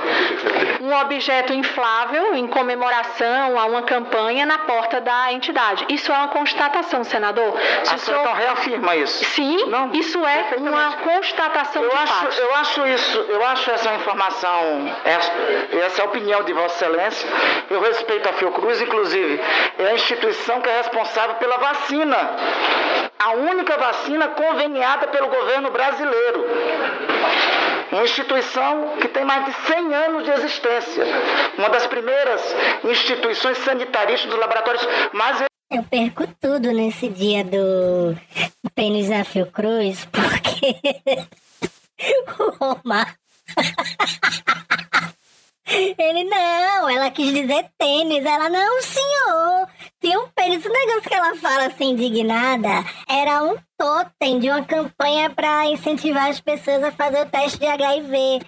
um 0.81 0.95
objeto 1.01 1.53
inflável 1.53 2.35
em 2.35 2.47
comemoração 2.47 3.59
a 3.59 3.65
uma 3.67 3.83
campanha 3.83 4.45
na 4.47 4.59
porta 4.59 5.01
da 5.01 5.33
entidade. 5.33 5.85
Isso 5.89 6.13
é 6.13 6.15
uma 6.17 6.29
constatação, 6.29 7.05
senador. 7.05 7.57
Se 7.85 7.95
A 7.95 7.99
senhora 7.99 7.99
senhor- 7.99 8.21
então 8.21 8.35
reafirma 8.35 8.97
isso? 8.97 9.25
Sim, 9.25 9.57
isso 9.95 10.25
é 10.27 10.57
uma 10.59 10.93
constatação 10.99 11.83
Eu 11.83 11.91
de 11.91 11.97
acho, 11.97 12.13
fatos. 12.15 12.39
eu 12.39 12.55
acho 12.57 12.87
isso, 12.87 13.19
eu 13.29 13.47
acho 13.47 13.71
essa 13.71 13.95
informação, 13.95 14.95
essa, 15.05 15.33
essa 15.85 16.03
é 16.03 16.05
opinião 16.05 16.43
de 16.43 16.53
Vossa 16.53 16.85
Excelência. 16.85 17.29
Eu 17.71 17.81
respeito 17.81 18.29
a 18.29 18.33
Fiocruz, 18.35 18.81
inclusive, 18.81 19.41
é 19.79 19.87
a 19.89 19.95
instituição 19.95 20.61
que 20.61 20.69
é 20.69 20.77
responsável 20.79 21.37
pela 21.37 21.57
vacina. 21.59 22.17
A 23.19 23.31
única 23.33 23.77
vacina 23.77 24.29
conveniada 24.29 25.09
pelo 25.09 25.29
governo 25.29 25.71
brasileiro. 25.71 26.45
Uma 27.91 28.03
instituição 28.05 28.97
que 29.01 29.09
tem 29.09 29.25
mais 29.25 29.45
de 29.47 29.53
100 29.53 29.95
anos 29.95 30.25
de 30.25 30.31
existência. 30.33 31.05
Uma 31.57 31.69
das 31.71 31.87
primeiras 31.87 32.55
instituições 32.85 33.59
sanitaristas 33.59 34.29
dos 34.31 34.39
laboratórios 34.39 34.87
mais 35.13 35.41
Eu 35.69 35.83
perco 35.83 36.27
tudo 36.41 36.71
nesse 36.73 37.09
dia 37.09 37.45
do 37.45 38.17
pênis 38.75 39.09
da 39.09 39.25
Fiocruz, 39.25 40.07
porque 40.07 40.79
o 42.39 42.65
Omar. 42.65 43.19
Ele 45.69 46.23
não, 46.25 46.89
ela 46.89 47.11
quis 47.11 47.35
dizer 47.35 47.69
tênis. 47.77 48.25
Ela, 48.25 48.49
não, 48.49 48.81
senhor. 48.81 49.69
Tinha 50.01 50.21
um 50.21 50.29
pênis. 50.29 50.65
O 50.65 50.73
negócio 50.73 51.03
que 51.03 51.15
ela 51.15 51.35
fala 51.35 51.67
assim, 51.67 51.91
indignada, 51.91 52.85
era 53.09 53.43
um 53.43 53.57
totem 53.77 54.39
de 54.39 54.49
uma 54.49 54.65
campanha 54.65 55.29
para 55.29 55.67
incentivar 55.67 56.31
as 56.31 56.41
pessoas 56.41 56.85
a 56.85 56.93
fazer 56.93 57.23
o 57.23 57.29
teste 57.29 57.59
de 57.59 57.67
HIV. 57.67 58.41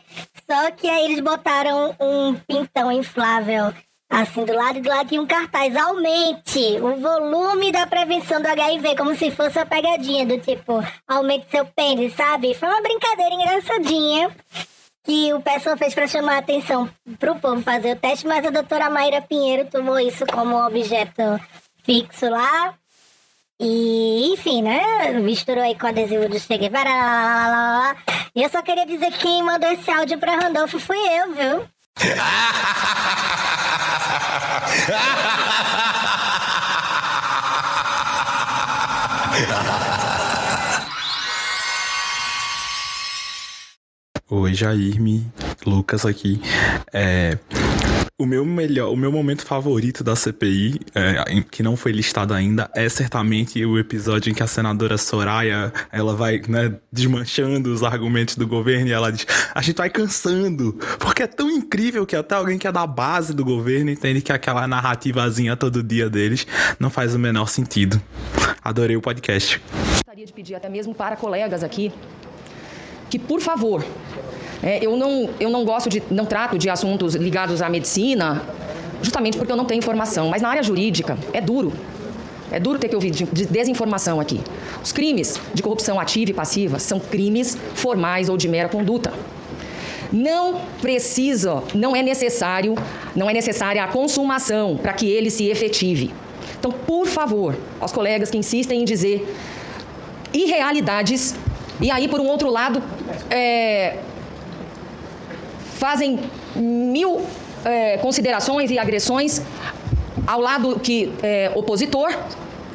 Só 0.49 0.71
que 0.71 0.89
aí 0.89 1.07
eles 1.07 1.21
botaram 1.21 1.97
um 2.01 2.35
pintão 2.47 2.93
inflável 2.93 3.75
assim 4.09 4.45
do 4.45 4.55
lado 4.55 4.79
e 4.79 4.81
do 4.81 4.89
lado 4.89 5.09
tinha 5.09 5.21
um 5.21 5.27
cartaz. 5.27 5.77
Aumente 5.77 6.79
o 6.81 6.97
volume 6.97 7.71
da 7.71 7.87
prevenção 7.87 8.41
do 8.41 8.49
HIV, 8.49 8.97
como 8.97 9.15
se 9.15 9.31
fosse 9.31 9.59
uma 9.59 9.67
pegadinha 9.67 10.27
do 10.27 10.39
tipo, 10.39 10.83
aumente 11.07 11.51
seu 11.51 11.65
pênis, 11.67 12.15
sabe? 12.15 12.55
Foi 12.55 12.69
uma 12.69 12.83
brincadeira 12.83 13.35
engraçadinha 13.35 14.31
que 15.05 15.33
o 15.33 15.41
pessoal 15.41 15.77
fez 15.77 15.95
para 15.95 16.07
chamar 16.07 16.35
a 16.35 16.39
atenção 16.39 16.89
pro 17.19 17.37
povo 17.37 17.63
fazer 17.63 17.93
o 17.93 17.97
teste, 17.97 18.27
mas 18.27 18.45
a 18.45 18.51
doutora 18.51 18.91
Mayra 18.91 19.23
Pinheiro 19.23 19.67
tomou 19.71 19.99
isso 19.99 20.27
como 20.27 20.67
objeto 20.67 21.23
fixo 21.83 22.29
lá. 22.29 22.75
E, 23.61 24.33
enfim, 24.33 24.63
né? 24.63 25.13
Misturou 25.15 25.65
aí 25.65 25.75
com 25.75 25.87
o 25.87 25.89
adesivo 25.89 26.29
do 26.29 26.39
Che 26.39 26.57
Guevara. 26.57 26.91
lá, 26.91 27.49
lá, 27.49 27.79
lá. 27.79 27.97
E 28.35 28.43
eu 28.43 28.49
só 28.49 28.63
queria 28.63 28.87
dizer 28.87 29.11
que 29.13 29.19
quem 29.19 29.43
mandou 29.43 29.69
esse 29.71 29.91
áudio 29.91 30.19
pra 30.19 30.37
Randolfo 30.37 30.79
fui 30.79 30.97
eu, 30.97 31.35
viu? 31.35 31.69
Oi, 44.31 44.53
Jairme, 44.53 45.27
Lucas 45.65 46.05
aqui. 46.05 46.41
É, 46.93 47.39
o 48.21 48.27
meu 48.27 48.45
melhor, 48.45 48.93
o 48.93 48.97
meu 48.97 49.13
momento 49.13 49.47
favorito 49.47 50.03
da 50.03 50.17
CPI, 50.17 50.81
é, 50.93 51.41
que 51.53 51.63
não 51.63 51.77
foi 51.77 51.93
listado 51.93 52.35
ainda, 52.35 52.69
é 52.75 52.89
certamente 52.89 53.65
o 53.65 53.79
episódio 53.79 54.33
em 54.33 54.35
que 54.35 54.43
a 54.43 54.47
senadora 54.49 54.99
Soraya, 54.99 55.73
ela 55.93 56.17
vai, 56.17 56.43
né, 56.49 56.75
desmanchando 56.91 57.73
os 57.73 57.85
argumentos 57.85 58.35
do 58.35 58.45
governo 58.45 58.89
e 58.89 58.93
ela 58.93 59.13
diz: 59.13 59.25
"A 59.55 59.63
gente 59.63 59.77
vai 59.77 59.89
cansando, 59.89 60.73
porque 60.99 61.23
é 61.23 61.29
tão 61.29 61.49
incrível 61.49 62.05
que 62.05 62.17
até 62.17 62.35
alguém 62.35 62.59
que 62.59 62.67
é 62.67 62.73
da 62.73 62.85
base 62.89 63.33
do 63.33 63.45
governo 63.45 63.89
entende 63.89 64.21
que 64.21 64.33
aquela 64.33 64.67
narrativazinha 64.67 65.57
todo 65.57 65.81
dia 65.81 66.11
deles 66.11 66.45
não 66.81 66.91
faz 66.91 67.15
o 67.15 67.19
menor 67.21 67.49
sentido." 67.49 68.03
Adorei 68.65 68.97
o 68.97 69.01
podcast. 69.01 69.63
Gostaria 69.93 70.27
de 70.27 70.33
pedir 70.33 70.57
até 70.57 70.69
mesmo 70.69 70.93
para 70.93 71.15
colegas 71.15 71.63
aqui 71.63 71.93
que, 73.09 73.19
por 73.19 73.41
favor, 73.41 73.85
é, 74.63 74.85
eu, 74.85 74.97
não, 74.97 75.31
eu 75.39 75.51
não 75.51 75.65
gosto 75.65 75.89
de, 75.89 76.03
não 76.11 76.25
trato 76.25 76.59
de 76.59 76.69
assuntos 76.69 77.15
ligados 77.15 77.63
à 77.63 77.69
medicina, 77.69 78.43
justamente 79.03 79.37
porque 79.37 79.53
eu 79.53 79.57
não 79.57 79.65
tenho 79.65 79.79
informação. 79.79 80.29
Mas 80.29 80.43
na 80.43 80.49
área 80.49 80.63
jurídica 80.63 81.17
é 81.33 81.41
duro. 81.41 81.73
É 82.51 82.59
duro 82.59 82.79
ter 82.79 82.89
que 82.89 82.95
ouvir 82.95 83.11
de, 83.11 83.25
de 83.25 83.47
desinformação 83.47 84.19
aqui. 84.19 84.41
Os 84.83 84.91
crimes 84.91 85.41
de 85.53 85.63
corrupção 85.63 86.01
ativa 86.01 86.31
e 86.31 86.35
passiva 86.35 86.79
são 86.79 86.99
crimes 86.99 87.57
formais 87.75 88.29
ou 88.29 88.37
de 88.37 88.49
mera 88.49 88.69
conduta. 88.69 89.13
Não 90.11 90.63
precisa, 90.81 91.63
não 91.75 91.95
é 91.95 92.03
necessário, 92.03 92.75
não 93.15 93.29
é 93.29 93.35
necessária 93.35 93.85
a 93.85 93.89
consumação 93.89 94.79
para 94.79 94.95
que 94.95 95.07
ele 95.07 95.31
se 95.31 95.49
efetive. 95.49 96.11
Então, 96.59 96.73
por 96.73 97.07
favor, 97.07 97.55
aos 97.79 97.93
colegas 97.93 98.31
que 98.31 98.39
insistem 98.39 98.81
em 98.81 98.85
dizer 98.85 99.29
irrealidades 100.33 101.35
e 101.81 101.93
aí, 101.93 102.09
por 102.09 102.21
um 102.21 102.27
outro 102.27 102.51
lado, 102.51 102.83
é, 103.31 103.99
fazem 105.79 106.19
mil 106.55 107.21
é, 107.65 107.99
considerações 107.99 108.71
e 108.71 108.79
agressões 108.79 109.43
ao 110.27 110.41
lado 110.41 110.79
que 110.81 111.13
é, 111.23 111.51
opositor 111.55 112.11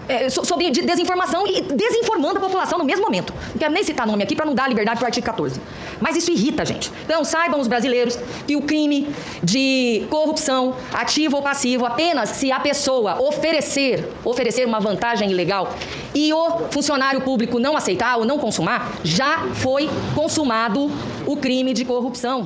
é, 0.10 0.30
so- 0.30 0.44
sobre 0.44 0.70
de- 0.70 0.82
desinformação 0.82 1.48
e 1.48 1.62
desinformando 1.62 2.38
a 2.38 2.42
população 2.42 2.78
no 2.78 2.84
mesmo 2.84 3.04
momento. 3.06 3.34
Não 3.52 3.58
quero 3.58 3.74
nem 3.74 3.84
citar 3.84 4.06
nome 4.06 4.22
aqui 4.24 4.36
para 4.36 4.46
não 4.46 4.54
dar 4.54 4.68
liberdade 4.68 4.98
para 5.00 5.06
o 5.06 5.08
artigo 5.08 5.26
14. 5.26 5.62
Mas 6.02 6.18
isso 6.18 6.30
irrita 6.30 6.64
a 6.64 6.66
gente. 6.66 6.92
Então 7.06 7.24
saibam 7.24 7.58
os 7.60 7.68
brasileiros 7.70 8.18
que 8.46 8.56
o 8.58 8.62
crime 8.64 9.08
de 9.42 10.06
corrupção, 10.10 10.76
ativo 10.94 11.38
ou 11.38 11.42
passivo, 11.42 11.86
apenas 11.86 12.30
se 12.30 12.52
a 12.52 12.60
pessoa 12.60 13.22
oferecer, 13.22 14.10
oferecer 14.26 14.66
uma 14.68 14.80
vantagem 14.82 15.32
ilegal 15.32 15.74
e 16.14 16.34
o 16.34 16.50
funcionário 16.70 17.22
público 17.22 17.58
não 17.58 17.78
aceitar 17.78 18.18
ou 18.18 18.26
não 18.26 18.38
consumar, 18.38 18.92
já 19.06 19.48
foi 19.54 19.90
consumado 20.14 20.92
o 21.26 21.38
crime 21.38 21.74
de 21.74 21.86
corrupção. 21.86 22.46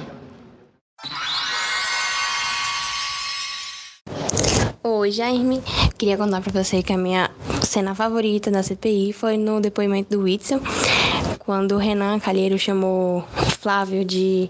Oi, 4.84 5.12
Jaime. 5.12 5.62
Queria 5.98 6.18
contar 6.18 6.42
pra 6.42 6.64
você 6.64 6.82
que 6.82 6.92
a 6.92 6.98
minha 6.98 7.30
cena 7.62 7.94
favorita 7.94 8.50
da 8.50 8.64
CPI 8.64 9.14
foi 9.14 9.38
no 9.38 9.62
depoimento 9.62 10.18
do 10.18 10.24
Whitson, 10.24 10.60
quando 11.40 11.74
o 11.74 11.78
Renan 11.78 12.20
Calheiro 12.20 12.58
chamou 12.58 13.22
Flávio 13.60 14.04
de 14.04 14.50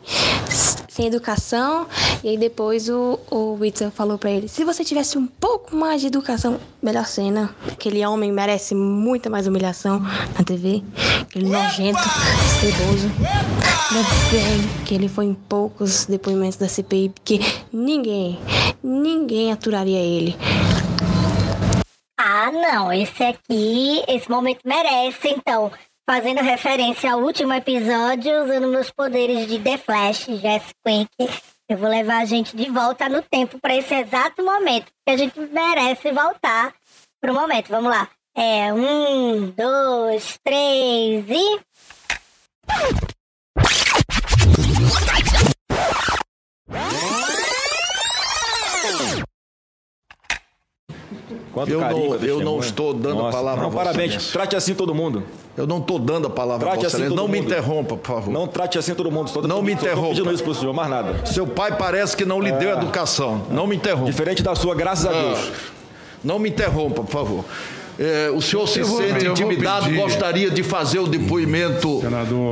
sem 0.88 1.08
educação, 1.08 1.86
e 2.24 2.30
aí 2.30 2.38
depois 2.38 2.90
o, 2.90 3.20
o 3.30 3.54
Whitson 3.60 3.92
falou 3.92 4.18
pra 4.18 4.32
ele: 4.32 4.48
se 4.48 4.64
você 4.64 4.84
tivesse 4.84 5.18
um 5.18 5.28
pouco 5.28 5.76
mais 5.76 6.02
de 6.02 6.08
educação, 6.08 6.60
melhor 6.82 7.06
cena. 7.06 7.56
Aquele 7.72 8.06
homem 8.06 8.32
merece 8.32 8.74
muita 8.74 9.30
mais 9.30 9.48
humilhação 9.48 10.00
na 10.00 10.44
TV. 10.44 10.84
Aquele 11.22 11.50
nojento, 11.50 12.00
ceboso. 12.60 13.12
Ainda 13.92 14.10
bem 14.32 14.86
que 14.86 14.96
ele 14.96 15.08
foi 15.08 15.26
em 15.26 15.34
poucos 15.34 16.06
depoimentos 16.06 16.58
da 16.58 16.68
CPI, 16.68 17.10
porque 17.10 17.40
ninguém, 17.72 18.40
ninguém 18.84 19.52
aturaria 19.52 20.00
ele. 20.00 20.36
Ah, 22.18 22.52
não, 22.52 22.92
esse 22.92 23.24
aqui, 23.24 24.04
esse 24.08 24.30
momento 24.30 24.62
merece, 24.66 25.30
então. 25.30 25.72
Fazendo 26.10 26.42
referência 26.42 27.12
ao 27.12 27.20
último 27.20 27.54
episódio, 27.54 28.44
usando 28.44 28.70
meus 28.70 28.90
poderes 28.90 29.46
de 29.46 29.60
The 29.60 29.78
Flash, 29.78 30.26
Jess 30.42 30.74
Quick, 30.86 31.30
Eu 31.70 31.78
vou 31.78 31.90
levar 31.90 32.22
a 32.22 32.26
gente 32.26 32.56
de 32.56 32.70
volta 32.70 33.10
no 33.10 33.22
tempo 33.22 33.60
para 33.60 33.76
esse 33.76 33.94
exato 33.94 34.42
momento, 34.42 34.86
que 35.06 35.12
a 35.12 35.18
gente 35.18 35.38
merece 35.38 36.12
voltar 36.14 36.74
pro 37.20 37.34
momento. 37.34 37.68
Vamos 37.68 37.90
lá. 37.92 38.08
É 38.34 38.72
um, 38.74 39.52
dois, 39.52 40.40
três 40.44 41.26
e. 41.30 41.60
Quanto 51.58 51.70
eu 51.72 51.80
carinho, 51.80 52.10
não, 52.10 52.16
eu 52.28 52.40
não 52.42 52.60
estou 52.60 52.94
dando 52.94 53.20
a 53.20 53.24
Nossa, 53.24 53.38
palavra 53.38 53.62
não, 53.64 53.70
a 53.70 53.74
parabéns. 53.74 54.10
Excelência. 54.12 54.34
Trate 54.34 54.56
assim 54.56 54.74
todo 54.74 54.94
mundo. 54.94 55.24
Eu 55.56 55.66
não 55.66 55.80
estou 55.80 55.98
dando 55.98 56.28
a 56.28 56.30
palavra 56.30 56.68
Trate 56.68 56.86
a 56.86 56.90
Vossa 56.90 57.04
assim 57.04 57.16
Não 57.16 57.28
me 57.28 57.38
mundo. 57.40 57.48
interrompa, 57.52 57.98
por 57.98 58.08
favor. 58.16 58.32
Não 58.32 58.46
trate 58.48 58.78
assim 58.78 58.94
todo 58.94 59.10
mundo. 59.12 59.28
Estou- 59.28 59.48
Não 59.48 59.62
me 59.62 59.74
interrompa. 59.74 60.10
Estou 60.12 60.26
pedindo 60.26 60.34
isso 60.34 60.44
pro 60.44 60.54
senhor, 60.54 60.74
mais 60.74 60.90
nada. 60.90 61.26
Seu 61.26 61.48
pai 61.48 61.76
parece 61.76 62.16
que 62.16 62.26
não 62.26 62.40
lhe 62.40 62.52
deu 62.52 62.70
É. 62.70 62.74
educação. 62.74 63.42
Não 63.50 63.66
me 63.66 63.76
interrompa. 63.76 64.06
Diferente 64.06 64.44
da 64.44 64.54
sua, 64.56 64.76
graças 64.76 65.06
a 65.08 65.12
Deus. 65.12 65.40
Ah, 65.52 65.78
Não 66.24 66.40
me 66.40 66.50
interrompa, 66.50 67.02
por 67.04 67.12
favor. 67.12 67.46
É, 68.00 68.30
o 68.30 68.40
senhor 68.42 68.68
se 68.68 68.82
vou- 68.84 69.02
sente 69.02 69.26
intimidado, 69.26 69.90
gostaria 69.96 70.52
de 70.52 70.62
fazer 70.62 71.00
o 71.00 71.08
depoimento. 71.08 72.02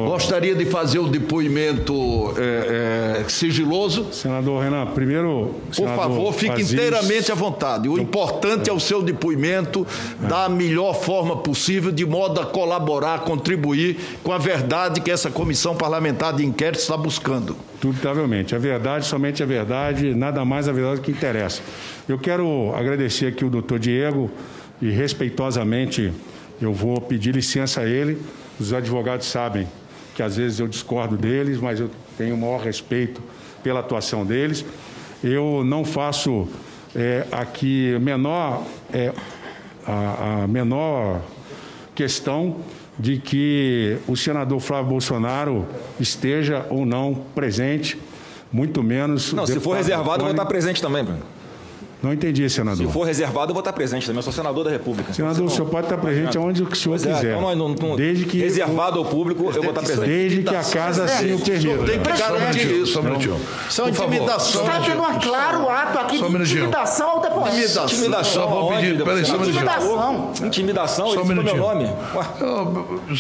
Gostaria 0.08 0.56
de 0.56 0.66
fazer 0.66 0.98
o 0.98 1.08
depoimento 1.08 2.34
é, 2.38 3.22
é, 3.22 3.30
sigiloso. 3.30 4.08
Senador 4.12 4.64
Renan, 4.64 4.88
primeiro. 4.88 5.54
Por 5.68 5.76
senador 5.76 5.98
favor, 5.98 6.34
fique 6.34 6.62
inteiramente 6.62 7.32
à 7.32 7.36
vontade. 7.36 7.88
O 7.88 8.00
importante 8.00 8.70
é 8.70 8.74
o 8.74 8.80
seu 8.80 9.04
depoimento 9.04 9.86
da 10.20 10.50
melhor 10.50 10.96
forma 10.96 11.38
possível, 11.38 11.92
de 11.92 12.06
modo 12.06 12.42
a 12.42 12.46
colaborar, 12.46 13.20
contribuir 13.20 13.98
com 14.24 14.32
a 14.32 14.38
verdade 14.40 15.00
que 15.02 15.12
essa 15.12 15.30
comissão 15.30 15.76
parlamentar 15.76 16.34
de 16.34 16.44
inquérito 16.44 16.80
está 16.80 16.98
buscando. 16.98 17.56
Indubitavelmente. 17.78 18.56
A 18.56 18.58
verdade, 18.58 19.06
somente 19.06 19.44
a 19.44 19.46
verdade, 19.46 20.16
nada 20.16 20.44
mais 20.44 20.68
a 20.68 20.72
verdade 20.72 21.02
que 21.02 21.12
interessa. 21.12 21.62
Eu 22.10 22.18
quero 22.18 22.74
agradecer 22.76 23.28
aqui 23.28 23.46
o 23.46 23.50
doutor 23.50 23.78
Diego 23.78 24.32
e, 24.82 24.90
respeitosamente, 24.90 26.12
eu 26.62 26.74
vou 26.74 27.00
pedir 27.02 27.34
licença 27.34 27.82
a 27.82 27.86
ele. 27.86 28.22
Os 28.60 28.74
advogados 28.74 29.28
sabem 29.28 29.68
que 30.14 30.24
às 30.24 30.38
vezes 30.38 30.60
eu 30.60 30.68
discordo 30.68 31.18
deles, 31.18 31.60
mas 31.60 31.80
eu 31.80 31.90
tenho 32.18 32.36
o 32.36 32.38
maior 32.38 32.62
respeito 32.62 33.22
pela 33.64 33.82
atuação 33.82 34.26
deles. 34.26 34.66
Eu 35.24 35.64
não 35.66 35.84
faço 35.84 36.48
é, 36.96 37.26
aqui 37.32 37.98
menor, 38.00 38.64
é, 38.94 39.14
a, 39.86 40.44
a 40.44 40.48
menor 40.48 41.22
questão 41.94 42.58
de 42.98 43.18
que 43.18 43.98
o 44.08 44.16
senador 44.16 44.60
Flávio 44.60 44.92
Bolsonaro 44.92 45.68
esteja 46.00 46.66
ou 46.70 46.86
não 46.86 47.14
presente, 47.36 47.98
muito 48.52 48.82
menos. 48.82 49.34
Não, 49.34 49.46
se 49.46 49.60
for 49.60 49.76
reservado, 49.76 50.02
eu 50.02 50.06
vou 50.06 50.14
Antônio. 50.14 50.32
estar 50.32 50.46
presente 50.46 50.82
também, 50.82 51.04
Bruno. 51.04 51.35
Não 52.04 52.14
entendi, 52.14 52.48
senador. 52.50 52.86
Se 52.86 52.92
for 52.94 53.04
reservado, 53.06 53.50
eu 53.50 53.54
vou 53.54 53.62
estar 53.62 53.74
presente 53.74 54.06
também. 54.06 54.20
Eu 54.20 54.24
sou 54.24 54.32
senador 54.34 54.64
da 54.64 54.70
República. 54.70 55.12
Senador, 55.14 55.44
o 55.46 55.50
senhor 55.50 55.68
pode 55.70 55.88
estar 55.88 55.98
presente 55.98 56.38
aonde 56.38 56.62
o 56.62 56.76
senhor 56.76 56.98
Pois 57.00 57.06
é, 57.06 57.14
quiser. 57.16 57.38
então 57.38 57.56
não- 57.56 57.70
não- 57.70 57.76
não- 57.90 57.96
Desde 57.96 58.26
que 58.26 58.38
reservado 58.40 59.00
ao 59.00 59.06
público, 59.06 59.46
eu 59.56 59.62
vou 59.64 59.70
estar 59.72 59.82
presente. 59.82 60.06
Desde 60.08 60.44
que 60.44 60.56
a 60.56 60.64
casa 60.64 61.06
assim 61.06 61.34
o 61.34 61.40
permita. 61.40 61.84
Tem 61.86 62.00
que 62.00 62.20
garantir 62.20 62.72
isso. 62.82 62.94
Só 62.94 63.00
um 63.00 63.04
minutinho. 63.04 63.38
Isso 63.70 63.82
é 63.82 63.84
uma 63.86 63.90
intimidação. 63.92 64.62
Está 64.62 64.80
tendo 64.82 65.02
um 65.02 65.20
claro 65.20 65.70
ato 65.70 65.98
aqui 66.00 66.18
de 66.20 66.26
intimidação 66.26 67.10
ao 67.10 67.22
depoente. 67.22 67.50
Intimidação. 67.58 67.86
Intimidação. 67.86 68.34
Só 68.44 68.48
vou 68.48 68.70
pedir, 68.74 69.04
peraí, 69.04 69.26
só 69.26 69.36
um 69.36 69.40
minutinho. 69.40 69.64
Intimidação. 69.64 70.32
Intimidação, 70.44 71.06
Só 71.08 71.12
um 71.12 71.24
esse 71.24 71.34
foi 71.34 71.44
meu 71.44 71.58
nome. 71.58 71.90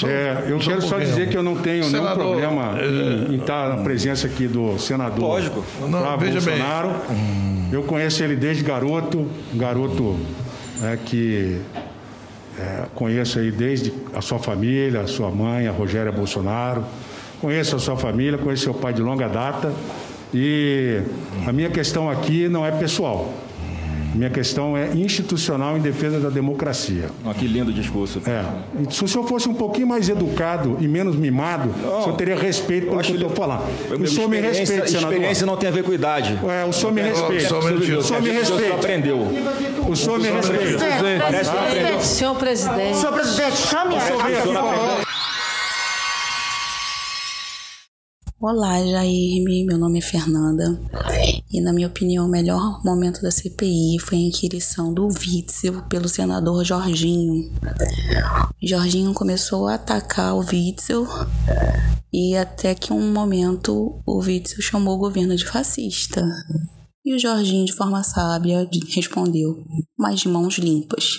É, 0.07 0.43
eu 0.51 0.59
quero 0.59 0.81
só 0.81 0.99
dizer 0.99 1.29
que 1.29 1.37
eu 1.37 1.43
não 1.43 1.55
tenho 1.55 1.89
nenhum 1.89 2.13
problema 2.13 2.77
em, 2.83 3.33
em 3.33 3.37
estar 3.37 3.69
na 3.69 3.83
presença 3.83 4.27
aqui 4.27 4.47
do 4.47 4.77
senador 4.77 5.19
Lógico. 5.19 5.61
Flávio 5.89 6.19
veja 6.31 6.41
bem. 6.41 6.59
Bolsonaro. 6.59 6.95
Eu 7.71 7.81
conheço 7.83 8.23
ele 8.23 8.35
desde 8.35 8.63
garoto, 8.65 9.19
um 9.53 9.57
garoto 9.57 10.19
é, 10.83 10.97
que 10.97 11.61
é, 12.59 12.85
conheço 12.93 13.39
aí 13.39 13.51
desde 13.51 13.93
a 14.13 14.21
sua 14.21 14.39
família, 14.39 15.01
a 15.01 15.07
sua 15.07 15.29
mãe, 15.29 15.67
a 15.67 15.71
Rogéria 15.71 16.11
Bolsonaro. 16.11 16.83
Conheço 17.39 17.75
a 17.75 17.79
sua 17.79 17.95
família, 17.95 18.37
conheço 18.37 18.63
seu 18.63 18.73
pai 18.73 18.93
de 18.93 19.01
longa 19.01 19.27
data. 19.29 19.73
E 20.33 21.01
a 21.45 21.53
minha 21.53 21.69
questão 21.69 22.09
aqui 22.09 22.49
não 22.49 22.65
é 22.65 22.71
pessoal. 22.71 23.33
Minha 24.15 24.29
questão 24.29 24.77
é 24.77 24.87
institucional 24.95 25.77
em 25.77 25.81
defesa 25.81 26.19
da 26.19 26.29
democracia. 26.29 27.09
Ah, 27.25 27.33
que 27.33 27.45
lindo 27.45 27.73
discurso. 27.73 28.21
É. 28.25 28.43
Se 28.89 29.03
o 29.03 29.07
senhor 29.07 29.27
fosse 29.27 29.49
um 29.49 29.53
pouquinho 29.53 29.87
mais 29.87 30.07
educado 30.07 30.77
e 30.79 30.87
menos 30.87 31.15
mimado, 31.17 31.69
o 31.69 32.03
senhor 32.03 32.15
teria 32.15 32.35
respeito 32.37 32.87
pelo 32.87 33.01
que 33.01 33.11
eu 33.11 33.15
estou 33.15 33.29
falando. 33.31 33.63
O 34.01 34.07
senhor 34.07 34.29
me 34.29 34.39
respeita, 34.39 34.87
senador. 34.87 35.11
Experiência 35.13 35.45
não 35.45 35.57
tem 35.57 35.67
a 35.69 35.71
ver 35.71 35.83
com 35.83 35.91
idade. 35.93 36.39
É, 36.47 36.65
o 36.65 36.71
senhor 36.71 36.93
me 36.93 37.01
Não 37.03 37.11
tem- 37.11 37.19
respeita. 37.37 37.55
O 37.57 37.61
senhor 37.61 37.73
me 37.73 37.77
O 37.99 38.05
senhor 38.05 38.39
respeita. 38.39 38.75
aprendeu. 38.75 39.17
O 39.87 39.95
senhor 39.95 40.19
me 40.19 40.29
respeita. 40.29 40.85
Não. 41.93 42.01
Senhor 42.01 42.35
presidente. 42.35 42.97
Senhor 42.97 43.13
presidente, 43.13 43.57
chame 43.57 43.95
a 43.95 43.99
Senhor 43.99 44.23
veio 44.23 44.37
aqui 44.39 45.04
Olá, 48.47 48.79
Jairme. 48.85 49.65
Meu 49.65 49.75
nome 49.75 49.97
é 49.97 50.01
Fernanda. 50.03 50.79
E, 51.51 51.59
na 51.59 51.73
minha 51.73 51.87
opinião, 51.87 52.27
o 52.27 52.29
melhor 52.29 52.79
momento 52.85 53.19
da 53.19 53.31
CPI 53.31 53.97
foi 53.99 54.19
a 54.19 54.21
inquirição 54.21 54.93
do 54.93 55.07
Witzel 55.07 55.81
pelo 55.89 56.07
senador 56.07 56.63
Jorginho. 56.63 57.51
Jorginho 58.61 59.15
começou 59.15 59.67
a 59.67 59.73
atacar 59.73 60.35
o 60.35 60.45
Witzel 60.45 61.07
e 62.13 62.37
até 62.37 62.75
que 62.75 62.93
um 62.93 63.11
momento 63.11 63.99
o 64.05 64.19
Witzel 64.19 64.61
chamou 64.61 64.93
o 64.93 64.99
governo 64.99 65.35
de 65.35 65.43
fascista. 65.43 66.23
E 67.03 67.15
o 67.15 67.19
Jorginho, 67.19 67.65
de 67.65 67.73
forma 67.73 68.03
sábia, 68.03 68.69
respondeu, 68.89 69.65
mas 69.97 70.19
de 70.19 70.27
mãos 70.27 70.59
limpas. 70.59 71.17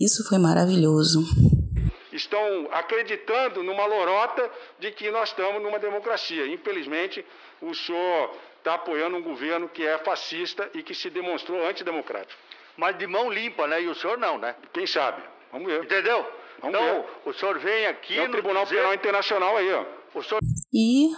Isso 0.00 0.24
foi 0.24 0.38
maravilhoso. 0.38 1.24
Estão 2.22 2.68
acreditando 2.72 3.62
numa 3.62 3.84
lorota 3.86 4.50
de 4.78 4.90
que 4.90 5.10
nós 5.10 5.28
estamos 5.30 5.62
numa 5.62 5.78
democracia. 5.78 6.46
Infelizmente, 6.46 7.24
o 7.60 7.74
senhor 7.74 8.30
está 8.58 8.74
apoiando 8.74 9.16
um 9.16 9.22
governo 9.22 9.68
que 9.68 9.86
é 9.86 9.98
fascista 9.98 10.70
e 10.74 10.82
que 10.82 10.94
se 10.94 11.10
demonstrou 11.10 11.64
antidemocrático. 11.66 12.40
Mas 12.76 12.96
de 12.98 13.06
mão 13.06 13.30
limpa, 13.30 13.66
né? 13.66 13.82
E 13.82 13.88
o 13.88 13.94
senhor 13.94 14.16
não, 14.18 14.38
né? 14.38 14.54
Quem 14.72 14.86
sabe? 14.86 15.22
Vamos 15.52 15.66
ver. 15.70 15.84
Entendeu? 15.84 16.26
Vamos 16.60 16.78
então, 16.80 17.02
ver. 17.02 17.28
o 17.30 17.32
senhor 17.34 17.58
vem 17.58 17.86
aqui. 17.86 18.18
É 18.18 18.22
o 18.24 18.30
Tribunal 18.30 18.64
dizer- 18.64 18.76
Penal 18.76 18.94
Internacional 18.94 19.56
aí, 19.56 19.72
ó. 19.72 19.84
O 20.14 20.22
senhor 20.22 20.40
E 20.72 21.08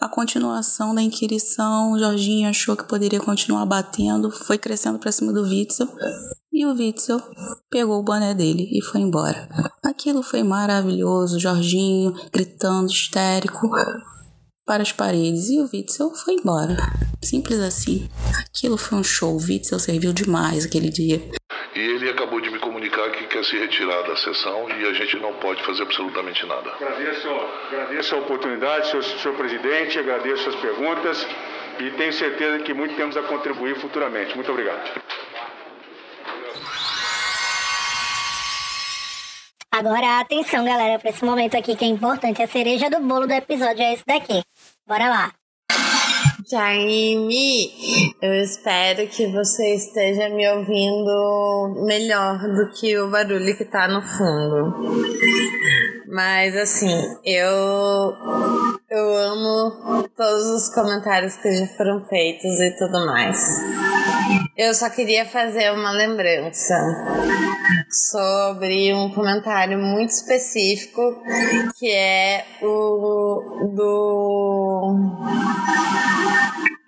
a 0.00 0.08
continuação 0.08 0.94
da 0.94 1.02
inquirição, 1.02 1.98
Jorginho 1.98 2.48
achou 2.48 2.74
que 2.76 2.88
poderia 2.88 3.20
continuar 3.20 3.66
batendo, 3.66 4.30
foi 4.30 4.56
crescendo 4.56 4.98
pra 4.98 5.12
cima 5.12 5.32
do 5.32 5.42
Witzel, 5.42 5.86
e 6.52 6.64
o 6.64 6.72
Witzel 6.72 7.20
pegou 7.70 8.00
o 8.00 8.02
boné 8.02 8.34
dele 8.34 8.66
e 8.72 8.82
foi 8.82 9.02
embora. 9.02 9.48
Aquilo 9.84 10.22
foi 10.22 10.42
maravilhoso, 10.42 11.38
Jorginho 11.38 12.14
gritando 12.32 12.90
histérico 12.90 13.68
para 14.64 14.82
as 14.82 14.92
paredes, 14.92 15.50
e 15.50 15.60
o 15.60 15.68
Witzel 15.70 16.14
foi 16.14 16.34
embora. 16.34 16.76
Simples 17.22 17.58
assim. 17.58 18.08
Aquilo 18.46 18.78
foi 18.78 18.98
um 18.98 19.04
show, 19.04 19.34
o 19.34 19.40
Witzel 19.40 19.78
serviu 19.78 20.12
demais 20.12 20.64
aquele 20.64 20.90
dia. 20.90 21.20
E 21.74 21.78
ele 21.78 22.08
acabou 22.08 22.29
comunicar 23.00 23.10
que 23.10 23.26
quer 23.26 23.44
se 23.44 23.58
retirar 23.58 24.02
da 24.02 24.16
sessão 24.16 24.68
e 24.68 24.86
a 24.86 24.92
gente 24.92 25.16
não 25.18 25.32
pode 25.34 25.62
fazer 25.62 25.82
absolutamente 25.82 26.44
nada. 26.46 26.70
Agradeço, 26.72 27.28
agradeço 27.68 28.14
a 28.14 28.18
oportunidade, 28.18 28.88
senhor, 28.88 29.02
senhor 29.02 29.36
presidente, 29.36 29.98
agradeço 29.98 30.48
as 30.48 30.56
perguntas 30.56 31.26
e 31.78 31.90
tenho 31.92 32.12
certeza 32.12 32.58
que 32.60 32.74
muito 32.74 32.94
temos 32.96 33.16
a 33.16 33.22
contribuir 33.22 33.76
futuramente. 33.76 34.34
Muito 34.34 34.50
obrigado. 34.50 35.00
Agora, 39.72 40.20
atenção, 40.20 40.64
galera, 40.64 40.98
pra 40.98 41.10
esse 41.10 41.24
momento 41.24 41.56
aqui 41.56 41.76
que 41.76 41.84
é 41.84 41.88
importante. 41.88 42.42
A 42.42 42.46
cereja 42.46 42.90
do 42.90 43.00
bolo 43.00 43.26
do 43.26 43.32
episódio 43.32 43.82
é 43.82 43.94
esse 43.94 44.04
daqui. 44.04 44.42
Bora 44.86 45.08
lá. 45.08 45.39
Jaime, 46.50 47.70
eu 48.20 48.34
espero 48.42 49.06
que 49.06 49.24
você 49.28 49.76
esteja 49.76 50.28
me 50.30 50.48
ouvindo 50.50 51.84
melhor 51.86 52.40
do 52.40 52.72
que 52.72 52.98
o 52.98 53.08
barulho 53.08 53.56
que 53.56 53.64
tá 53.64 53.86
no 53.86 54.02
fundo. 54.02 54.74
Mas 56.08 56.56
assim, 56.56 56.90
eu 57.24 58.16
eu 58.90 59.16
amo 59.16 60.08
todos 60.16 60.46
os 60.46 60.74
comentários 60.74 61.36
que 61.36 61.52
já 61.52 61.68
foram 61.68 62.04
feitos 62.06 62.58
e 62.58 62.76
tudo 62.76 63.06
mais. 63.06 63.38
Eu 64.56 64.74
só 64.74 64.90
queria 64.90 65.24
fazer 65.24 65.72
uma 65.72 65.90
lembrança 65.90 66.74
sobre 67.90 68.92
um 68.94 69.10
comentário 69.10 69.78
muito 69.78 70.10
específico 70.10 71.22
que 71.78 71.90
é 71.90 72.44
o 72.62 73.72
do 73.74 74.96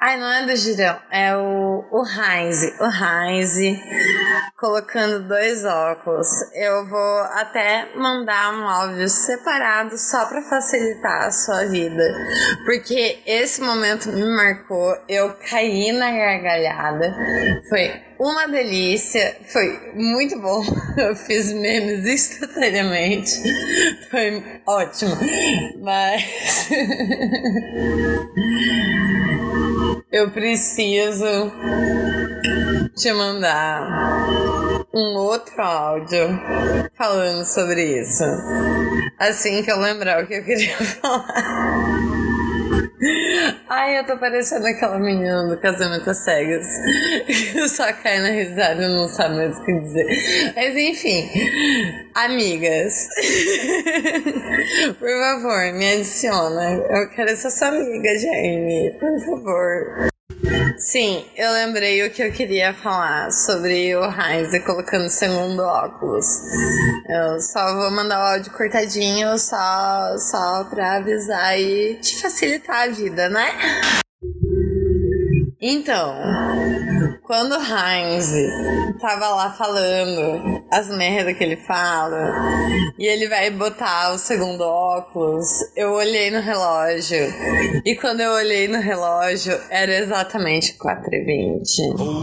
Ai, 0.05 0.19
não 0.19 0.27
é 0.33 0.45
do 0.45 0.57
Girão, 0.57 0.99
é 1.13 1.37
o, 1.37 1.85
o 1.93 2.03
Heinz. 2.05 2.59
O 2.81 2.91
Heinz 2.91 3.53
colocando 4.59 5.29
dois 5.29 5.65
óculos. 5.65 6.27
Eu 6.57 6.89
vou 6.89 7.19
até 7.35 7.89
mandar 7.95 8.53
um 8.53 8.67
áudio 8.67 9.09
separado 9.09 9.97
só 9.97 10.27
para 10.27 10.43
facilitar 10.43 11.29
a 11.29 11.31
sua 11.31 11.67
vida. 11.67 12.03
Porque 12.65 13.21
esse 13.25 13.61
momento 13.61 14.11
me 14.11 14.25
marcou. 14.25 14.93
Eu 15.09 15.37
caí 15.49 15.93
na 15.93 16.11
gargalhada. 16.11 17.17
Foi 17.69 17.95
uma 18.19 18.49
delícia. 18.49 19.37
Foi 19.53 19.93
muito 19.95 20.37
bom. 20.41 20.65
Eu 20.99 21.15
fiz 21.15 21.53
memes 21.53 22.05
instantaneamente. 22.05 23.41
Foi 24.11 24.61
ótimo. 24.67 25.17
Mas. 25.81 26.69
Eu 30.13 30.31
preciso 30.31 31.51
te 32.95 33.11
mandar 33.15 34.85
um 34.95 35.17
outro 35.17 35.59
áudio 35.59 36.39
falando 36.95 37.47
sobre 37.47 37.99
isso. 38.03 38.23
Assim 39.19 39.63
que 39.63 39.73
eu 39.73 39.79
lembrar 39.79 40.23
o 40.23 40.27
que 40.27 40.35
eu 40.35 40.45
queria 40.45 40.77
falar. 41.01 42.12
Ai, 43.69 43.99
eu 43.99 44.07
tô 44.07 44.17
parecendo 44.17 44.67
aquela 44.67 44.99
menina 44.99 45.49
do 45.49 45.59
casamento 45.59 46.15
cegas. 46.15 46.67
Que 47.27 47.69
só 47.69 47.93
cai 47.93 48.21
na 48.21 48.29
risada 48.29 48.83
e 48.83 48.89
não 48.89 49.09
sabe 49.09 49.37
mais 49.37 49.59
o 49.59 49.65
que 49.65 49.73
dizer. 49.81 50.07
Mas 50.55 50.77
enfim, 50.77 51.29
amigas. 52.15 53.09
Por 54.99 55.09
favor, 55.09 55.73
me 55.73 55.93
adiciona. 55.95 56.75
Eu 56.75 57.11
quero 57.11 57.37
ser 57.37 57.51
sua 57.51 57.69
amiga, 57.69 58.19
Jamie. 58.19 58.93
Por 59.01 59.21
favor. 59.25 60.12
Sim, 60.79 61.25
eu 61.37 61.53
lembrei 61.53 62.05
o 62.05 62.11
que 62.11 62.23
eu 62.23 62.33
queria 62.33 62.75
falar 62.75 63.31
sobre 63.31 63.95
o 63.95 64.03
Heinz 64.05 64.51
colocando 64.65 65.09
segundo 65.09 65.63
óculos. 65.63 66.27
Eu 67.09 67.41
só 67.41 67.75
vou 67.77 67.91
mandar 67.91 68.19
o 68.19 68.35
áudio 68.35 68.53
cortadinho 68.53 69.39
só, 69.39 70.17
só 70.19 70.65
pra 70.65 70.97
avisar 70.97 71.59
e 71.59 71.95
te 72.01 72.21
facilitar 72.21 72.89
a 72.89 72.91
vida, 72.91 73.29
né? 73.29 73.47
Então, 75.61 76.17
quando 77.23 77.53
o 77.53 77.63
Heinz 77.63 78.33
tava 79.01 79.29
lá 79.29 79.53
falando 79.53 80.63
as 80.71 80.89
merdas 80.89 81.37
que 81.37 81.45
ele 81.45 81.57
fala 81.57 82.33
e 82.99 83.07
ele 83.07 83.29
vai 83.29 83.51
botar 83.51 84.13
o 84.13 84.19
segundo 84.19 84.63
óculos, 84.63 85.47
eu 85.77 85.93
olhei 85.93 86.31
no 86.31 86.41
relógio 86.41 87.33
e 87.85 87.95
quando 87.97 88.21
eu 88.21 88.33
olhei 88.33 88.67
no 88.69 88.81
relógio 88.81 89.59
era 89.71 89.95
exatamente 89.99 90.77
4h20. 90.79 92.23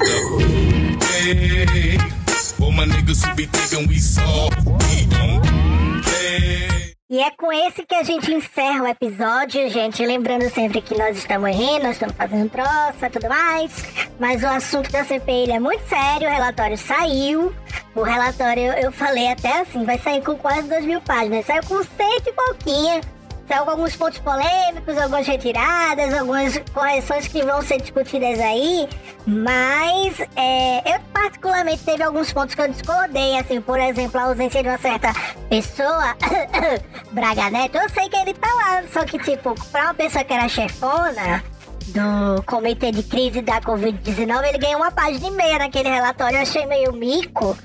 E 7.11 7.19
é 7.19 7.31
com 7.31 7.51
esse 7.51 7.83
que 7.87 7.95
a 7.95 8.03
gente 8.03 8.31
encerra 8.31 8.83
o 8.83 8.87
episódio, 8.87 9.67
gente. 9.67 10.05
Lembrando 10.05 10.47
sempre 10.51 10.79
que 10.79 10.95
nós 10.95 11.17
estamos 11.17 11.49
rindo, 11.55 11.85
nós 11.85 11.93
estamos 11.93 12.15
fazendo 12.15 12.47
troça 12.51 13.09
tudo 13.09 13.27
mais. 13.27 13.83
Mas 14.19 14.43
o 14.43 14.47
assunto 14.47 14.91
da 14.91 15.03
CPI 15.03 15.49
é 15.49 15.59
muito 15.59 15.89
sério, 15.89 16.27
o 16.27 16.31
relatório 16.31 16.77
saiu. 16.77 17.51
O 17.95 18.03
relatório, 18.03 18.61
eu, 18.61 18.73
eu 18.73 18.91
falei 18.91 19.27
até 19.27 19.61
assim, 19.61 19.85
vai 19.85 19.97
sair 19.97 20.23
com 20.23 20.35
quase 20.35 20.69
2 20.69 20.85
mil 20.85 21.01
páginas. 21.01 21.47
Saiu 21.47 21.63
com 21.63 21.81
cento 21.83 22.27
e 22.27 22.31
pouquinho. 22.31 23.01
Com 23.49 23.71
alguns 23.71 23.95
pontos 23.95 24.19
polêmicos, 24.19 24.95
algumas 24.95 25.25
retiradas, 25.25 26.13
algumas 26.13 26.59
correções 26.71 27.27
que 27.27 27.41
vão 27.41 27.63
ser 27.63 27.81
discutidas 27.81 28.39
aí. 28.39 28.87
Mas 29.25 30.19
é, 30.35 30.95
eu 30.95 30.99
particularmente 31.11 31.83
teve 31.83 32.03
alguns 32.03 32.31
pontos 32.31 32.53
que 32.53 32.61
eu 32.61 32.67
discordei, 32.67 33.37
assim, 33.37 33.59
por 33.59 33.79
exemplo, 33.79 34.19
a 34.19 34.25
ausência 34.25 34.61
de 34.61 34.69
uma 34.69 34.77
certa 34.77 35.11
pessoa, 35.49 36.15
Braga 37.11 37.49
Neto, 37.49 37.77
eu 37.79 37.89
sei 37.89 38.07
que 38.07 38.17
ele 38.17 38.35
tá 38.35 38.47
lá, 38.53 38.83
só 38.93 39.03
que 39.03 39.17
tipo, 39.17 39.55
pra 39.71 39.85
uma 39.85 39.93
pessoa 39.95 40.23
que 40.23 40.33
era 40.33 40.47
chefona 40.47 41.43
do 41.87 42.43
comitê 42.43 42.91
de 42.91 43.01
crise 43.03 43.41
da 43.41 43.59
Covid-19, 43.61 44.47
ele 44.47 44.57
ganhou 44.59 44.79
uma 44.79 44.91
página 44.91 45.27
e 45.27 45.31
meia 45.31 45.57
naquele 45.57 45.89
relatório, 45.89 46.37
eu 46.37 46.41
achei 46.43 46.65
meio 46.65 46.93
mico. 46.93 47.57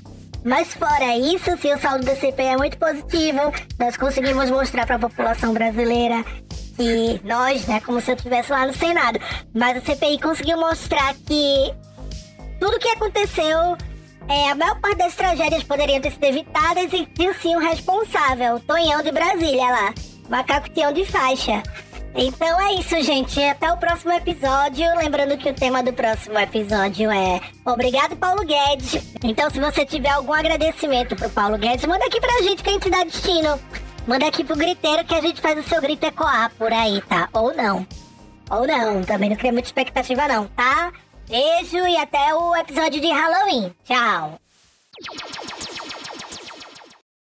Mas 0.45 0.75
fora 0.75 1.17
isso, 1.17 1.57
sim, 1.57 1.73
o 1.73 1.79
saldo 1.79 2.05
da 2.05 2.15
CPI 2.15 2.45
é 2.45 2.57
muito 2.57 2.77
positivo. 2.77 3.51
Nós 3.79 3.97
conseguimos 3.97 4.47
mostrar 4.51 4.85
para 4.85 4.97
a 4.97 4.99
população 4.99 5.51
brasileira 5.53 6.23
que 6.77 7.19
nós, 7.23 7.65
né, 7.65 7.81
como 7.83 7.99
se 7.99 8.11
eu 8.11 8.15
estivesse 8.15 8.51
lá 8.51 8.67
no 8.67 8.73
Senado, 8.73 9.19
mas 9.51 9.77
a 9.77 9.81
CPI 9.81 10.19
conseguiu 10.19 10.59
mostrar 10.59 11.15
que 11.25 11.73
tudo 12.59 12.77
que 12.77 12.89
aconteceu, 12.89 13.75
é, 14.29 14.51
a 14.51 14.55
maior 14.55 14.79
parte 14.79 14.97
das 14.97 15.15
tragédias 15.15 15.63
poderiam 15.63 15.99
ter 15.99 16.11
sido 16.11 16.25
evitadas 16.25 16.93
e 16.93 17.07
tinha 17.07 17.33
sim 17.33 17.55
o 17.55 17.59
responsável, 17.59 18.59
Tonhão 18.59 19.01
de 19.01 19.11
Brasília 19.11 19.65
lá, 19.65 19.93
macaco 20.29 20.69
Tião 20.69 20.93
de 20.93 21.05
faixa. 21.05 21.63
Então 22.15 22.61
é 22.61 22.75
isso, 22.75 23.01
gente. 23.01 23.43
Até 23.43 23.71
o 23.71 23.77
próximo 23.77 24.13
episódio. 24.13 24.85
Lembrando 24.97 25.37
que 25.37 25.49
o 25.49 25.53
tema 25.53 25.83
do 25.83 25.91
próximo 25.91 26.39
episódio 26.39 27.11
é 27.11 27.41
Obrigado, 27.65 28.15
Paulo 28.15 28.45
Guedes. 28.45 29.03
Então, 29.21 29.49
se 29.49 29.59
você 29.59 29.85
tiver 29.85 30.09
algum 30.09 30.33
agradecimento 30.33 31.15
pro 31.15 31.29
Paulo 31.29 31.57
Guedes, 31.57 31.85
manda 31.85 32.05
aqui 32.05 32.21
pra 32.21 32.41
gente 32.41 32.63
que 32.63 32.69
a 32.69 32.73
gente 32.73 32.89
dá 32.89 33.03
destino. 33.03 33.59
Manda 34.07 34.27
aqui 34.27 34.43
pro 34.43 34.55
griteiro 34.55 35.03
que 35.03 35.13
a 35.13 35.21
gente 35.21 35.41
faz 35.41 35.59
o 35.59 35.67
seu 35.67 35.81
grito 35.81 36.05
ecoar 36.05 36.51
por 36.57 36.71
aí, 36.71 37.01
tá? 37.01 37.27
Ou 37.33 37.53
não. 37.53 37.85
Ou 38.49 38.65
não. 38.65 39.03
Também 39.03 39.29
não 39.29 39.35
cria 39.35 39.51
muita 39.51 39.67
expectativa, 39.67 40.27
não, 40.27 40.47
tá? 40.47 40.93
Beijo 41.27 41.85
e 41.85 41.97
até 41.97 42.33
o 42.33 42.55
episódio 42.55 43.01
de 43.01 43.11
Halloween. 43.11 43.73
Tchau. 43.83 44.39